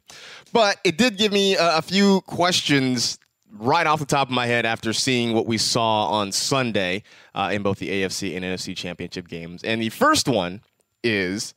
But 0.54 0.78
it 0.84 0.98
did 0.98 1.18
give 1.18 1.32
me 1.32 1.56
a, 1.56 1.78
a 1.78 1.82
few 1.82 2.22
questions 2.22 3.20
right 3.52 3.88
off 3.88 4.00
the 4.00 4.06
top 4.06 4.28
of 4.28 4.34
my 4.34 4.46
head 4.46 4.66
after 4.66 4.94
seeing 4.94 5.34
what 5.34 5.48
we 5.48 5.58
saw 5.58 6.06
on 6.08 6.32
Sunday 6.32 7.04
uh, 7.34 7.50
in 7.52 7.64
both 7.64 7.80
the 7.80 7.90
AFC 7.90 8.36
and 8.36 8.46
NFC 8.46 8.76
championship 8.76 9.28
games. 9.28 9.64
And 9.64 9.82
the 9.82 9.90
first 9.90 10.28
one 10.28 10.62
is. 11.04 11.54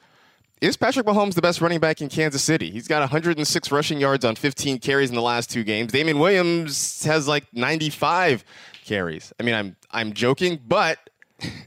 Is 0.63 0.77
Patrick 0.77 1.07
Mahomes 1.07 1.35
the 1.35 1.43
best 1.43 1.61
running 1.61 1.81
back 1.81 2.01
in 2.01 2.09
Kansas 2.09 2.41
City? 2.41 2.71
He's 2.71 2.87
got 2.87 3.01
106 3.01 3.73
rushing 3.73 3.99
yards 3.99 4.25
on 4.25 4.37
15 4.37 4.79
carries 4.79 5.09
in 5.09 5.17
the 5.17 5.21
last 5.21 5.51
two 5.51 5.65
games. 5.65 5.91
Damien 5.91 6.21
Williams 6.21 7.03
has 7.03 7.27
like 7.27 7.53
95 7.53 8.45
carries. 8.85 9.33
I 9.41 9.43
mean, 9.43 9.57
I'm 9.57 9.75
I'm 9.91 10.13
joking, 10.13 10.61
but 10.69 11.11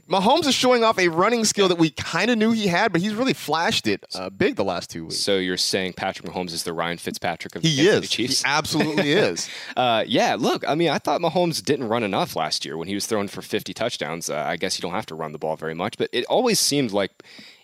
Mahomes 0.08 0.46
is 0.46 0.54
showing 0.54 0.84
off 0.84 0.98
a 0.98 1.08
running 1.08 1.44
skill 1.44 1.68
that 1.68 1.78
we 1.78 1.90
kind 1.90 2.30
of 2.30 2.38
knew 2.38 2.52
he 2.52 2.66
had, 2.66 2.92
but 2.92 3.00
he's 3.00 3.14
really 3.14 3.32
flashed 3.32 3.86
it 3.86 4.04
uh, 4.14 4.30
big 4.30 4.56
the 4.56 4.64
last 4.64 4.90
two 4.90 5.04
weeks. 5.04 5.16
So 5.16 5.36
you're 5.36 5.56
saying 5.56 5.94
Patrick 5.94 6.30
Mahomes 6.30 6.52
is 6.52 6.62
the 6.64 6.72
Ryan 6.72 6.98
Fitzpatrick 6.98 7.56
of 7.56 7.62
the 7.62 7.68
He 7.68 7.84
Kansas 7.84 8.04
is. 8.04 8.10
Chiefs? 8.10 8.42
He 8.42 8.48
absolutely 8.48 9.12
is. 9.12 9.48
Uh, 9.76 10.04
yeah, 10.06 10.36
look, 10.38 10.66
I 10.66 10.74
mean, 10.74 10.88
I 10.88 10.98
thought 10.98 11.20
Mahomes 11.20 11.62
didn't 11.62 11.88
run 11.88 12.02
enough 12.02 12.34
last 12.34 12.64
year 12.64 12.76
when 12.78 12.88
he 12.88 12.94
was 12.94 13.06
throwing 13.06 13.28
for 13.28 13.42
50 13.42 13.74
touchdowns. 13.74 14.30
Uh, 14.30 14.36
I 14.46 14.56
guess 14.56 14.78
you 14.78 14.82
don't 14.82 14.92
have 14.92 15.04
to 15.06 15.14
run 15.14 15.32
the 15.32 15.38
ball 15.38 15.56
very 15.56 15.74
much, 15.74 15.98
but 15.98 16.08
it 16.12 16.24
always 16.26 16.58
seemed 16.58 16.92
like, 16.92 17.10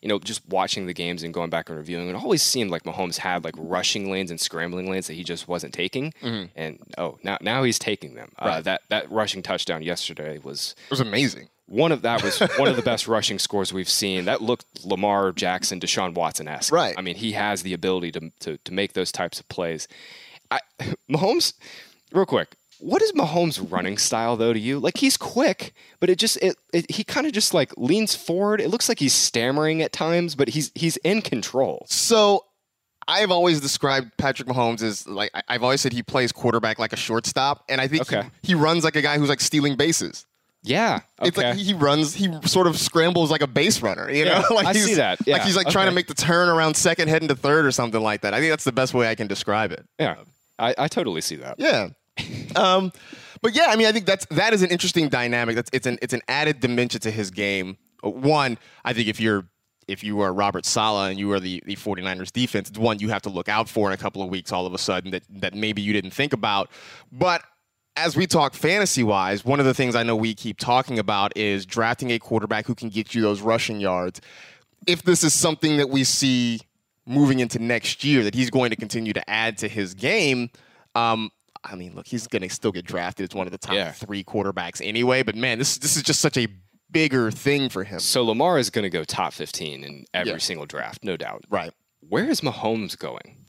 you 0.03 0.09
know, 0.09 0.19
just 0.19 0.47
watching 0.49 0.87
the 0.87 0.93
games 0.93 1.23
and 1.23 1.33
going 1.33 1.49
back 1.49 1.69
and 1.71 1.79
reviewing, 1.79 2.09
it 2.11 2.15
always 2.17 2.43
seemed 2.43 2.71
like 2.71 2.83
Mahomes 2.83 3.17
had 3.19 3.45
like 3.45 3.55
rushing 3.57 4.11
lanes 4.11 4.31
and 4.31 4.39
scrambling 4.39 4.91
lanes 4.91 5.07
that 5.07 5.15
he 5.15 5.25
just 5.25 5.49
wasn't 5.49 5.73
taking. 5.73 6.13
And 6.23 6.79
oh, 6.99 7.19
now 7.23 7.39
now 7.41 7.63
he's 7.63 7.79
taking 7.79 8.15
them. 8.15 8.33
Uh, 8.39 8.61
that 8.63 8.83
that 8.91 9.11
rushing 9.11 9.43
touchdown 9.43 9.83
yesterday 9.83 10.39
was 10.39 10.75
It 10.87 10.91
was 10.91 11.01
amazing. 11.01 11.49
One 11.73 11.91
of 11.91 12.03
that 12.03 12.23
was 12.23 12.39
one 12.59 12.69
of 12.69 12.77
the 12.77 12.83
best 12.83 13.09
rushing 13.09 13.39
scores 13.39 13.73
we've 13.73 13.89
seen. 13.89 14.27
That 14.27 14.43
looked 14.43 14.85
Lamar 14.85 15.33
Jackson, 15.33 15.81
Deshaun 15.81 16.13
Watson 16.13 16.47
esque. 16.47 16.71
Right. 16.71 16.95
I 16.99 17.01
mean, 17.01 17.17
he 17.17 17.33
has 17.33 17.63
the 17.63 17.73
ability 17.73 18.13
to, 18.13 18.31
to 18.41 18.59
to 18.59 18.73
make 18.73 18.93
those 18.93 19.11
types 19.11 19.41
of 19.41 19.49
plays. 19.49 19.89
I, 20.51 20.61
Mahomes, 21.11 21.55
real 22.13 22.27
quick. 22.27 22.57
What 22.79 23.01
is 23.01 23.13
Mahomes' 23.13 23.73
running 23.73 23.97
style 23.97 24.37
though 24.37 24.53
to 24.53 24.59
you? 24.59 24.81
Like 24.81 24.99
he's 24.99 25.17
quick, 25.17 25.73
but 25.99 26.11
it 26.11 26.19
just 26.19 26.37
it, 26.43 26.57
it 26.75 26.91
he 26.91 27.05
kind 27.05 27.27
of 27.27 27.33
just 27.33 27.55
like 27.55 27.73
leans 27.79 28.15
forward. 28.15 28.61
It 28.61 28.69
looks 28.69 28.89
like 28.89 28.99
he's 28.99 29.15
stammering 29.15 29.81
at 29.81 29.93
times, 29.93 30.35
but 30.35 30.49
he's 30.49 30.73
he's 30.75 30.99
in 30.99 31.23
control. 31.23 31.87
So 31.89 32.45
I've 33.09 33.31
always 33.31 33.61
described 33.61 34.17
Patrick 34.19 34.49
Mahomes 34.49 34.83
as 34.83 35.07
like 35.07 35.31
I've 35.49 35.63
always 35.63 35.81
said 35.81 35.93
he 35.93 36.03
plays 36.03 36.33
quarterback 36.33 36.79
like 36.79 36.93
a 36.93 36.97
shortstop, 36.97 37.65
and 37.69 37.81
I 37.81 37.89
think 37.89 38.11
he- 38.11 38.21
he, 38.43 38.55
runs 38.55 38.85
like 38.85 38.97
a 38.97 39.03
guy 39.03 39.17
who's 39.17 39.29
like 39.29 39.41
stealing 39.41 39.77
bases. 39.77 40.27
Yeah. 40.63 41.01
Okay. 41.19 41.29
It's 41.29 41.37
like 41.37 41.57
he 41.57 41.75
runs, 41.75 42.15
he 42.15 42.31
sort 42.47 42.67
of 42.67 42.79
scrambles 42.79 43.31
like 43.31 43.43
a 43.43 43.47
base 43.47 43.83
runner, 43.83 44.11
you 44.11 44.25
know? 44.25 44.43
Yeah, 44.49 44.55
like 44.55 44.67
I 44.67 44.73
he's, 44.73 44.85
see 44.85 44.95
that. 44.95 45.21
Like 45.21 45.27
Yeah, 45.27 45.45
he's 45.45 45.57
like 45.57 45.69
trying 45.69 45.87
to 45.87 45.93
make 45.93 46.07
the 46.07 46.15
turn 46.15 46.49
around 46.49 46.77
second, 46.77 47.09
heading 47.09 47.29
to 47.29 47.37
third 47.37 47.67
or 47.67 47.73
something 47.73 48.01
like 48.01 48.21
that. 48.21 48.35
I 48.35 48.41
think 48.41 48.53
that's 48.53 48.65
the 48.65 48.73
best 48.73 48.95
way 48.95 49.09
I 49.09 49.15
can 49.15 49.27
describe 49.27 49.73
it. 49.73 49.85
yeah. 49.99 50.17
I, 50.59 50.75
I 50.79 50.89
totally 50.89 51.21
see 51.21 51.37
that. 51.37 51.57
Yeah. 51.59 51.89
um, 52.57 52.93
but 53.41 53.55
yeah, 53.55 53.67
I 53.69 53.77
mean, 53.77 53.87
I 53.87 53.93
think 53.93 54.07
that's 54.07 54.27
that 54.27 54.53
is 54.53 54.63
an 54.63 54.71
interesting 54.71 55.09
dynamic. 55.09 55.57
That's 55.57 55.71
it's 55.73 55.87
an 55.87 55.99
it's 56.01 56.15
an 56.15 56.23
added 56.29 56.61
dimension 56.61 57.01
to 57.01 57.11
his 57.11 57.31
game. 57.31 57.77
One, 58.03 58.59
I 58.85 58.93
think 58.93 59.09
if 59.09 59.19
you're 59.19 59.47
if 59.89 60.05
you 60.05 60.21
are 60.21 60.33
Robert 60.33 60.65
Saleh 60.65 61.11
and 61.11 61.19
you 61.19 61.33
are 61.33 61.41
the, 61.41 61.63
the 61.67 61.75
49ers 61.75 62.33
defense, 62.33 62.71
it's 62.71 62.79
one 62.79 63.01
you 63.01 63.09
have 63.09 63.23
to 63.23 63.29
look 63.29 63.49
out 63.49 63.69
for 63.69 63.89
in 63.89 63.93
a 63.93 63.97
couple 63.97 64.23
of 64.23 64.29
weeks 64.29 64.53
all 64.53 64.65
of 64.65 64.75
a 64.75 64.79
sudden 64.79 65.11
that, 65.11 65.25
that 65.29 65.55
maybe 65.55 65.83
you 65.83 65.93
didn't 65.93 66.13
think 66.13 66.33
about. 66.33 66.71
But 67.11 67.43
as 67.97 68.17
we 68.17 68.27
talk 68.27 68.55
fantasy 68.55 69.03
wise, 69.03 69.45
one 69.45 69.61
of 69.61 69.67
the 69.67 69.75
things 69.75 69.95
I 69.95 70.03
know 70.03 70.17
we 70.17 70.35
keep 70.35 70.59
talking 70.59 70.99
about 70.99 71.37
is 71.37 71.67
drafting 71.67 72.11
a 72.11 72.19
quarterback 72.19 72.67
who 72.67 72.75
can 72.75 72.89
get 72.89 73.15
you 73.15 73.23
those 73.23 73.41
rushing 73.41 73.81
yards. 73.81 74.21
If 74.87 75.03
this 75.03 75.23
is 75.23 75.35
something 75.35 75.77
that 75.77 75.91
we 75.91 76.05
see 76.05 76.61
moving 77.07 77.41
into 77.41 77.59
next 77.59 78.03
year, 78.05 78.23
that 78.25 78.35
he's 78.35 78.51
going 78.51 78.71
to 78.71 78.77
continue 78.77 79.13
to 79.13 79.31
add 79.31 79.59
to 79.59 79.69
his 79.69 79.95
game, 79.95 80.51
um, 80.95 81.31
I 81.65 81.77
mean, 81.77 81.95
look, 81.95 82.07
he's 82.07 82.27
going 82.27 82.43
to 82.43 82.49
still 82.49 82.73
get 82.73 82.85
drafted 82.85 83.31
as 83.31 83.37
one 83.37 83.47
of 83.47 83.53
the 83.53 83.59
top 83.59 83.75
Yeah. 83.75 83.93
three 83.93 84.25
quarterbacks 84.25 84.81
anyway. 84.85 85.23
But 85.23 85.37
man, 85.37 85.59
this 85.59 85.79
this 85.79 85.97
is 85.97 86.03
just 86.03 86.21
such 86.21 86.37
a 86.37 86.49
bigger 86.91 87.31
thing 87.31 87.69
for 87.69 87.85
him. 87.85 88.01
So 88.01 88.25
Lamar 88.25 88.59
is 88.59 88.69
going 88.71 88.83
to 88.83 88.91
go 88.91 89.05
top 89.05 89.33
15 89.33 89.85
in 89.85 90.05
every 90.13 90.33
Yeah. 90.33 90.39
single 90.39 90.67
draft, 90.67 91.05
no 91.05 91.17
doubt. 91.17 91.45
Right. 91.49 91.73
Where 92.01 92.29
is 92.29 92.41
Mahomes 92.41 92.99
going? 92.99 93.42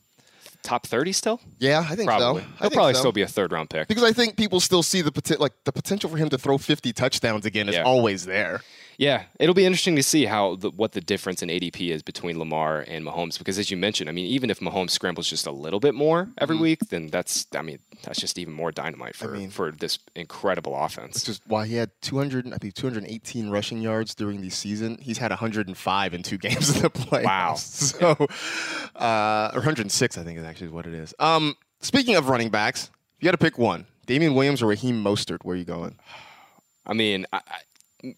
Top 0.64 0.88
30 0.88 1.12
still? 1.12 1.42
Yeah, 1.60 1.86
I 1.90 1.96
think 1.96 2.08
Probably. 2.08 2.42
so. 2.42 2.48
I 2.60 2.62
He'll 2.64 2.72
probably 2.72 2.94
so. 2.94 3.00
still 3.02 3.12
be 3.12 3.22
a 3.22 3.28
third 3.28 3.52
round 3.52 3.70
pick. 3.70 3.88
because 3.90 4.04
I 4.04 4.14
think 4.14 4.38
people 4.38 4.60
still 4.62 4.82
see 4.82 5.02
the 5.02 5.12
poten- 5.12 5.40
like 5.40 5.52
the 5.66 5.74
potential 5.74 6.10
for 6.10 6.16
him 6.18 6.30
to 6.30 6.38
throw 6.38 6.58
50 6.58 6.94
touchdowns 6.94 7.46
again 7.46 7.68
is 7.68 7.76
Yeah. 7.76 7.84
always 7.84 8.26
there. 8.26 8.62
Yeah, 8.98 9.24
it'll 9.40 9.56
be 9.56 9.66
interesting 9.66 9.96
to 9.96 10.04
see 10.04 10.26
how 10.26 10.56
the, 10.56 10.70
what 10.70 10.92
the 10.92 11.02
difference 11.02 11.42
in 11.42 11.50
ADP 11.50 11.90
is 11.90 12.04
between 12.04 12.38
Lamar 12.38 12.86
and 12.88 13.06
Mahomes 13.06 13.38
because 13.38 13.58
as 13.58 13.72
you 13.72 13.78
mentioned, 13.78 14.10
I 14.10 14.14
mean, 14.14 14.28
even 14.28 14.50
if 14.50 14.60
Mahomes 14.60 14.92
scrambles 14.92 15.28
just 15.30 15.48
a 15.48 15.52
little 15.52 15.80
bit 15.80 15.96
more 15.96 16.30
every 16.38 16.58
week, 16.58 16.80
then 16.90 17.08
that's 17.08 17.48
I 17.56 17.62
mean, 17.62 17.80
that's 18.04 18.20
just 18.20 18.38
even 18.38 18.54
more 18.54 18.72
dynamite 18.72 19.16
for 19.16 19.26
Mm-hmm. 19.28 19.38
mean- 19.38 19.50
for 19.50 19.72
this 19.72 20.00
incredible 20.16 20.76
offense. 20.76 21.16
Which 21.24 21.30
is 21.30 21.42
why 21.48 21.66
he 21.68 21.76
had 21.76 21.92
200, 22.02 22.54
I 22.54 22.58
think 22.58 22.74
218 22.76 23.50
rushing 23.50 23.82
yards 23.82 24.14
during 24.16 24.42
the 24.42 24.50
season. 24.50 24.98
He's 25.02 25.18
had 25.18 25.32
105 25.32 26.14
in 26.14 26.24
two 26.24 26.38
games 26.48 26.76
in 26.76 26.82
the 26.84 26.90
playoffs. 26.90 28.00
Wow. 28.02 28.18
So, 28.28 28.28
uh, 28.96 29.52
106, 29.54 30.18
I 30.18 30.24
think 30.24 30.38
is 30.40 30.46
actually 30.46 30.70
what 30.70 30.86
it 30.86 30.94
is. 30.94 31.14
Um, 31.20 31.56
speaking 31.82 32.16
of 32.16 32.30
running 32.30 32.50
backs, 32.50 32.90
you 33.20 33.26
got 33.26 33.32
to 33.32 33.38
pick 33.38 33.58
one: 33.58 33.86
Damien 34.06 34.36
Williams 34.36 34.62
or 34.62 34.68
Raheem 34.68 35.04
Mostert. 35.04 35.40
Where 35.44 35.56
are 35.56 35.58
you 35.58 35.66
going? 35.66 35.98
I 36.86 36.94
mean, 36.94 37.26
I, 37.32 37.38
I, 37.38 37.60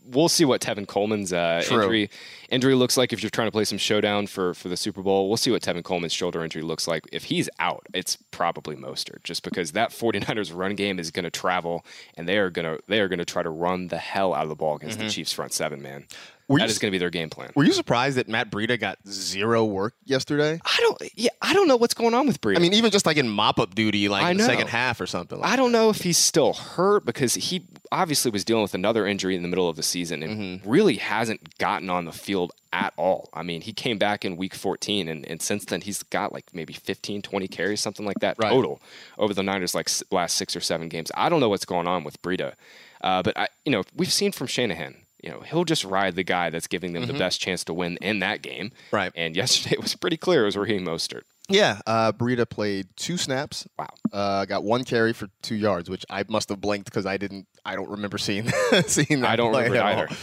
we'll 0.04 0.30
see 0.30 0.46
what 0.46 0.62
Tevin 0.62 0.88
Coleman's 0.88 1.32
uh, 1.32 1.64
injury 1.70 2.10
injury 2.50 2.76
looks 2.76 2.98
like 2.98 3.14
if 3.14 3.22
you're 3.24 3.30
trying 3.30 3.48
to 3.48 3.52
play 3.52 3.66
some 3.66 3.78
showdown 3.78 4.28
for 4.28 4.54
for 4.54 4.70
the 4.70 4.78
Super 4.78 5.02
Bowl. 5.02 5.28
We'll 5.28 5.38
see 5.38 5.52
what 5.52 5.62
Tevin 5.62 5.84
Coleman's 5.84 6.14
shoulder 6.14 6.44
injury 6.44 6.62
looks 6.62 6.88
like. 6.88 7.04
If 7.12 7.26
he's 7.26 7.50
out, 7.60 7.86
it's 7.94 8.18
probably 8.32 8.76
Mostert, 8.76 9.24
just 9.24 9.44
because 9.44 9.72
that 9.74 9.90
49ers 9.92 10.56
run 10.56 10.76
game 10.76 11.00
is 11.00 11.12
going 11.12 11.26
to 11.26 11.32
travel 11.32 11.86
and 12.16 12.28
they 12.28 12.38
are 12.38 12.50
going 12.50 12.66
to 12.66 12.82
they 12.88 13.00
are 13.00 13.08
going 13.08 13.20
to 13.20 13.26
try 13.26 13.44
to 13.44 13.50
run 13.50 13.88
the 13.88 13.98
hell 13.98 14.34
out 14.34 14.44
of 14.44 14.50
the 14.50 14.56
ball 14.56 14.76
against 14.76 15.00
the 15.00 15.10
Chiefs 15.10 15.34
front 15.34 15.54
seven 15.54 15.82
man. 15.82 16.06
Were 16.48 16.60
That 16.60 16.66
you 16.66 16.72
is 16.72 16.78
going 16.80 16.90
to 16.90 16.96
be 16.96 17.00
their 17.00 17.10
game 17.10 17.30
plan. 17.32 17.52
Were 17.56 17.64
you 17.64 17.74
surprised 17.74 18.18
that 18.18 18.28
Matt 18.30 18.52
Breida 18.52 18.80
got 18.80 19.00
zero 19.08 19.66
work 19.66 19.96
yesterday? 20.04 20.60
I 20.64 20.78
don't. 20.80 21.02
Yeah, 21.16 21.30
I 21.42 21.54
don't 21.54 21.68
know 21.68 21.76
what's 21.76 21.96
going 21.96 22.14
on 22.14 22.28
with 22.28 22.40
Breida. 22.40 22.58
I 22.58 22.60
mean, 22.60 22.74
even 22.74 22.92
just 22.92 23.06
like 23.08 23.18
in 23.18 23.28
mop-up 23.28 23.74
duty, 23.74 24.10
like 24.10 24.24
I 24.24 24.32
in 24.32 24.38
the 24.38 24.44
know. 24.44 24.50
second 24.50 24.68
half 24.68 25.02
or 25.02 25.08
something. 25.08 25.40
Like 25.40 25.52
I 25.52 25.56
don't 25.56 25.72
know 25.72 25.90
if 25.90 26.02
he's 26.02 26.20
still 26.20 26.54
hurt 26.54 27.04
because 27.04 27.34
he 27.34 27.66
obviously 27.92 28.30
was 28.30 28.44
dealing 28.46 28.62
with 28.62 28.76
another 28.76 29.08
injury 29.08 29.36
in 29.36 29.42
the 29.42 29.48
middle 29.48 29.68
of 29.70 29.76
the 29.76 29.84
season 29.84 30.22
and 30.22 30.36
Mm-hmm. 30.36 30.70
really 30.70 30.98
hasn't 30.98 31.58
gotten 31.58 31.90
on 31.90 32.06
the 32.06 32.12
field 32.12 32.52
at 32.74 32.94
all. 32.98 33.30
I 33.34 33.42
mean, 33.42 33.62
he 33.62 33.72
came 33.74 33.98
back 33.98 34.24
in 34.26 34.36
week 34.38 34.54
14 34.54 35.08
and, 35.08 35.26
and 35.26 35.42
since 35.42 35.66
then 35.66 35.82
he's 35.82 36.04
got 36.04 36.32
like 36.34 36.46
maybe 36.54 36.74
15, 36.74 37.22
20 37.22 37.48
carries, 37.48 37.80
something 37.82 38.06
like 38.06 38.20
that 38.20 38.36
Right. 38.38 38.50
total 38.50 38.82
over 39.18 39.34
the 39.34 39.44
Niners 39.44 39.74
like 39.74 39.90
last 40.12 40.36
six 40.36 40.56
or 40.56 40.60
seven 40.62 40.90
games. 40.90 41.12
I 41.16 41.30
don't 41.30 41.40
know 41.40 41.50
what's 41.50 41.66
going 41.66 41.88
on 41.88 42.04
with 42.04 42.22
Breida, 42.22 42.54
uh, 43.02 43.24
but 43.24 43.38
I, 43.38 43.48
you 43.64 43.72
know, 43.72 43.84
we've 43.96 44.12
seen 44.12 44.32
from 44.32 44.48
Shanahan. 44.48 44.98
You 45.26 45.32
know, 45.32 45.40
he'll 45.42 45.66
just 45.66 45.84
ride 45.84 46.16
the 46.16 46.24
guy 46.24 46.52
that's 46.52 46.68
giving 46.68 46.94
them 46.94 47.08
the 47.08 47.14
best 47.14 47.42
chance 47.42 47.64
to 47.64 47.74
win 47.74 47.98
in 48.00 48.20
that 48.20 48.44
game. 48.44 48.68
Mm-hmm. 48.68 48.96
Right. 48.96 49.12
And 49.16 49.36
yesterday 49.36 49.74
it 49.74 49.82
was 49.82 49.96
pretty 49.96 50.18
clear 50.18 50.44
it 50.44 50.46
was 50.46 50.56
Raheem 50.56 50.86
Mostert. 50.86 51.24
Yeah, 51.50 51.80
uh, 51.86 52.12
Breida 52.12 52.50
played 52.50 52.88
two 52.96 53.18
snaps. 53.18 53.68
Wow. 53.78 53.88
Uh, 54.14 54.46
got 54.46 54.64
one 54.64 54.84
carry 54.84 55.14
for 55.14 55.28
two 55.44 55.56
yards, 55.56 55.90
which 55.90 56.04
I 56.10 56.24
must 56.28 56.50
have 56.50 56.60
blinked 56.62 56.86
because 56.86 57.06
I 57.06 57.18
didn't. 57.18 57.48
I 57.66 57.76
don't 57.76 57.90
remember 57.90 58.18
seeing 58.18 58.50
seeing 58.88 59.22
that. 59.22 59.30
I 59.32 59.36
don't 59.36 59.56
remember 59.56 60.08
all. 60.10 60.16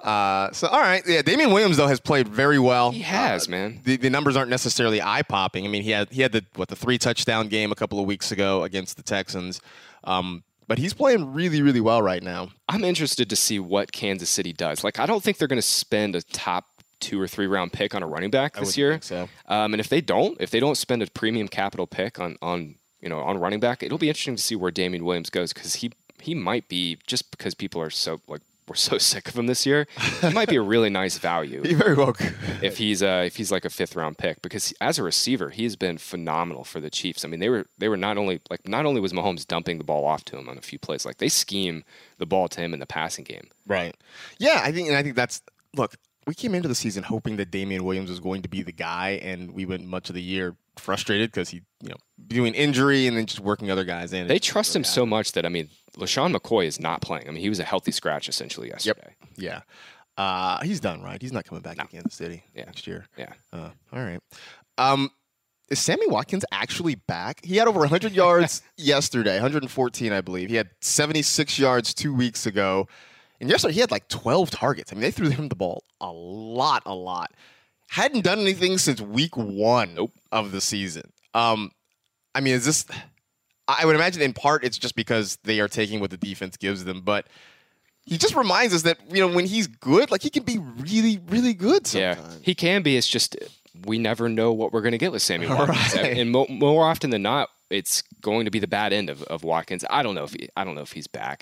Uh, 0.00 0.52
so 0.52 0.68
all 0.68 0.80
right, 0.80 1.02
yeah. 1.06 1.22
Damien 1.22 1.52
Williams 1.52 1.76
though 1.78 1.88
has 1.88 1.98
played 1.98 2.28
very 2.28 2.60
well. 2.60 2.92
He 2.92 3.00
has, 3.02 3.48
Uh, 3.48 3.50
man. 3.50 3.80
The, 3.84 3.96
the 3.96 4.10
numbers 4.10 4.36
aren't 4.36 4.50
necessarily 4.50 5.02
eye 5.02 5.22
popping. 5.22 5.64
I 5.64 5.68
mean, 5.68 5.82
he 5.82 5.90
had 5.90 6.10
he 6.12 6.22
had 6.22 6.30
the 6.30 6.44
what 6.54 6.68
the 6.68 6.76
three 6.76 6.98
touchdown 6.98 7.48
game 7.48 7.72
a 7.72 7.76
couple 7.76 7.98
of 7.98 8.06
weeks 8.06 8.30
ago 8.30 8.62
against 8.62 8.96
the 8.96 9.02
Texans, 9.02 9.60
um, 10.04 10.44
but 10.68 10.78
he's 10.78 10.94
playing 10.94 11.32
really 11.32 11.62
really 11.62 11.80
well 11.80 12.00
right 12.02 12.22
now. 12.22 12.50
I'm 12.68 12.84
interested 12.84 13.28
to 13.30 13.36
see 13.36 13.58
what 13.58 13.90
Kansas 13.90 14.30
City 14.30 14.52
does. 14.52 14.84
Like, 14.84 15.00
I 15.00 15.06
don't 15.06 15.22
think 15.22 15.38
they're 15.38 15.48
going 15.48 15.56
to 15.56 15.62
spend 15.62 16.14
a 16.14 16.22
top 16.22 16.66
two 17.00 17.20
or 17.20 17.26
three 17.26 17.46
round 17.46 17.72
pick 17.72 17.94
on 17.94 18.02
a 18.02 18.06
running 18.06 18.30
back 18.30 18.54
this 18.54 18.76
year. 18.76 18.92
think 18.92 19.02
so. 19.04 19.28
Um, 19.46 19.72
and 19.74 19.80
if 19.80 19.88
they 19.88 20.00
don't, 20.00 20.40
if 20.40 20.50
they 20.50 20.60
don't 20.60 20.76
spend 20.76 21.02
a 21.02 21.06
premium 21.06 21.48
capital 21.48 21.86
pick 21.86 22.20
on 22.20 22.36
on 22.42 22.76
you 23.00 23.08
know 23.08 23.20
on 23.20 23.38
running 23.38 23.60
back, 23.60 23.82
it'll 23.82 23.98
be 23.98 24.08
interesting 24.08 24.36
to 24.36 24.42
see 24.42 24.54
where 24.54 24.70
Damien 24.70 25.04
Williams 25.04 25.30
goes 25.30 25.52
because 25.52 25.76
he 25.76 25.92
he 26.20 26.34
might 26.34 26.68
be 26.68 26.98
just 27.06 27.30
because 27.30 27.54
people 27.54 27.80
are 27.80 27.90
so 27.90 28.20
like 28.28 28.42
we're 28.68 28.74
so 28.74 28.98
sick 29.12 29.28
of 29.28 29.38
him 29.38 29.46
this 29.46 29.64
year. 29.66 29.86
He 30.20 30.30
might 30.32 30.48
be 30.48 30.56
a 30.56 30.62
really 30.62 30.90
nice 30.90 31.18
value 31.18 31.62
He 31.66 31.74
very 31.74 31.94
well 31.94 32.12
could. 32.12 32.34
if 32.62 32.78
he's 32.78 33.02
uh, 33.02 33.22
if 33.26 33.36
he's 33.36 33.50
like 33.50 33.64
a 33.64 33.70
fifth 33.70 33.96
round 33.96 34.18
pick 34.18 34.42
because 34.42 34.72
as 34.80 34.98
a 34.98 35.02
receiver 35.02 35.50
he's 35.50 35.76
been 35.76 35.98
phenomenal 35.98 36.64
for 36.64 36.80
the 36.80 36.90
Chiefs. 36.90 37.24
I 37.24 37.28
mean 37.28 37.40
they 37.40 37.48
were 37.48 37.66
they 37.78 37.88
were 37.88 37.96
not 37.96 38.18
only 38.18 38.40
like 38.50 38.66
not 38.68 38.86
only 38.86 39.00
was 39.00 39.12
Mahomes 39.12 39.46
dumping 39.46 39.78
the 39.78 39.84
ball 39.84 40.04
off 40.04 40.24
to 40.26 40.38
him 40.38 40.48
on 40.48 40.58
a 40.58 40.62
few 40.62 40.78
plays 40.78 41.04
like 41.06 41.18
they 41.18 41.28
scheme 41.28 41.84
the 42.18 42.26
ball 42.26 42.48
to 42.48 42.60
him 42.60 42.72
in 42.74 42.80
the 42.80 42.86
passing 42.86 43.24
game. 43.24 43.48
Right. 43.66 43.96
Yeah, 44.38 44.60
I 44.62 44.72
think 44.72 44.88
and 44.88 44.96
I 44.96 45.02
think 45.02 45.16
that's 45.16 45.42
look, 45.76 45.96
we 46.28 46.34
came 46.34 46.54
into 46.54 46.68
the 46.68 46.74
season 46.74 47.02
hoping 47.02 47.36
that 47.38 47.50
Damien 47.50 47.84
Williams 47.84 48.10
was 48.10 48.20
going 48.20 48.42
to 48.42 48.48
be 48.48 48.62
the 48.62 48.70
guy 48.72 49.18
and 49.22 49.50
we 49.52 49.64
went 49.66 49.84
much 49.86 50.08
of 50.10 50.14
the 50.14 50.22
year 50.22 50.54
frustrated 50.76 51.30
because 51.30 51.48
he, 51.48 51.62
you 51.82 51.88
know, 51.88 51.96
doing 52.28 52.54
injury 52.54 53.06
and 53.08 53.16
then 53.16 53.26
just 53.26 53.40
working 53.40 53.70
other 53.70 53.84
guys 53.84 54.12
in. 54.12 54.28
They 54.28 54.38
trust 54.38 54.76
him 54.76 54.84
so 54.84 55.04
much 55.06 55.32
that 55.32 55.44
I 55.44 55.48
mean 55.48 55.70
LeSean 55.96 56.36
McCoy 56.36 56.66
is 56.66 56.78
not 56.78 57.00
playing. 57.00 57.26
I 57.28 57.32
mean 57.32 57.40
he 57.40 57.48
was 57.48 57.58
a 57.58 57.64
healthy 57.64 57.90
scratch 57.90 58.28
essentially 58.28 58.68
yesterday. 58.68 59.16
Yep. 59.36 59.60
Yeah. 60.18 60.22
Uh, 60.22 60.60
he's 60.62 60.80
done, 60.80 61.02
right? 61.02 61.20
He's 61.22 61.32
not 61.32 61.44
coming 61.44 61.62
back 61.62 61.78
to 61.78 61.86
Kansas 61.86 62.14
City 62.14 62.44
Yeah. 62.54 62.64
next 62.66 62.86
year. 62.86 63.06
Yeah. 63.16 63.32
Uh, 63.52 63.70
all 63.92 64.02
right. 64.04 64.20
Um, 64.76 65.10
is 65.70 65.78
Sammy 65.78 66.06
Watkins 66.08 66.44
actually 66.52 66.94
back? 66.94 67.44
He 67.44 67.56
had 67.56 67.68
over 67.68 67.80
100 67.80 68.12
yards 68.12 68.62
yesterday, 68.76 69.34
114, 69.34 70.12
I 70.12 70.20
believe. 70.20 70.48
He 70.50 70.56
had 70.56 70.70
76 70.80 71.58
yards 71.58 71.92
two 71.94 72.12
weeks 72.14 72.46
ago. 72.46 72.88
And 73.40 73.48
yesterday, 73.48 73.74
he 73.74 73.80
had 73.80 73.90
like 73.90 74.08
12 74.08 74.50
targets. 74.50 74.92
I 74.92 74.94
mean, 74.96 75.02
they 75.02 75.10
threw 75.10 75.30
him 75.30 75.48
the 75.48 75.54
ball 75.54 75.84
a 76.00 76.10
lot, 76.10 76.82
a 76.86 76.94
lot. 76.94 77.32
Hadn't 77.88 78.22
done 78.24 78.40
anything 78.40 78.78
since 78.78 79.00
week 79.00 79.36
one 79.36 79.94
Nope. 79.94 80.12
of 80.32 80.52
the 80.52 80.60
season. 80.60 81.12
Um, 81.34 81.70
I 82.34 82.40
mean, 82.40 82.54
is 82.54 82.64
this. 82.66 82.84
I 83.66 83.84
would 83.84 83.94
imagine 83.94 84.22
in 84.22 84.32
part 84.32 84.64
it's 84.64 84.78
just 84.78 84.94
because 84.96 85.38
they 85.44 85.60
are 85.60 85.68
taking 85.68 86.00
what 86.00 86.10
the 86.10 86.16
defense 86.16 86.56
gives 86.56 86.84
them, 86.84 87.02
but 87.02 87.26
he 88.04 88.16
just 88.16 88.34
reminds 88.34 88.74
us 88.74 88.82
that 88.82 88.98
you 89.14 89.20
know 89.20 89.34
when 89.34 89.44
he's 89.46 89.66
good, 89.66 90.10
like 90.10 90.22
he 90.22 90.30
can 90.30 90.42
be 90.42 90.58
really, 90.58 91.18
really 91.28 91.52
good. 91.54 91.86
Sometimes. 91.86 92.18
Yeah, 92.34 92.38
he 92.42 92.54
can 92.54 92.82
be. 92.82 92.96
It's 92.96 93.06
just 93.08 93.36
we 93.86 93.98
never 93.98 94.28
know 94.28 94.52
what 94.52 94.72
we're 94.72 94.80
going 94.80 94.92
to 94.92 94.98
get 94.98 95.12
with 95.12 95.22
Sammy 95.22 95.46
Watkins, 95.48 95.94
Right. 95.94 96.16
and 96.18 96.30
mo- 96.30 96.46
more 96.48 96.84
often 96.88 97.10
than 97.10 97.22
not, 97.22 97.50
it's 97.70 98.02
going 98.22 98.46
to 98.46 98.50
be 98.50 98.58
the 98.58 98.66
bad 98.66 98.92
end 98.92 99.10
of, 99.10 99.22
of 99.24 99.44
Watkins. 99.44 99.84
I 99.90 100.02
don't 100.02 100.14
know 100.14 100.24
if 100.24 100.32
he, 100.32 100.48
I 100.56 100.64
don't 100.64 100.74
know 100.74 100.80
if 100.82 100.92
he's 100.92 101.06
back. 101.06 101.40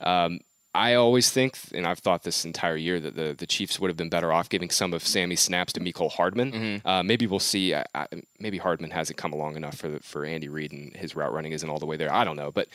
Um, 0.00 0.40
I 0.76 0.94
always 0.94 1.30
think, 1.30 1.56
and 1.74 1.86
I've 1.86 1.98
thought 1.98 2.22
this 2.22 2.44
entire 2.44 2.76
year, 2.76 3.00
that 3.00 3.16
the, 3.16 3.34
the 3.36 3.46
Chiefs 3.46 3.80
would 3.80 3.88
have 3.88 3.96
been 3.96 4.08
better 4.10 4.32
off 4.32 4.48
giving 4.48 4.70
some 4.70 4.92
of 4.92 5.06
Sammy's 5.06 5.40
snaps 5.40 5.72
to 5.74 5.80
Mecole 5.80 6.10
Hardman. 6.12 6.82
Uh, 6.84 7.02
maybe 7.02 7.26
we'll 7.26 7.40
see. 7.40 7.74
I, 7.74 7.84
I, 7.94 8.06
maybe 8.38 8.58
Hardman 8.58 8.90
hasn't 8.90 9.16
come 9.16 9.32
along 9.32 9.56
enough 9.56 9.76
for 9.76 9.88
the, 9.88 10.00
for 10.00 10.24
Andy 10.24 10.48
Reid, 10.48 10.72
and 10.72 10.94
his 10.96 11.16
route 11.16 11.32
running 11.32 11.52
isn't 11.52 11.68
all 11.68 11.78
the 11.78 11.86
way 11.86 11.96
there. 11.96 12.12
I 12.12 12.24
don't 12.24 12.36
know, 12.36 12.52
but 12.52 12.68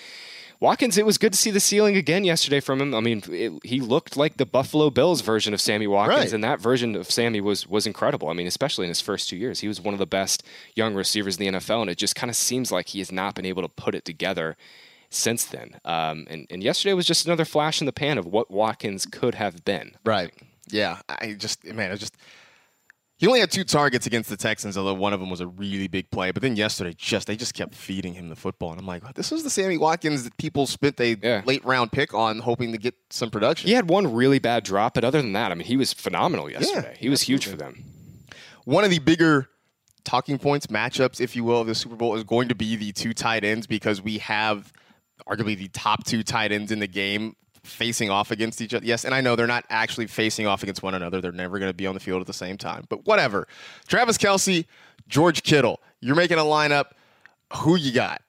Watkins, 0.59 0.95
it 0.97 1.05
was 1.07 1.17
good 1.17 1.33
to 1.33 1.39
see 1.39 1.49
the 1.49 1.59
ceiling 1.59 1.95
again 1.97 2.23
yesterday 2.23 2.59
from 2.59 2.79
him. 2.81 2.93
I 2.93 2.99
mean, 2.99 3.23
it, 3.29 3.51
he 3.63 3.81
looked 3.81 4.15
like 4.15 4.37
the 4.37 4.45
Buffalo 4.45 4.91
Bills 4.91 5.21
version 5.21 5.53
of 5.55 5.61
Sammy 5.61 5.87
Watkins, 5.87 6.19
Right. 6.19 6.33
and 6.33 6.43
that 6.43 6.59
version 6.61 6.95
of 6.95 7.09
Sammy 7.09 7.41
was 7.41 7.67
was 7.67 7.87
incredible. 7.87 8.29
I 8.29 8.33
mean, 8.33 8.45
especially 8.47 8.85
in 8.85 8.89
his 8.89 9.01
first 9.01 9.27
two 9.29 9.37
years, 9.37 9.61
he 9.61 9.67
was 9.67 9.81
one 9.81 9.93
of 9.95 9.99
the 9.99 10.05
best 10.05 10.43
young 10.75 10.93
receivers 10.93 11.37
in 11.39 11.51
the 11.53 11.59
NFL, 11.59 11.81
and 11.81 11.89
it 11.89 11.97
just 11.97 12.15
kind 12.15 12.29
of 12.29 12.35
seems 12.35 12.71
like 12.71 12.89
he 12.89 12.99
has 12.99 13.11
not 13.11 13.33
been 13.33 13.45
able 13.45 13.63
to 13.63 13.69
put 13.69 13.95
it 13.95 14.05
together 14.05 14.55
since 15.12 15.45
then. 15.45 15.80
Um, 15.86 16.26
and, 16.30 16.47
and 16.50 16.63
yesterday 16.63 16.93
was 16.93 17.06
just 17.06 17.26
another 17.28 17.45
flash 17.45 17.80
in 17.82 17.86
the 17.86 17.93
pan 17.93 18.17
of 18.17 18.26
what 18.26 18.50
Watkins 18.50 19.06
could 19.06 19.36
have 19.36 19.63
been. 19.63 19.91
Right. 20.04 20.32
Yeah. 20.69 21.00
I 21.08 21.34
just 21.38 21.63
man, 21.65 21.91
I 21.91 21.95
just 21.95 22.15
he 23.17 23.28
only 23.28 23.39
had 23.41 23.52
two 23.52 23.63
targets 23.63 24.08
against 24.08 24.32
the 24.32 24.38
Texans, 24.38 24.76
although 24.76 24.95
one 24.95 25.13
of 25.13 25.19
them 25.19 25.30
was 25.30 25.41
a 25.41 25.45
really 25.47 25.88
big 25.88 26.10
play. 26.10 26.32
But 26.32 26.41
then 26.41 26.56
yesterday, 26.56 26.95
just 26.97 27.28
they 27.28 27.36
just 27.36 27.54
kept 27.54 27.76
feeding 27.76 28.15
him 28.15 28.30
the 28.30 28.36
football, 28.36 28.71
and 28.71 28.80
I'm 28.80 28.88
like, 28.88 29.13
this 29.13 29.30
was 29.30 29.43
the 29.43 29.50
Sammy 29.52 29.78
Watkins 29.78 30.24
that 30.24 30.36
people 30.38 30.65
spent 30.65 31.00
a 31.00 31.15
Yeah. 31.21 31.43
late 31.45 31.63
round 31.63 31.91
pick 31.91 32.15
on, 32.15 32.39
hoping 32.39 32.71
to 32.71 32.80
get 32.80 32.95
some 33.12 33.30
production. 33.30 33.67
He 33.67 33.76
had 33.76 33.88
one 33.89 34.12
really 34.12 34.39
bad 34.39 34.63
drop, 34.63 34.95
but 34.95 35.04
other 35.04 35.21
than 35.21 35.34
that, 35.34 35.52
I 35.52 35.56
mean, 35.56 35.67
he 35.67 35.78
was 35.78 35.93
phenomenal 35.93 36.50
yesterday. 36.50 36.95
he 37.00 37.10
was 37.10 37.21
huge 37.21 37.45
for 37.45 37.56
them. 37.56 37.84
One 38.65 38.84
of 38.84 38.89
the 38.89 38.97
bigger 38.97 39.50
talking 40.04 40.39
points, 40.39 40.65
matchups, 40.67 41.21
if 41.21 41.36
you 41.36 41.43
will, 41.43 41.62
of 41.62 41.67
the 41.67 41.76
Super 41.76 41.95
Bowl 41.95 42.15
is 42.15 42.24
going 42.24 42.47
to 42.50 42.56
be 42.56 42.76
the 42.76 42.91
two 42.91 43.13
tight 43.13 43.43
ends 43.43 43.67
because 43.67 44.02
we 44.02 44.17
have 44.17 44.74
arguably 45.27 45.57
the 45.57 45.67
top 45.69 46.03
two 46.05 46.23
tight 46.23 46.51
ends 46.51 46.71
in 46.71 46.79
the 46.79 46.88
game 46.88 47.36
facing 47.63 48.10
off 48.10 48.31
against 48.31 48.62
each 48.62 48.73
other. 48.73 48.86
Yes, 48.86 49.05
and 49.05 49.13
I 49.13 49.21
know 49.21 49.36
they're 49.36 49.47
not 49.47 49.65
actually 49.69 50.07
facing 50.07 50.47
off 50.47 50.63
against 50.63 50.84
one 50.84 50.95
another. 50.95 51.21
They're 51.21 51.31
never 51.31 51.60
going 51.60 51.69
to 51.69 51.75
be 51.75 51.88
on 51.88 51.93
the 51.93 51.99
field 51.99 52.21
at 52.21 52.27
the 52.27 52.34
same 52.34 52.57
time. 52.57 52.86
But 52.89 53.05
whatever. 53.05 53.47
Travis 53.88 54.17
Kelce, 54.17 54.65
George 55.07 55.43
Kittle. 55.43 55.79
You're 55.99 56.15
making 56.15 56.38
a 56.38 56.43
lineup. 56.43 56.91
Who 57.57 57.75
you 57.75 57.91
got? 57.91 58.21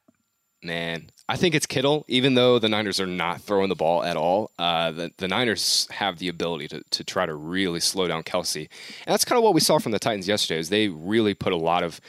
Man, 0.62 1.10
I 1.28 1.36
think 1.36 1.54
it's 1.54 1.66
Kittle, 1.66 2.04
even 2.08 2.34
though 2.34 2.58
the 2.58 2.68
Niners 2.68 3.00
are 3.00 3.06
not 3.06 3.40
throwing 3.40 3.68
the 3.68 3.74
ball 3.74 4.04
at 4.04 4.16
all. 4.16 4.52
Uh, 4.58 4.92
the, 4.92 5.10
the 5.16 5.26
Niners 5.26 5.88
have 5.90 6.18
the 6.18 6.28
ability 6.28 6.68
to, 6.68 6.82
to 6.90 7.04
try 7.04 7.26
to 7.26 7.34
really 7.34 7.80
slow 7.80 8.06
down 8.06 8.22
Kelce. 8.22 8.68
And 9.06 9.12
that's 9.12 9.24
kind 9.24 9.38
of 9.38 9.42
what 9.42 9.54
we 9.54 9.60
saw 9.60 9.78
from 9.78 9.92
the 9.92 9.98
Titans 9.98 10.28
yesterday 10.28 10.60
is 10.60 10.68
they 10.68 10.88
really 10.88 11.34
put 11.34 11.52
a 11.52 11.56
lot 11.56 11.82
of 11.82 12.00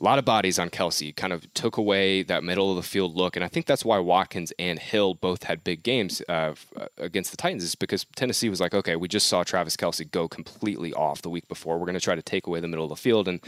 a 0.00 0.04
lot 0.04 0.18
of 0.18 0.24
bodies 0.24 0.58
on 0.58 0.70
Kelce, 0.70 1.14
kind 1.14 1.32
of 1.32 1.52
took 1.54 1.76
away 1.76 2.22
that 2.22 2.42
middle 2.42 2.70
of 2.70 2.76
the 2.76 2.82
field 2.82 3.16
look. 3.16 3.36
And 3.36 3.44
I 3.44 3.48
think 3.48 3.66
that's 3.66 3.84
why 3.84 3.98
Watkins 3.98 4.52
and 4.58 4.78
Hill 4.78 5.14
both 5.14 5.44
had 5.44 5.62
big 5.62 5.82
games 5.82 6.22
uh, 6.28 6.54
uh, 6.76 6.86
against 6.98 7.30
the 7.30 7.36
Titans, 7.36 7.62
is 7.62 7.74
because 7.74 8.04
Tennessee 8.16 8.48
was 8.48 8.60
like, 8.60 8.74
okay, 8.74 8.96
we 8.96 9.08
just 9.08 9.28
saw 9.28 9.44
Travis 9.44 9.76
Kelce 9.76 10.10
go 10.10 10.28
completely 10.28 10.92
off 10.92 11.22
the 11.22 11.30
week 11.30 11.48
before. 11.48 11.78
We're 11.78 11.86
going 11.86 11.94
to 11.94 12.00
try 12.00 12.14
to 12.14 12.22
take 12.22 12.46
away 12.46 12.60
the 12.60 12.68
middle 12.68 12.84
of 12.84 12.90
the 12.90 12.96
field. 12.96 13.28
And 13.28 13.40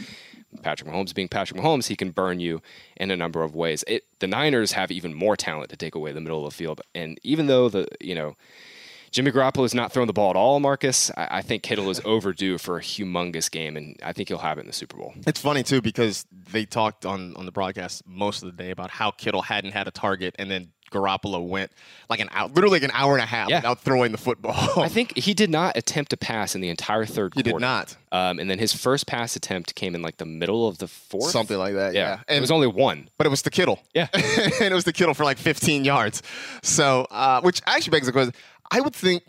Patrick 0.61 0.89
Mahomes 0.89 1.13
being 1.13 1.27
Patrick 1.27 1.59
Mahomes, 1.59 1.87
he 1.87 1.95
can 1.95 2.11
burn 2.11 2.39
you 2.39 2.61
in 2.95 3.11
a 3.11 3.17
number 3.17 3.43
of 3.43 3.53
ways. 3.53 3.83
It, 3.87 4.05
the 4.19 4.27
Niners 4.27 4.71
have 4.71 4.91
even 4.91 5.13
more 5.13 5.35
talent 5.35 5.69
to 5.71 5.77
take 5.77 5.95
away 5.95 6.11
the 6.13 6.21
middle 6.21 6.45
of 6.45 6.51
the 6.51 6.57
field. 6.57 6.81
And 6.95 7.19
even 7.23 7.47
though 7.47 7.69
the, 7.69 7.87
you 7.99 8.15
know, 8.15 8.35
Jimmy 9.11 9.31
Garoppolo 9.31 9.65
is 9.65 9.73
not 9.73 9.91
throwing 9.91 10.07
the 10.07 10.13
ball 10.13 10.29
at 10.29 10.35
all, 10.35 10.59
Marcus. 10.59 11.11
I, 11.17 11.27
I 11.37 11.41
think 11.41 11.63
Kittle 11.63 11.89
is 11.89 12.01
overdue 12.05 12.57
for 12.57 12.77
a 12.77 12.81
humongous 12.81 13.49
game, 13.49 13.77
and 13.77 13.97
I 14.03 14.13
think 14.13 14.29
he'll 14.29 14.37
have 14.39 14.57
it 14.57 14.61
in 14.61 14.67
the 14.67 14.73
Super 14.73 14.97
Bowl. 14.97 15.13
It's 15.25 15.39
funny 15.41 15.63
too 15.63 15.81
because 15.81 16.25
they 16.51 16.65
talked 16.65 17.05
on 17.05 17.35
on 17.35 17.45
the 17.45 17.51
broadcast 17.51 18.03
most 18.05 18.43
of 18.43 18.55
the 18.55 18.63
day 18.63 18.71
about 18.71 18.89
how 18.91 19.11
Kittle 19.11 19.41
hadn't 19.43 19.71
had 19.71 19.87
a 19.87 19.91
target, 19.91 20.35
and 20.39 20.49
then 20.51 20.71
Garoppolo 20.91 21.45
went 21.45 21.69
like 22.09 22.21
an 22.21 22.29
hour, 22.31 22.47
literally 22.47 22.75
like 22.79 22.83
an 22.89 22.91
hour 22.93 23.11
and 23.13 23.21
a 23.21 23.25
half 23.25 23.49
Yeah. 23.49 23.57
without 23.57 23.81
throwing 23.81 24.13
the 24.13 24.17
football. 24.17 24.55
I 24.81 24.87
think 24.87 25.17
he 25.17 25.33
did 25.33 25.49
not 25.49 25.75
attempt 25.75 26.11
to 26.11 26.17
pass 26.17 26.55
in 26.55 26.61
the 26.61 26.69
entire 26.69 27.05
third 27.05 27.33
he 27.35 27.43
quarter. 27.43 27.57
did 27.59 27.61
not. 27.61 27.97
Um, 28.13 28.39
and 28.39 28.49
then 28.49 28.57
his 28.57 28.73
first 28.73 29.05
pass 29.05 29.35
attempt 29.35 29.75
came 29.75 29.95
in 29.95 30.01
like 30.01 30.15
the 30.15 30.25
middle 30.25 30.65
of 30.65 30.77
the 30.77 30.87
fourth. 30.87 31.29
Something 31.31 31.57
like 31.57 31.73
that. 31.73 31.93
Yeah, 31.93 32.21
it 32.29 32.39
was 32.39 32.51
only 32.51 32.67
one. 32.67 33.09
but 33.17 33.27
it 33.27 33.29
was 33.29 33.41
the 33.41 33.49
Kittle. 33.49 33.81
Yeah. 33.93 34.07
and 34.13 34.71
it 34.71 34.73
was 34.73 34.85
the 34.85 34.93
Kittle 34.93 35.13
for 35.13 35.25
like 35.25 35.37
15 35.37 35.83
yards. 35.83 36.23
So, 36.61 37.05
uh, 37.11 37.41
which 37.41 37.61
actually 37.67 37.91
begs 37.91 38.05
the 38.05 38.13
question: 38.13 38.33
I 38.71 38.81
would 38.81 38.95
think 38.95 39.23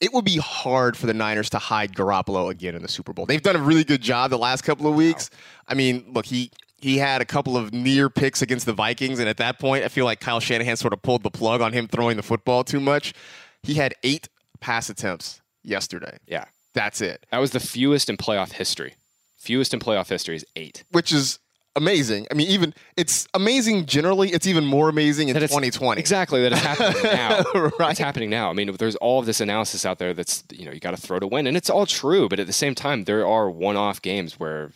it 0.00 0.12
would 0.12 0.24
be 0.24 0.38
hard 0.38 0.96
for 0.96 1.06
the 1.06 1.14
Niners 1.14 1.50
to 1.50 1.58
hide 1.58 1.94
Garoppolo 1.94 2.50
again 2.50 2.74
in 2.74 2.82
the 2.82 2.88
Super 2.88 3.12
Bowl. 3.12 3.24
They've 3.26 3.42
done 3.42 3.56
a 3.56 3.62
really 3.62 3.84
good 3.84 4.00
job 4.02 4.30
the 4.30 4.38
last 4.38 4.62
couple 4.62 4.86
of 4.86 4.94
weeks. 4.94 5.30
I 5.68 5.74
mean, 5.74 6.04
look, 6.12 6.26
he 6.26 6.50
he 6.80 6.98
had 6.98 7.22
a 7.22 7.24
couple 7.24 7.56
of 7.56 7.72
near 7.72 8.10
picks 8.10 8.42
against 8.42 8.66
the 8.66 8.72
Vikings, 8.72 9.20
and 9.20 9.28
at 9.28 9.36
that 9.36 9.60
point, 9.60 9.84
I 9.84 9.88
feel 9.88 10.04
like 10.04 10.18
Kyle 10.18 10.40
Shanahan 10.40 10.76
sort 10.76 10.92
of 10.92 11.00
pulled 11.02 11.22
the 11.22 11.30
plug 11.30 11.60
on 11.60 11.72
him 11.72 11.86
throwing 11.86 12.16
the 12.16 12.22
football 12.24 12.64
too 12.64 12.80
much. 12.80 13.14
He 13.62 13.74
had 13.74 13.94
eight 14.02 14.28
pass 14.60 14.90
attempts 14.90 15.40
yesterday. 15.62 16.18
Yeah. 16.26 16.46
That's 16.74 17.00
it, 17.02 17.26
That 17.30 17.38
was 17.38 17.50
the 17.50 17.60
fewest 17.60 18.08
in 18.08 18.16
playoff 18.16 18.52
history. 18.52 18.94
Fewest 19.36 19.74
in 19.74 19.80
playoff 19.80 20.08
history 20.08 20.36
is 20.36 20.44
eight. 20.56 20.84
which 20.90 21.12
is 21.12 21.38
amazing. 21.76 22.26
I 22.30 22.34
mean, 22.34 22.48
even 22.48 22.74
it's 22.96 23.26
amazing 23.34 23.86
generally. 23.86 24.30
It's 24.30 24.46
even 24.46 24.64
more 24.64 24.88
amazing 24.88 25.28
in 25.28 25.34
2020. 25.34 26.00
Exactly, 26.00 26.42
that 26.42 26.52
it's 26.52 26.60
happening 26.60 27.02
now. 27.04 27.70
Right. 27.78 27.90
It's 27.90 28.00
happening 28.00 28.30
now. 28.30 28.50
I 28.50 28.52
mean, 28.52 28.74
there's 28.76 28.96
all 28.96 29.20
of 29.20 29.26
this 29.26 29.40
analysis 29.40 29.86
out 29.86 29.98
there 29.98 30.14
that's, 30.14 30.44
you 30.52 30.64
know, 30.64 30.72
you 30.72 30.80
got 30.80 30.92
to 30.92 30.96
throw 30.96 31.18
to 31.18 31.26
win. 31.26 31.46
And 31.46 31.56
it's 31.56 31.70
all 31.70 31.86
true. 31.86 32.28
But 32.28 32.40
at 32.40 32.46
the 32.46 32.52
same 32.52 32.74
time, 32.74 33.04
there 33.04 33.26
are 33.26 33.50
one 33.50 33.76
off 33.76 34.02
games 34.02 34.38
where, 34.38 34.72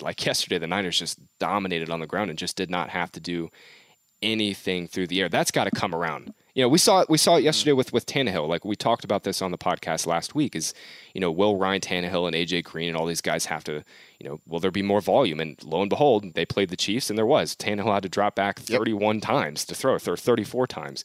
like 0.00 0.24
yesterday, 0.24 0.58
the 0.58 0.66
Niners 0.66 0.98
just 0.98 1.18
dominated 1.38 1.90
on 1.90 2.00
the 2.00 2.06
ground 2.06 2.30
and 2.30 2.38
just 2.38 2.56
did 2.56 2.70
not 2.70 2.90
have 2.90 3.12
to 3.12 3.20
do 3.20 3.50
anything 4.22 4.86
through 4.86 5.06
the 5.06 5.20
air. 5.20 5.28
That's 5.28 5.50
got 5.50 5.64
to 5.64 5.70
come 5.70 5.94
around. 5.94 6.34
You 6.54 6.62
know, 6.62 6.68
we 6.68 6.78
saw 6.78 7.00
it. 7.00 7.08
We 7.08 7.16
saw 7.16 7.36
it 7.36 7.44
yesterday 7.44 7.72
with 7.72 7.92
with 7.92 8.06
Tannehill. 8.06 8.48
Like 8.48 8.64
we 8.64 8.74
talked 8.74 9.04
about 9.04 9.22
this 9.22 9.40
on 9.40 9.50
the 9.52 9.58
podcast 9.58 10.06
last 10.06 10.34
week. 10.34 10.56
Is 10.56 10.74
you 11.14 11.20
know, 11.20 11.30
will 11.30 11.56
Ryan 11.56 11.80
Tannehill 11.80 12.26
and 12.26 12.34
AJ 12.34 12.64
Green 12.64 12.88
and 12.88 12.96
all 12.96 13.06
these 13.06 13.20
guys 13.20 13.46
have 13.46 13.62
to, 13.64 13.84
you 14.20 14.28
know, 14.28 14.40
will 14.46 14.60
there 14.60 14.70
be 14.70 14.82
more 14.82 15.00
volume? 15.00 15.40
And 15.40 15.62
lo 15.64 15.80
and 15.80 15.88
behold, 15.88 16.34
they 16.34 16.44
played 16.44 16.68
the 16.68 16.76
Chiefs, 16.76 17.10
and 17.10 17.18
there 17.18 17.26
was. 17.26 17.56
Tannehill 17.56 17.94
had 17.94 18.02
to 18.02 18.08
drop 18.08 18.34
back 18.34 18.58
31 18.58 19.20
times 19.20 19.64
to 19.64 19.74
throw, 19.74 19.94
or 19.94 20.16
34 20.16 20.66
times 20.66 21.02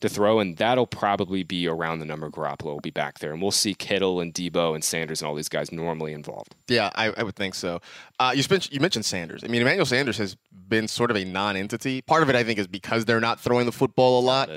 to 0.00 0.08
throw, 0.08 0.40
and 0.40 0.56
that'll 0.56 0.86
probably 0.86 1.42
be 1.42 1.66
around 1.66 2.00
the 2.00 2.04
number 2.04 2.28
Garoppolo 2.28 2.64
will 2.64 2.80
be 2.80 2.90
back 2.90 3.20
there, 3.20 3.32
and 3.32 3.40
we'll 3.40 3.50
see 3.50 3.74
Kittle 3.74 4.20
and 4.20 4.34
Deebo 4.34 4.74
and 4.74 4.84
Sanders 4.84 5.22
and 5.22 5.28
all 5.28 5.34
these 5.34 5.48
guys 5.48 5.72
normally 5.72 6.12
involved. 6.12 6.54
Yeah, 6.68 6.90
I, 6.94 7.12
I 7.16 7.22
would 7.22 7.36
think 7.36 7.54
so. 7.54 7.80
Uh, 8.18 8.32
you, 8.34 8.42
spent, 8.42 8.72
you 8.72 8.80
mentioned 8.80 9.04
Sanders. 9.04 9.42
I 9.44 9.46
mean, 9.46 9.62
Emmanuel 9.62 9.86
Sanders 9.86 10.18
has 10.18 10.36
been 10.68 10.88
sort 10.88 11.10
of 11.10 11.16
a 11.16 11.24
non-entity. 11.24 12.02
Part 12.02 12.22
of 12.22 12.28
it, 12.28 12.36
I 12.36 12.44
think, 12.44 12.58
is 12.58 12.66
because 12.66 13.04
they're 13.04 13.20
not 13.20 13.40
throwing 13.40 13.66
the 13.66 13.72
football 13.72 14.20
a 14.20 14.24
lot. 14.24 14.50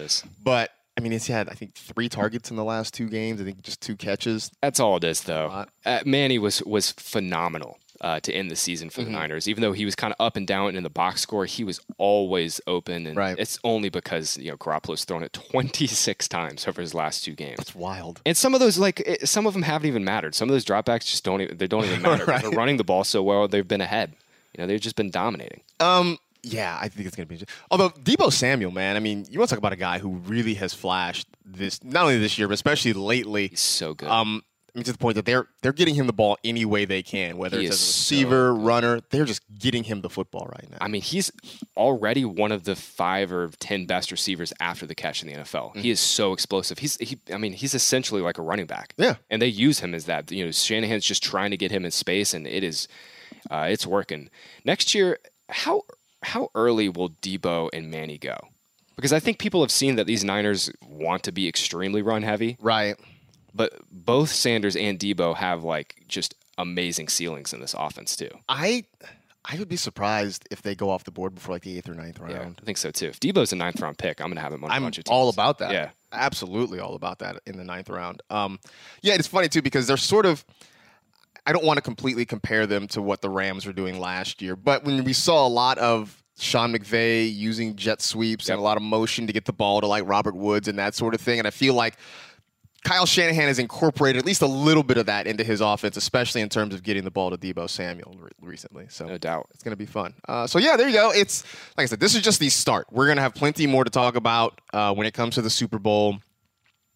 But 0.43 0.72
I 0.97 1.01
mean, 1.01 1.12
he's 1.14 1.28
had 1.28 1.47
I 1.47 1.53
think 1.53 1.76
three 1.76 2.10
targets 2.10 2.49
in 2.49 2.57
the 2.57 2.64
last 2.64 2.93
two 2.93 3.07
games. 3.07 3.39
I 3.39 3.45
think 3.45 3.62
just 3.62 3.80
two 3.82 3.95
catches. 3.95 4.51
That's 4.62 4.80
all 4.80 4.97
it 4.97 5.03
is, 5.05 5.22
though. 5.22 5.66
Uh, 5.86 6.01
Manny 6.05 6.39
was 6.39 6.62
was 6.64 6.91
phenomenal 6.91 7.78
uh, 8.02 8.20
to 8.22 8.34
end 8.34 8.50
the 8.50 8.56
season 8.56 8.88
Mm-hmm. 8.89 8.95
for 9.02 9.04
the 9.06 9.12
Niners. 9.12 9.47
Even 9.47 9.62
though 9.62 9.74
he 9.74 9.86
was 9.86 9.95
kind 9.95 10.14
of 10.14 10.26
up 10.26 10.36
and 10.38 10.47
down 10.47 10.76
in 10.76 10.84
the 10.84 10.89
box 10.89 11.22
score, 11.22 11.45
he 11.45 11.64
was 11.64 11.80
always 11.97 12.62
open, 12.68 13.06
and 13.08 13.18
Right. 13.18 13.38
it's 13.38 13.60
only 13.64 13.89
because 13.89 14.38
you 14.38 14.50
know 14.52 14.58
Garoppolo's 14.58 15.06
thrown 15.06 15.24
it 15.24 15.34
26 15.52 16.28
times 16.28 16.68
over 16.68 16.82
his 16.82 16.93
last 16.93 17.24
two 17.24 17.34
games. 17.34 17.60
It's 17.60 17.76
wild. 17.76 18.22
And 18.26 18.36
some 18.38 18.54
of 18.54 18.60
those, 18.60 18.78
like 18.78 19.02
it, 19.02 19.28
some 19.28 19.45
of 19.47 19.54
them 19.54 19.64
haven't 19.64 19.88
even 19.88 20.04
mattered. 20.04 20.36
Some 20.36 20.50
of 20.50 20.54
those 20.54 20.66
dropbacks 20.66 21.06
just 21.06 21.24
don't 21.24 21.41
even 21.41 21.58
they 21.58 21.68
don't 21.68 21.86
even 21.86 22.02
matter. 22.10 22.26
Right. 22.26 22.41
They're 22.41 22.52
running 22.52 22.78
the 22.78 22.84
ball 22.84 23.04
so 23.04 23.22
well, 23.24 23.47
they've 23.47 23.68
been 23.68 23.82
ahead. 23.82 24.14
You 24.58 24.64
know, 24.64 24.68
they've 24.68 24.82
just 24.82 24.95
been 24.95 25.12
dominating. 25.12 25.62
Um, 25.80 26.18
yeah, 26.41 26.78
I 26.82 26.88
think 26.88 27.06
it's 27.06 27.16
gonna 27.16 27.26
be. 27.28 27.41
Although 27.70 27.89
Deebo 27.89 28.32
Samuel, 28.32 28.72
man, 28.72 28.95
I 28.95 29.00
mean, 29.00 29.26
you 29.30 29.38
want 29.39 29.50
to 29.50 29.56
talk 29.56 29.60
about 29.60 29.74
a 29.74 29.78
guy 29.78 30.00
who 30.00 30.10
really 30.16 30.54
has 30.56 30.74
flashed 30.74 31.28
this 31.45 31.84
not 31.84 32.04
only 32.04 32.18
this 32.18 32.38
year 32.38 32.47
but 32.47 32.54
especially 32.54 32.93
lately. 32.93 33.50
He's 33.50 33.60
so 33.60 33.93
good. 33.93 34.08
Um, 34.10 34.43
I 34.74 34.78
mean, 34.78 34.84
to 34.86 34.91
the 34.91 34.97
point 34.97 35.15
that 35.15 35.26
they're 35.26 35.47
they're 35.61 35.74
getting 35.74 35.95
him 35.95 36.07
the 36.07 36.13
ball 36.13 36.38
any 36.43 36.65
way 36.65 36.86
they 36.86 37.01
can, 37.03 37.38
whether 37.38 37.59
He 37.59 37.65
it's 37.65 37.76
as 37.76 37.80
a 37.80 37.84
is 37.84 37.88
so 37.89 38.15
receiver, 38.15 38.53
runner. 38.55 38.99
They're 39.09 39.26
just 39.26 39.41
getting 39.57 39.84
him 39.84 40.01
the 40.01 40.09
football 40.09 40.47
right 40.51 40.70
now. 40.70 40.78
I 40.82 40.88
mean, 40.88 41.01
he's 41.01 41.32
already 41.76 42.26
one 42.26 42.51
of 42.51 42.63
the 42.63 42.76
five 42.76 43.32
or 43.32 43.49
ten 43.59 43.86
best 43.86 44.11
receivers 44.11 44.53
after 44.59 44.86
the 44.86 44.95
catch 44.95 45.24
in 45.24 45.30
the 45.30 45.36
NFL. 45.36 45.76
He 45.78 45.89
is 45.89 45.99
so 45.99 46.34
explosive. 46.34 46.80
He's 46.80 46.97
he. 46.97 47.17
I 47.34 47.38
mean, 47.38 47.53
he's 47.53 47.74
essentially 47.74 48.22
like 48.22 48.38
a 48.38 48.41
running 48.41 48.65
back. 48.65 48.93
Yeah. 48.97 49.15
and 49.30 49.41
they 49.41 49.47
use 49.47 49.80
him 49.80 49.93
as 49.93 50.05
that. 50.05 50.32
You 50.32 50.45
know, 50.45 50.51
Shanahan's 50.51 51.05
just 51.05 51.24
trying 51.24 51.51
to 51.51 51.57
get 51.57 51.72
him 51.72 51.86
in 51.86 51.91
space, 51.91 52.34
and 52.34 52.45
it 52.47 52.63
is, 52.63 52.88
uh, 53.49 53.67
it's 53.70 53.86
working. 53.88 54.30
Next 54.65 54.93
year, 54.93 55.17
how 55.49 55.84
how 56.24 56.49
early 56.55 56.89
will 56.89 57.09
Deebo 57.09 57.70
and 57.74 57.89
Manny 57.89 58.17
go? 58.17 58.38
Because 58.95 59.13
I 59.13 59.20
think 59.22 59.39
people 59.39 59.61
have 59.61 59.72
seen 59.72 59.95
that 59.95 60.07
these 60.07 60.26
Niners 60.26 60.70
want 60.86 61.24
to 61.24 61.32
be 61.32 61.47
extremely 61.47 62.01
run 62.01 62.22
heavy, 62.24 62.57
right. 62.59 62.97
But 63.54 63.74
both 63.91 64.30
Sanders 64.30 64.76
and 64.76 65.00
Deebo 65.00 65.36
have 65.36 65.64
like 65.64 66.04
just 66.08 66.36
amazing 66.58 67.08
ceilings 67.08 67.54
in 67.54 67.60
this 67.62 67.74
offense 67.78 68.16
too. 68.16 68.30
I 68.47 68.84
I 69.45 69.58
would 69.58 69.70
be 69.70 69.78
surprised 69.78 70.47
if 70.52 70.62
they 70.62 70.76
go 70.76 70.89
off 70.89 71.06
the 71.06 71.12
board 71.12 71.34
before 71.34 71.56
like 71.56 71.64
the 71.64 71.78
eighth 71.78 71.89
or 71.89 71.93
ninth 71.95 72.20
Yeah, 72.20 72.38
round. 72.38 72.60
I 72.62 72.66
think 72.66 72.78
so 72.78 72.91
too. 72.91 73.08
If 73.08 73.20
Deebo's 73.20 73.54
a 73.54 73.56
ninth 73.56 73.80
round 73.82 73.97
pick, 73.97 74.20
I'm 74.22 74.28
gonna 74.30 74.41
have 74.41 74.54
him 74.54 74.64
on 74.64 74.70
a 74.70 74.74
I'm 74.74 74.84
bunch 74.84 74.97
of 74.97 75.06
teams. 75.06 75.12
all 75.14 75.30
about 75.30 75.60
that. 75.60 75.72
Yeah. 75.72 75.89
absolutely 76.12 76.80
all 76.80 76.95
about 76.95 77.20
that 77.20 77.38
in 77.45 77.58
the 77.58 77.64
ninth 77.64 77.89
round. 77.89 78.22
Um, 78.30 78.60
yeah, 79.02 79.14
it's 79.16 79.28
funny 79.28 79.47
too 79.47 79.62
because 79.62 79.88
they're 79.88 79.97
sort 79.97 80.26
of. 80.26 80.45
I 81.45 81.54
don't 81.54 81.66
want 81.66 81.78
to 81.78 81.82
completely 81.82 82.26
compare 82.26 82.68
them 82.68 82.88
to 82.89 83.02
what 83.02 83.22
the 83.22 83.30
Rams 83.30 83.66
were 83.66 83.74
doing 83.74 84.00
last 84.00 84.41
year, 84.41 84.56
but 84.56 84.84
when 84.84 85.04
we 85.04 85.14
saw 85.14 85.47
a 85.47 85.50
lot 85.50 85.80
of 85.80 86.22
Sean 86.38 86.72
McVay 86.74 87.34
using 87.34 87.76
jet 87.76 88.02
sweeps 88.02 88.50
and 88.50 88.60
a 88.60 88.62
lot 88.62 88.78
of 88.78 88.84
motion 88.84 89.26
to 89.26 89.34
get 89.34 89.45
the 89.45 89.54
ball 89.54 89.82
to 89.82 89.88
like 89.88 90.04
Robert 90.06 90.36
Woods 90.36 90.68
and 90.68 90.78
that 90.78 90.93
sort 90.93 91.16
of 91.16 91.22
thing, 91.22 91.39
and 91.39 91.47
I 91.47 91.52
feel 91.52 91.74
like 91.74 91.95
Kyle 92.84 93.05
Shanahan 93.05 93.47
has 93.47 93.59
incorporated 93.59 94.19
at 94.19 94.25
least 94.25 94.41
a 94.41 94.47
little 94.47 94.84
bit 94.84 94.97
of 94.97 95.05
that 95.07 95.27
into 95.27 95.43
his 95.43 95.59
offense, 95.61 95.97
especially 95.97 96.41
in 96.41 96.49
terms 96.49 96.73
of 96.73 96.82
getting 96.82 97.03
the 97.03 97.11
ball 97.11 97.30
to 97.30 97.38
Deebo 97.38 97.69
Samuel 97.69 98.15
re- 98.19 98.30
recently. 98.41 98.86
So 98.89 99.05
No 99.05 99.17
doubt. 99.17 99.47
it's 99.53 99.63
going 99.63 99.73
to 99.73 99.77
be 99.77 99.86
fun. 99.86 100.13
Uh, 100.27 100.47
so 100.47 100.59
yeah, 100.59 100.77
there 100.77 100.88
you 100.88 100.93
go. 100.95 101.11
It's 101.11 101.43
like 101.77 101.84
I 101.84 101.88
said, 101.88 101.99
this 101.99 102.15
is 102.15 102.21
just 102.21 102.39
the 102.39 102.49
start. 102.49 102.88
We're 102.89 103.05
going 103.05 103.17
to 103.17 103.21
have 103.21 103.36
plenty 103.36 103.67
more 103.67 103.84
to 103.84 103.89
talk 103.89 104.15
about 104.15 104.61
uh, 104.73 104.93
when 104.93 105.05
it 105.07 105.13
comes 105.13 105.36
to 105.36 105.41
the 105.41 105.49
Super 105.49 105.77
Bowl. 105.80 106.19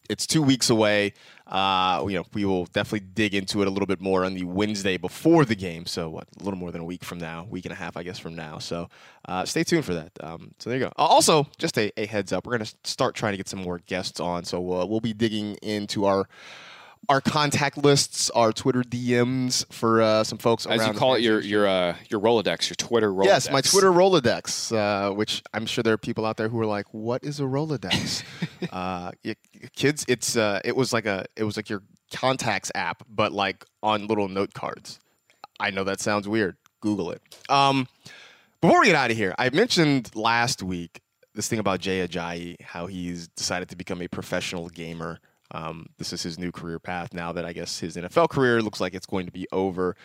It's 0.10 0.26
two 0.28 0.42
weeks 0.42 0.70
away. 0.70 1.14
Uh, 1.54 2.04
you 2.08 2.18
know, 2.18 2.26
we 2.34 2.46
will 2.46 2.66
definitely 2.66 3.08
dig 3.14 3.36
into 3.36 3.62
it 3.62 3.68
a 3.68 3.70
little 3.70 3.86
bit 3.86 4.02
more 4.02 4.26
on 4.26 4.34
the 4.34 4.44
Wednesday 4.44 4.98
before 4.98 5.46
the 5.46 5.54
game. 5.54 5.86
So 5.86 6.10
what, 6.10 6.28
a 6.42 6.44
little 6.44 6.60
more 6.60 6.72
than 6.72 6.82
a 6.82 6.84
week 6.84 7.04
from 7.04 7.20
now, 7.20 7.46
week 7.48 7.66
and 7.66 7.72
a 7.72 7.76
half, 7.76 7.96
I 7.96 8.02
guess, 8.02 8.18
from 8.18 8.36
now. 8.36 8.58
So 8.58 8.90
uh, 9.26 9.46
stay 9.46 9.64
tuned 9.64 9.86
for 9.86 9.94
that. 9.94 10.12
Um, 10.20 10.56
so 10.58 10.72
there 10.72 10.80
you 10.80 10.86
go. 10.86 10.92
Uh, 10.98 11.06
also, 11.06 11.48
just 11.60 11.78
a, 11.78 11.92
a 11.96 12.08
heads 12.08 12.34
up, 12.34 12.48
we're 12.48 12.58
going 12.58 12.66
to 12.66 12.76
start 12.84 13.14
trying 13.14 13.34
to 13.34 13.38
get 13.38 13.48
some 13.48 13.62
more 13.62 13.80
guests 13.86 14.20
on. 14.20 14.44
So 14.46 14.58
uh, 14.58 14.86
we'll 14.86 15.00
be 15.00 15.14
digging 15.14 15.54
into 15.62 16.06
our 16.06 16.28
our 17.10 17.22
contact 17.22 17.78
lists, 17.78 18.30
our 18.32 18.52
Twitter 18.54 18.82
DMs 18.82 19.72
for 19.72 20.02
uh, 20.02 20.24
some 20.24 20.38
folks. 20.38 20.66
As 20.66 20.86
you 20.86 20.94
call 20.94 21.16
it, 21.16 21.22
your 21.22 21.42
your 21.42 21.68
uh, 21.68 21.96
your 22.10 22.20
Rolodex, 22.20 22.70
your 22.70 22.76
Twitter 22.76 23.12
Rolodex. 23.12 23.26
Yes, 23.26 23.52
my 23.52 23.62
Twitter 23.62 23.92
Rolodex, 23.92 24.76
uh, 24.76 25.14
which 25.14 25.44
I'm 25.54 25.66
sure 25.66 25.84
there 25.84 25.94
are 25.94 25.98
people 25.98 26.26
out 26.26 26.38
there 26.38 26.50
who 26.50 26.60
are 26.60 26.66
like, 26.66 26.86
"What 26.94 27.24
is 27.24 27.40
a 27.40 27.44
Rolodex?" 27.44 28.24
uh, 28.72 29.12
y- 29.24 29.36
kids, 29.76 30.06
it's 30.08 30.38
uh, 30.38 30.62
it 30.64 30.76
was 30.76 30.94
like 30.94 31.06
a 31.06 31.26
it 31.36 31.44
was 31.44 31.58
like 31.58 31.70
your 31.70 31.84
contacts 32.14 32.72
app, 32.76 33.04
but 33.10 33.32
like 33.32 33.66
on 33.82 34.08
little 34.08 34.28
note 34.28 34.54
cards. 34.54 35.00
I 35.60 35.72
know 35.72 35.84
that 35.84 36.00
sounds 36.00 36.28
weird. 36.28 36.58
Google 36.82 37.12
it. 37.12 37.22
Um, 37.50 37.88
before 38.62 38.80
we 38.80 38.88
get 38.88 38.96
out 38.96 39.12
of 39.12 39.18
here, 39.18 39.36
I 39.38 39.50
mentioned 39.50 40.16
last 40.16 40.64
week 40.64 41.02
this 41.36 41.48
thing 41.48 41.60
about 41.60 41.80
Jay 41.80 42.06
Ajayi, 42.06 42.62
how 42.62 42.88
he's 42.88 43.28
decided 43.30 43.70
to 43.70 43.76
become 43.76 44.02
a 44.02 44.08
professional 44.08 44.70
gamer. 44.70 45.20
Um, 45.54 45.88
this 45.98 46.12
is 46.14 46.24
his 46.24 46.40
new 46.40 46.52
career 46.52 46.80
path 46.80 47.14
now 47.14 47.32
that 47.34 47.46
I 47.46 47.54
guess 47.54 47.80
his 47.80 47.96
NFL 47.96 48.30
career 48.30 48.62
looks 48.62 48.82
like 48.82 48.94
it's 48.94 49.06
going 49.06 49.26
to 49.28 49.32
be 49.32 49.48
over 49.52 49.96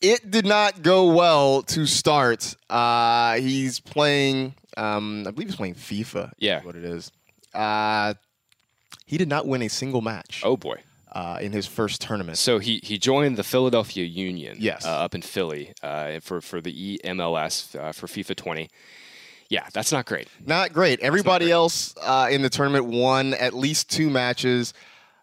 it 0.00 0.30
did 0.30 0.44
not 0.44 0.82
go 0.82 1.14
well 1.14 1.62
to 1.62 1.86
start. 1.86 2.54
Uh, 2.68 3.36
he's 3.36 3.80
playing, 3.80 4.54
um, 4.76 5.24
I 5.26 5.30
believe 5.30 5.48
he's 5.48 5.56
playing 5.56 5.76
FIFA. 5.76 6.32
Yeah. 6.38 6.62
what 6.62 6.76
it 6.76 6.84
is. 6.84 7.10
Uh, 7.54 8.12
he 9.06 9.16
did 9.16 9.28
not 9.28 9.46
win 9.46 9.62
a 9.62 9.68
single 9.68 10.02
match 10.02 10.42
Oh 10.44 10.58
boy. 10.58 10.76
uh, 11.12 11.38
in 11.40 11.52
his 11.52 11.66
first 11.66 12.02
tournament. 12.02 12.36
So 12.36 12.58
he 12.58 12.80
he 12.82 12.98
joined 12.98 13.38
the 13.38 13.44
Philadelphia 13.44 14.04
Union. 14.04 14.56
Yes. 14.60 14.84
Uh, 14.84 14.90
up 14.90 15.14
in 15.14 15.22
Philly 15.22 15.72
uh, 15.82 16.20
for 16.20 16.40
for 16.42 16.60
the 16.60 16.98
eMLS 16.98 17.74
uh, 17.78 17.92
for 17.92 18.06
FIFA 18.06 18.36
20. 18.36 18.68
Yeah, 19.54 19.68
that's 19.72 19.92
not 19.92 20.04
great. 20.06 20.26
Not 20.44 20.72
great. 20.72 20.98
Everybody 21.00 21.44
great. 21.46 21.52
else 21.52 21.94
uh, 22.02 22.26
in 22.30 22.42
the 22.42 22.50
tournament 22.50 22.86
won 22.86 23.34
at 23.34 23.54
least 23.54 23.88
two 23.88 24.10
matches. 24.10 24.74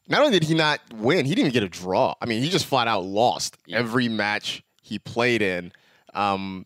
Not 0.07 0.21
only 0.21 0.39
did 0.39 0.47
he 0.47 0.55
not 0.55 0.79
win, 0.95 1.25
he 1.25 1.35
didn't 1.35 1.47
even 1.49 1.51
get 1.53 1.63
a 1.63 1.69
draw. 1.69 2.15
I 2.21 2.25
mean, 2.25 2.41
he 2.41 2.49
just 2.49 2.65
flat 2.65 2.87
out 2.87 3.03
lost 3.03 3.57
every 3.69 4.07
match 4.07 4.63
he 4.81 4.99
played 4.99 5.41
in. 5.41 5.73
Um, 6.13 6.65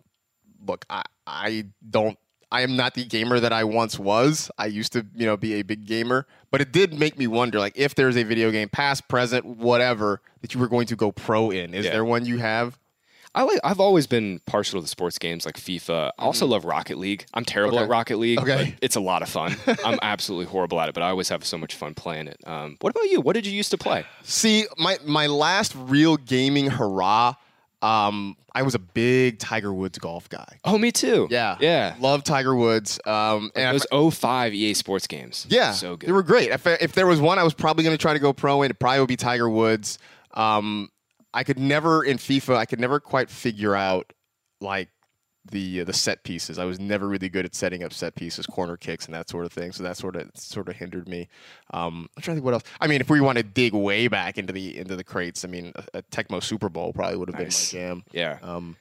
look, 0.67 0.85
I, 0.89 1.01
I 1.25 1.65
don't. 1.89 2.17
I 2.51 2.61
am 2.61 2.75
not 2.75 2.93
the 2.93 3.03
gamer 3.03 3.39
that 3.39 3.51
I 3.51 3.63
once 3.63 3.97
was. 3.97 4.49
I 4.57 4.67
used 4.67 4.93
to, 4.93 5.05
you 5.15 5.25
know, 5.25 5.35
be 5.35 5.55
a 5.55 5.63
big 5.63 5.85
gamer, 5.87 6.27
but 6.51 6.61
it 6.61 6.71
did 6.71 6.93
make 6.97 7.17
me 7.17 7.25
wonder, 7.27 7.57
like, 7.59 7.73
if 7.75 7.95
there's 7.95 8.15
a 8.15 8.23
video 8.23 8.51
game, 8.51 8.69
past, 8.69 9.07
present, 9.07 9.43
whatever, 9.45 10.21
that 10.41 10.53
you 10.53 10.59
were 10.59 10.67
going 10.69 10.85
to 10.87 10.95
go 10.95 11.11
pro 11.11 11.49
in. 11.49 11.73
Is 11.73 11.85
Yeah. 11.85 11.91
there 11.91 12.05
one 12.05 12.25
you 12.25 12.37
have? 12.37 12.77
I 13.35 13.43
like, 13.43 13.59
I've 13.63 13.79
always 13.81 14.07
been 14.07 14.39
partial 14.45 14.79
to 14.79 14.81
the 14.81 14.87
sports 14.87 15.19
games 15.19 15.45
like 15.45 15.57
FIFA. 15.57 16.11
I 16.17 16.23
also 16.23 16.45
love 16.47 16.65
Rocket 16.65 16.97
League. 16.97 17.25
I'm 17.33 17.45
terrible 17.45 17.75
Mm-hmm. 17.77 17.83
Okay. 17.83 17.83
at 17.83 17.89
Rocket 17.89 18.17
League, 18.17 18.39
Okay. 18.39 18.71
but 18.71 18.79
it's 18.81 18.95
a 18.95 18.99
lot 19.01 19.21
of 19.21 19.29
fun. 19.29 19.55
I'm 19.85 19.99
absolutely 20.01 20.45
horrible 20.45 20.79
at 20.79 20.87
it, 20.89 20.95
but 20.95 21.03
I 21.03 21.09
always 21.09 21.29
have 21.29 21.43
so 21.45 21.57
much 21.57 21.75
fun 21.75 21.93
playing 21.93 22.27
it. 22.27 22.37
Um, 22.47 22.77
what 22.81 22.91
about 22.91 23.03
you? 23.11 23.19
What 23.21 23.33
did 23.33 23.45
you 23.45 23.51
used 23.53 23.71
to 23.71 23.77
play? 23.77 24.05
See, 24.23 24.65
my 24.77 24.97
my 25.05 25.27
last 25.27 25.73
real 25.75 26.15
gaming 26.17 26.67
hurrah, 26.67 27.35
um, 27.81 28.37
I 28.53 28.61
was 28.63 28.73
a 28.73 28.79
big 28.79 29.37
Tiger 29.37 29.73
Woods 29.73 29.99
golf 29.99 30.29
guy. 30.29 30.59
Oh, 30.63 30.77
me 30.77 30.91
too. 30.93 31.27
Yeah, 31.29 31.57
Yeah. 31.59 31.95
love 31.99 32.23
Tiger 32.23 32.55
Woods. 32.55 32.99
Um, 33.05 33.51
and 33.55 33.67
I- 33.67 33.71
Those 33.73 34.13
05 34.13 34.53
EA 34.53 34.73
Sports 34.73 35.07
games. 35.07 35.45
yeah, 35.49 35.73
So 35.73 35.97
good. 35.97 36.07
they 36.07 36.13
were 36.13 36.23
great. 36.23 36.49
If, 36.51 36.65
if 36.65 36.93
there 36.93 37.05
was 37.05 37.19
one, 37.19 37.37
I 37.37 37.43
was 37.43 37.53
probably 37.53 37.83
going 37.83 37.93
to 37.95 38.01
try 38.01 38.13
to 38.13 38.19
go 38.19 38.31
pro 38.33 38.61
in. 38.63 38.71
It 38.71 38.79
probably 38.79 39.01
would 39.01 39.09
be 39.09 39.17
Tiger 39.17 39.49
Woods. 39.49 39.99
Um, 40.33 40.89
I 41.35 41.43
could 41.43 41.59
never 41.59 42.03
in 42.03 42.17
FIFA. 42.17 42.55
I 42.57 42.65
could 42.65 42.79
never 42.79 42.99
quite 42.99 43.29
figure 43.29 43.75
out 43.75 44.11
like 44.61 44.89
the 45.51 45.81
uh, 45.81 45.83
the 45.83 45.93
set 45.93 46.23
pieces. 46.23 46.57
I 46.57 46.65
was 46.65 46.79
never 46.79 47.07
really 47.07 47.29
good 47.29 47.45
at 47.45 47.53
setting 47.53 47.83
up 47.83 47.93
set 47.93 48.15
pieces, 48.15 48.47
corner 48.47 48.77
kicks, 48.77 49.05
and 49.05 49.13
that 49.13 49.29
sort 49.29 49.45
of 49.45 49.53
thing. 49.53 49.71
So 49.73 49.83
that 49.83 49.95
sort 49.97 50.15
of 50.15 50.31
sort 50.33 50.69
of 50.69 50.75
hindered 50.75 51.07
me. 51.07 51.27
Um, 51.71 52.07
I'm 52.17 52.23
trying 52.23 52.35
to 52.35 52.39
think 52.39 52.45
what 52.45 52.53
else. 52.55 52.63
I 52.81 52.87
mean, 52.87 52.99
if 53.01 53.09
we 53.11 53.21
want 53.21 53.37
to 53.37 53.43
dig 53.43 53.73
way 53.73 54.07
back 54.07 54.37
into 54.39 54.53
the 54.53 54.75
into 54.77 54.95
the 54.95 55.03
crates, 55.03 55.45
I 55.45 55.47
mean, 55.49 55.71
a, 55.75 55.99
a 55.99 56.01
Tecmo 56.03 56.41
Super 56.41 56.69
Bowl 56.69 56.93
probably 56.93 57.17
would 57.17 57.29
have 57.29 57.39
Nice. 57.39 57.71
been 57.71 57.81
my 57.81 57.87
jam. 57.89 58.03
yeah. 58.11 58.39
Um, 58.41 58.75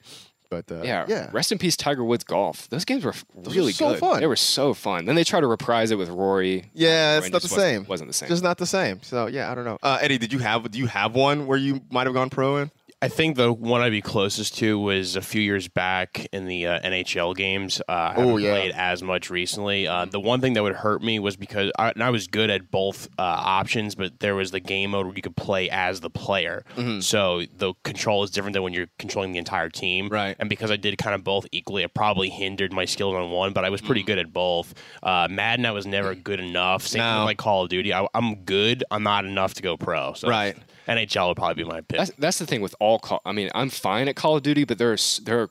but 0.49 0.71
uh, 0.71 0.81
yeah, 0.83 1.05
yeah. 1.07 1.29
Rest 1.31 1.51
in 1.51 1.57
peace, 1.57 1.75
Tiger 1.77 2.03
Woods 2.03 2.23
golf. 2.23 2.69
Those 2.69 2.85
games 2.85 3.03
were 3.03 3.11
f- 3.11 3.25
were 3.33 3.43
really 3.51 3.71
so 3.71 3.89
good. 3.91 3.99
fun. 3.99 4.19
They 4.19 4.27
were 4.27 4.35
so 4.35 4.73
fun. 4.73 5.05
Then 5.05 5.15
they 5.15 5.23
tried 5.23 5.41
to 5.41 5.47
reprise 5.47 5.91
it 5.91 5.97
with 5.97 6.09
Rory. 6.09 6.69
Yeah, 6.73 7.17
it's 7.17 7.23
Rory 7.23 7.31
not 7.31 7.41
the 7.41 7.47
just 7.47 7.51
wasn't- 7.57 7.71
same. 7.81 7.85
Wasn't 7.87 8.09
the 8.09 8.13
same. 8.13 8.29
Just 8.29 8.43
not 8.43 8.57
the 8.57 8.65
same. 8.65 9.01
So 9.03 9.27
yeah, 9.27 9.51
I 9.51 9.55
don't 9.55 9.65
know. 9.65 9.77
Uh, 9.83 9.97
Eddie, 10.01 10.17
did 10.17 10.31
you 10.33 10.39
have 10.39 10.69
do 10.71 10.79
you 10.79 10.87
have 10.87 11.13
one 11.15 11.47
where 11.47 11.57
you 11.57 11.81
might 11.89 12.07
have 12.07 12.13
gone 12.13 12.29
pro 12.29 12.57
in? 12.57 12.71
I 13.01 13.09
think 13.09 13.35
the 13.35 13.51
one 13.53 13.81
I'd 13.81 13.91
be 13.91 14.01
closest 14.01 14.57
to 14.59 14.79
was 14.79 15.15
a 15.15 15.21
few 15.21 15.41
years 15.41 15.67
back 15.67 16.27
in 16.31 16.47
the 16.47 16.65
uh, 16.65 16.79
NHL 16.79 17.35
games. 17.35 17.79
Uh, 17.87 17.91
I 17.91 18.09
haven't 18.13 18.29
Oh, 18.31 18.37
yeah. 18.37 18.51
played 18.51 18.71
as 18.71 19.03
much 19.03 19.29
recently. 19.29 19.85
Uh, 19.85 20.05
the 20.05 20.19
one 20.19 20.41
thing 20.41 20.53
that 20.53 20.63
would 20.63 20.73
hurt 20.75 21.03
me 21.03 21.19
was 21.19 21.35
because 21.35 21.71
I, 21.77 21.89
and 21.91 22.01
I 22.01 22.09
was 22.09 22.27
good 22.27 22.49
at 22.49 22.71
both 22.71 23.07
uh, 23.19 23.21
options, 23.21 23.93
but 23.95 24.19
there 24.21 24.33
was 24.33 24.51
the 24.51 24.59
game 24.61 24.91
mode 24.91 25.05
where 25.05 25.15
you 25.15 25.21
could 25.21 25.35
play 25.35 25.69
as 25.69 25.99
the 25.99 26.09
player. 26.09 26.63
Mm-hmm. 26.77 27.01
So 27.01 27.43
the 27.57 27.73
control 27.83 28.23
is 28.23 28.31
different 28.31 28.53
than 28.53 28.63
when 28.63 28.73
you're 28.73 28.87
controlling 28.97 29.33
the 29.33 29.39
entire 29.39 29.69
team. 29.69 30.07
Right. 30.09 30.35
And 30.39 30.49
because 30.49 30.71
I 30.71 30.77
did 30.77 30.97
kind 30.97 31.13
of 31.13 31.23
both 31.23 31.45
equally, 31.51 31.83
it 31.83 31.93
probably 31.93 32.29
hindered 32.29 32.71
my 32.73 32.85
skills 32.85 33.13
on 33.13 33.29
one, 33.29 33.51
but 33.53 33.65
I 33.65 33.69
was 33.69 33.81
pretty 33.81 34.03
good 34.03 34.17
at 34.17 34.31
both. 34.33 34.73
Uh, 35.03 35.27
Madden, 35.29 35.65
I 35.67 35.71
was 35.71 35.85
never 35.85 36.15
good 36.15 36.39
enough. 36.39 36.87
Same 36.87 37.01
No. 37.01 37.25
like 37.25 37.37
Call 37.37 37.63
of 37.65 37.69
Duty. 37.69 37.93
I, 37.93 38.07
I'm 38.15 38.35
good. 38.45 38.83
I'm 38.89 39.03
not 39.03 39.25
enough 39.25 39.53
to 39.55 39.61
go 39.61 39.75
pro. 39.77 40.13
So 40.13 40.27
Right. 40.29 40.55
NHL 40.87 41.29
would 41.29 41.37
probably 41.37 41.63
be 41.63 41.69
my 41.69 41.81
pick. 41.81 41.97
That's, 41.99 42.11
that's 42.17 42.37
the 42.39 42.45
thing 42.45 42.61
with 42.61 42.75
all 42.79 42.99
call. 42.99 43.21
I 43.25 43.31
mean, 43.31 43.49
I'm 43.55 43.69
fine 43.69 44.07
at 44.07 44.15
Call 44.15 44.37
of 44.37 44.43
Duty, 44.43 44.63
but 44.65 44.77
there's 44.77 45.17
there 45.25 45.41
are 45.41 45.49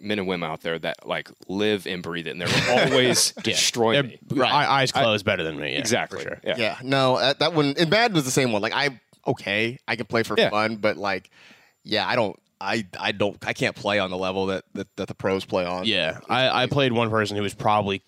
men 0.00 0.18
and 0.18 0.28
women 0.28 0.48
out 0.50 0.60
there 0.60 0.78
that 0.78 1.06
like 1.06 1.30
live 1.48 1.86
and 1.86 2.02
breathe 2.02 2.26
it, 2.26 2.30
and 2.30 2.40
they're 2.40 2.88
always 2.90 3.32
destroying 3.42 4.06
me. 4.08 4.18
They're- 4.28 4.44
eye- 4.44 4.82
eyes 4.82 4.92
closed 4.92 5.24
better 5.24 5.42
than 5.42 5.58
me. 5.58 5.72
Yeah, 5.72 5.78
Exactly. 5.78 6.22
Sure. 6.22 6.38
Yeah. 6.44 6.54
Yeah, 6.58 6.78
no, 6.82 7.18
that, 7.18 7.38
that 7.40 7.54
one. 7.54 7.74
And 7.78 7.90
Madden 7.90 8.14
was 8.14 8.24
the 8.24 8.30
same 8.30 8.52
one. 8.52 8.62
Like 8.62 8.74
I 8.74 9.00
okay, 9.26 9.78
I 9.88 9.96
can 9.96 10.06
play 10.06 10.22
for 10.22 10.36
Yeah. 10.38 10.50
fun, 10.50 10.76
but 10.76 10.96
like, 10.96 11.30
yeah, 11.84 12.06
I 12.06 12.14
don't. 12.16 12.36
I 12.58 12.86
I 12.98 13.12
don't 13.12 13.36
I 13.46 13.52
can't 13.52 13.76
play 13.76 13.98
on 13.98 14.10
the 14.10 14.16
level 14.16 14.46
that 14.46 14.64
that, 14.72 14.86
that 14.96 15.08
the 15.08 15.14
pros 15.14 15.44
play 15.44 15.66
on. 15.66 15.84
Yeah, 15.84 16.20
I, 16.26 16.62
I 16.62 16.66
played 16.68 16.90
one 16.92 17.10
person 17.10 17.36
who 17.36 17.42
was 17.42 17.52
probably 17.52 18.00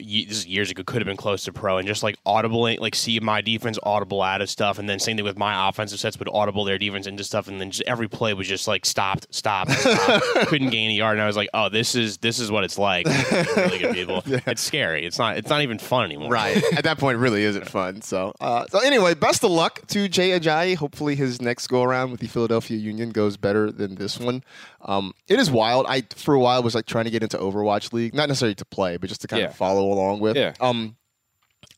Is 0.00 0.46
years 0.46 0.70
ago 0.70 0.82
could 0.84 1.02
have 1.02 1.06
been 1.06 1.16
close 1.16 1.44
to 1.44 1.52
pro 1.52 1.78
and 1.78 1.86
just 1.86 2.02
like 2.02 2.16
audible 2.24 2.62
like 2.80 2.94
see 2.94 3.20
my 3.20 3.40
defense 3.40 3.78
audible 3.82 4.22
out 4.22 4.40
of 4.40 4.50
stuff 4.50 4.78
and 4.78 4.88
then 4.88 4.98
same 4.98 5.16
thing 5.16 5.24
with 5.24 5.38
my 5.38 5.68
offensive 5.68 5.98
sets 5.98 6.18
would 6.18 6.28
audible 6.32 6.64
their 6.64 6.78
defense 6.78 7.06
into 7.06 7.24
stuff 7.24 7.48
and 7.48 7.60
then 7.60 7.70
just 7.70 7.82
every 7.86 8.08
play 8.08 8.34
was 8.34 8.48
just 8.48 8.66
like 8.66 8.84
stopped 8.84 9.26
stopped, 9.34 9.70
stopped. 9.72 10.24
Couldn't 10.48 10.70
gain 10.70 10.90
a 10.90 10.94
yard 10.94 11.16
and 11.16 11.22
I 11.22 11.26
was 11.26 11.36
like 11.36 11.48
oh 11.54 11.68
this 11.68 11.94
is 11.94 12.18
this 12.18 12.38
is 12.38 12.50
what 12.50 12.64
it's 12.64 12.78
like 12.78 13.06
really 13.06 13.78
good 13.78 13.94
people. 13.94 14.22
Yeah. 14.26 14.40
it's 14.46 14.62
scary. 14.62 15.06
It's 15.06 15.18
not 15.18 15.36
it's 15.36 15.48
not 15.50 15.62
even 15.62 15.78
fun 15.78 16.04
anymore. 16.04 16.30
Right. 16.30 16.62
At 16.76 16.84
that 16.84 16.98
point 16.98 17.16
it 17.16 17.20
really 17.20 17.44
isn't 17.44 17.68
fun. 17.68 18.02
So 18.02 18.34
uh, 18.40 18.66
so 18.68 18.80
anyway 18.80 19.14
best 19.14 19.44
of 19.44 19.50
luck 19.50 19.86
to 19.88 20.08
Jay 20.08 20.38
Ajayi. 20.38 20.76
Hopefully 20.76 21.14
his 21.14 21.40
next 21.40 21.68
go 21.68 21.82
around 21.82 22.10
with 22.10 22.20
the 22.20 22.26
Philadelphia 22.26 22.76
Union 22.76 23.10
goes 23.10 23.36
better 23.36 23.70
than 23.70 23.94
this 23.96 24.18
one. 24.18 24.42
Um, 24.82 25.14
it 25.28 25.38
is 25.38 25.50
wild. 25.50 25.86
I 25.88 26.02
for 26.16 26.34
a 26.34 26.40
while 26.40 26.62
was 26.62 26.74
like 26.74 26.86
trying 26.86 27.04
to 27.04 27.10
get 27.10 27.22
into 27.22 27.38
Overwatch 27.38 27.92
League 27.92 28.14
not 28.14 28.28
necessarily 28.28 28.54
to 28.56 28.64
play 28.64 28.96
but 28.96 29.08
just 29.08 29.20
to 29.22 29.28
kind 29.28 29.35
kind 29.36 29.42
yeah. 29.42 29.50
of 29.50 29.56
follow 29.56 29.92
along 29.92 30.20
with. 30.20 30.36
Yeah. 30.36 30.54
Um, 30.60 30.96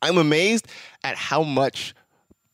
I'm 0.00 0.18
amazed 0.18 0.68
at 1.04 1.16
how 1.16 1.42
much 1.42 1.94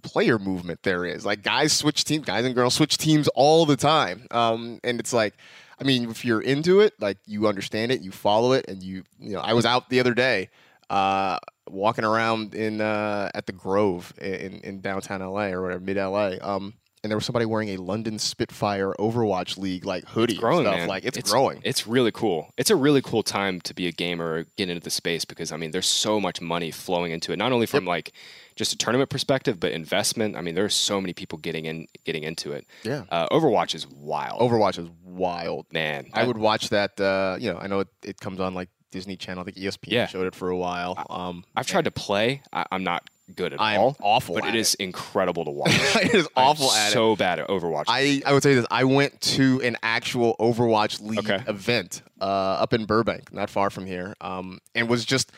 player 0.02 0.38
movement 0.38 0.82
there 0.82 1.04
is. 1.04 1.26
Like 1.26 1.42
guys 1.42 1.72
switch 1.72 2.04
teams, 2.04 2.24
guys 2.24 2.44
and 2.44 2.54
girls 2.54 2.74
switch 2.74 2.96
teams 2.96 3.28
all 3.28 3.66
the 3.66 3.76
time. 3.76 4.26
Um, 4.30 4.80
and 4.84 5.00
it's 5.00 5.12
like, 5.12 5.34
I 5.80 5.84
mean, 5.84 6.10
if 6.10 6.24
you're 6.24 6.40
into 6.40 6.80
it, 6.80 6.94
like 7.00 7.18
you 7.26 7.48
understand 7.48 7.90
it, 7.90 8.00
you 8.00 8.12
follow 8.12 8.52
it, 8.52 8.66
and 8.68 8.82
you, 8.82 9.02
you 9.18 9.32
know, 9.32 9.40
I 9.40 9.54
was 9.54 9.66
out 9.66 9.88
the 9.88 9.98
other 9.98 10.14
day, 10.14 10.50
uh, 10.88 11.38
walking 11.68 12.04
around 12.04 12.54
in 12.54 12.80
uh, 12.80 13.30
at 13.34 13.46
the 13.46 13.52
Grove 13.52 14.12
in 14.20 14.60
in 14.60 14.80
downtown 14.80 15.20
LA 15.20 15.46
or 15.46 15.62
whatever, 15.62 15.80
mid 15.80 15.96
LA. 15.96 16.34
Um, 16.40 16.74
and 17.04 17.10
there 17.10 17.18
was 17.18 17.26
somebody 17.26 17.44
wearing 17.44 17.68
a 17.68 17.76
London 17.76 18.18
Spitfire 18.18 18.94
Overwatch 18.98 19.58
League 19.58 19.84
like 19.84 20.08
hoodie. 20.08 20.32
It's 20.32 20.40
growing, 20.40 20.64
stuff. 20.64 20.76
man. 20.76 20.88
Like 20.88 21.04
it's, 21.04 21.18
it's, 21.18 21.30
growing. 21.30 21.60
It's 21.62 21.86
really 21.86 22.10
cool. 22.10 22.50
It's 22.56 22.70
a 22.70 22.76
really 22.76 23.02
cool 23.02 23.22
time 23.22 23.60
to 23.60 23.74
be 23.74 23.86
a 23.86 23.92
gamer, 23.92 24.46
get 24.56 24.70
into 24.70 24.80
the 24.80 24.90
space 24.90 25.26
because 25.26 25.52
I 25.52 25.58
mean, 25.58 25.70
there's 25.70 25.86
so 25.86 26.18
much 26.18 26.40
money 26.40 26.70
flowing 26.70 27.12
into 27.12 27.32
it. 27.32 27.36
Not 27.36 27.52
only 27.52 27.66
from 27.66 27.84
yep. 27.84 27.88
like 27.88 28.12
just 28.56 28.72
a 28.72 28.78
tournament 28.78 29.10
perspective, 29.10 29.60
but 29.60 29.72
investment. 29.72 30.34
I 30.34 30.40
mean, 30.40 30.54
there's 30.54 30.74
so 30.74 30.98
many 30.98 31.12
people 31.12 31.38
getting 31.38 31.66
in, 31.66 31.88
getting 32.04 32.22
into 32.22 32.52
it. 32.52 32.66
Yeah. 32.84 33.04
Uh, 33.10 33.28
Overwatch 33.28 33.74
is 33.74 33.86
wild. 33.86 34.40
Overwatch 34.40 34.78
is 34.78 34.88
wild, 35.04 35.66
man. 35.70 36.06
I, 36.14 36.22
I 36.22 36.26
would 36.26 36.38
watch 36.38 36.70
that. 36.70 36.98
Uh, 36.98 37.36
you 37.38 37.52
know, 37.52 37.58
I 37.58 37.66
know 37.66 37.80
it, 37.80 37.88
it 38.02 38.18
comes 38.18 38.40
on 38.40 38.54
like 38.54 38.70
Disney 38.94 39.16
Channel. 39.16 39.42
I 39.42 39.44
think 39.44 39.56
ESPN 39.56 39.90
yeah. 39.90 40.06
showed 40.06 40.28
it 40.28 40.36
for 40.36 40.50
a 40.50 40.56
while. 40.56 41.04
Um, 41.10 41.44
I've 41.56 41.66
tried 41.66 41.86
to 41.86 41.90
play. 41.90 42.42
I, 42.52 42.64
am 42.70 42.84
not 42.84 43.10
good 43.34 43.52
at 43.52 43.60
I'm 43.60 43.80
all. 43.80 43.96
Awful, 44.00 44.36
but 44.36 44.44
it, 44.44 44.54
it 44.54 44.58
is 44.58 44.76
incredible 44.76 45.44
to 45.44 45.50
watch. 45.50 45.72
it 45.72 46.14
is 46.14 46.28
awful 46.36 46.70
I'm 46.70 46.78
at 46.78 46.92
so 46.92 47.14
it. 47.14 47.18
bad 47.18 47.40
at 47.40 47.48
Overwatch. 47.48 47.86
I, 47.88 48.22
I 48.24 48.32
would 48.32 48.44
say 48.44 48.54
this. 48.54 48.66
I 48.70 48.84
went 48.84 49.20
to 49.20 49.60
an 49.62 49.76
actual 49.82 50.36
Overwatch 50.38 51.00
League 51.00 51.28
okay. 51.28 51.42
event 51.48 52.02
uh, 52.20 52.24
up 52.24 52.72
in 52.72 52.84
Burbank, 52.84 53.32
not 53.32 53.50
far 53.50 53.68
from 53.68 53.84
here, 53.84 54.14
um, 54.20 54.60
and 54.76 54.88
was 54.88 55.04
just 55.04 55.32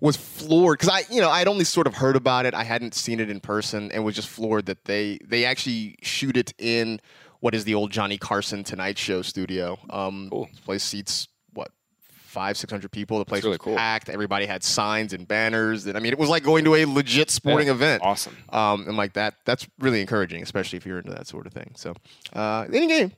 was 0.00 0.16
floored 0.16 0.78
because 0.78 0.88
I, 0.88 1.14
you 1.14 1.20
know, 1.20 1.28
I'd 1.28 1.48
only 1.48 1.64
sort 1.64 1.86
of 1.86 1.94
heard 1.94 2.16
about 2.16 2.46
it. 2.46 2.54
I 2.54 2.64
hadn't 2.64 2.94
seen 2.94 3.20
it 3.20 3.28
in 3.28 3.40
person, 3.40 3.92
and 3.92 4.06
was 4.06 4.16
just 4.16 4.28
floored 4.28 4.64
that 4.66 4.86
they 4.86 5.18
they 5.22 5.44
actually 5.44 5.96
shoot 6.02 6.38
it 6.38 6.54
in 6.58 6.98
what 7.40 7.54
is 7.54 7.64
the 7.64 7.74
old 7.74 7.90
Johnny 7.90 8.16
Carson 8.16 8.64
Tonight 8.64 8.96
Show 8.96 9.20
studio. 9.20 9.78
Um, 9.90 10.28
cool. 10.30 10.48
Place 10.64 10.82
seats 10.82 11.28
five, 12.32 12.56
six 12.56 12.70
hundred 12.70 12.90
people. 12.90 13.18
The 13.18 13.24
place 13.24 13.44
really 13.44 13.52
was 13.52 13.58
cool. 13.58 13.76
packed. 13.76 14.08
Everybody 14.08 14.46
had 14.46 14.64
signs 14.64 15.12
and 15.12 15.28
banners. 15.28 15.86
And 15.86 15.96
I 15.96 16.00
mean, 16.00 16.12
it 16.12 16.18
was 16.18 16.30
like 16.30 16.42
going 16.42 16.64
to 16.64 16.74
a 16.74 16.84
legit 16.86 17.30
sporting 17.30 17.68
yeah, 17.68 17.74
event. 17.74 18.02
Awesome. 18.02 18.36
Um, 18.48 18.88
and 18.88 18.96
like 18.96 19.12
that, 19.12 19.34
that's 19.44 19.68
really 19.78 20.00
encouraging, 20.00 20.42
especially 20.42 20.78
if 20.78 20.86
you're 20.86 20.98
into 20.98 21.12
that 21.12 21.26
sort 21.26 21.46
of 21.46 21.52
thing. 21.52 21.72
So, 21.76 21.94
uh, 22.32 22.66
any 22.72 22.88
game, 22.88 23.12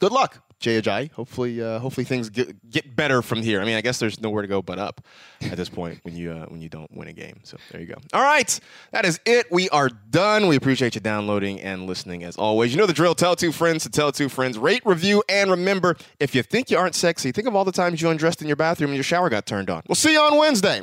good 0.00 0.12
luck. 0.12 0.42
Jay 0.60 1.10
Hopefully, 1.14 1.62
uh, 1.62 1.78
hopefully 1.78 2.04
things 2.04 2.28
get, 2.28 2.70
get 2.70 2.94
better 2.94 3.22
from 3.22 3.42
here. 3.42 3.62
I 3.62 3.64
mean, 3.64 3.76
I 3.76 3.80
guess 3.80 3.98
there's 3.98 4.20
nowhere 4.20 4.42
to 4.42 4.48
go 4.48 4.60
but 4.60 4.78
up 4.78 5.00
at 5.40 5.56
this 5.56 5.70
point 5.70 6.00
when 6.02 6.14
you 6.14 6.32
uh, 6.32 6.46
when 6.46 6.60
you 6.60 6.68
don't 6.68 6.94
win 6.94 7.08
a 7.08 7.12
game. 7.14 7.40
So 7.44 7.56
there 7.70 7.80
you 7.80 7.86
go. 7.86 7.94
All 8.12 8.22
right, 8.22 8.60
that 8.92 9.06
is 9.06 9.18
it. 9.24 9.50
We 9.50 9.70
are 9.70 9.88
done. 9.88 10.48
We 10.48 10.56
appreciate 10.56 10.94
you 10.94 11.00
downloading 11.00 11.60
and 11.60 11.86
listening 11.86 12.24
as 12.24 12.36
always. 12.36 12.72
You 12.72 12.78
know 12.78 12.86
the 12.86 12.92
drill. 12.92 13.14
Tell 13.14 13.34
two 13.34 13.52
friends 13.52 13.84
to 13.84 13.90
tell 13.90 14.12
two 14.12 14.28
friends. 14.28 14.58
Rate, 14.58 14.82
review, 14.84 15.22
and 15.28 15.50
remember, 15.50 15.96
if 16.18 16.34
you 16.34 16.42
think 16.42 16.70
you 16.70 16.76
aren't 16.76 16.94
sexy, 16.94 17.32
think 17.32 17.48
of 17.48 17.56
all 17.56 17.64
the 17.64 17.72
times 17.72 18.02
you 18.02 18.10
undressed 18.10 18.42
in 18.42 18.46
your 18.46 18.56
bathroom 18.56 18.90
and 18.90 18.96
your 18.96 19.04
shower 19.04 19.30
got 19.30 19.46
turned 19.46 19.70
on. 19.70 19.82
We'll 19.88 19.94
see 19.94 20.12
you 20.12 20.20
on 20.20 20.36
Wednesday. 20.36 20.82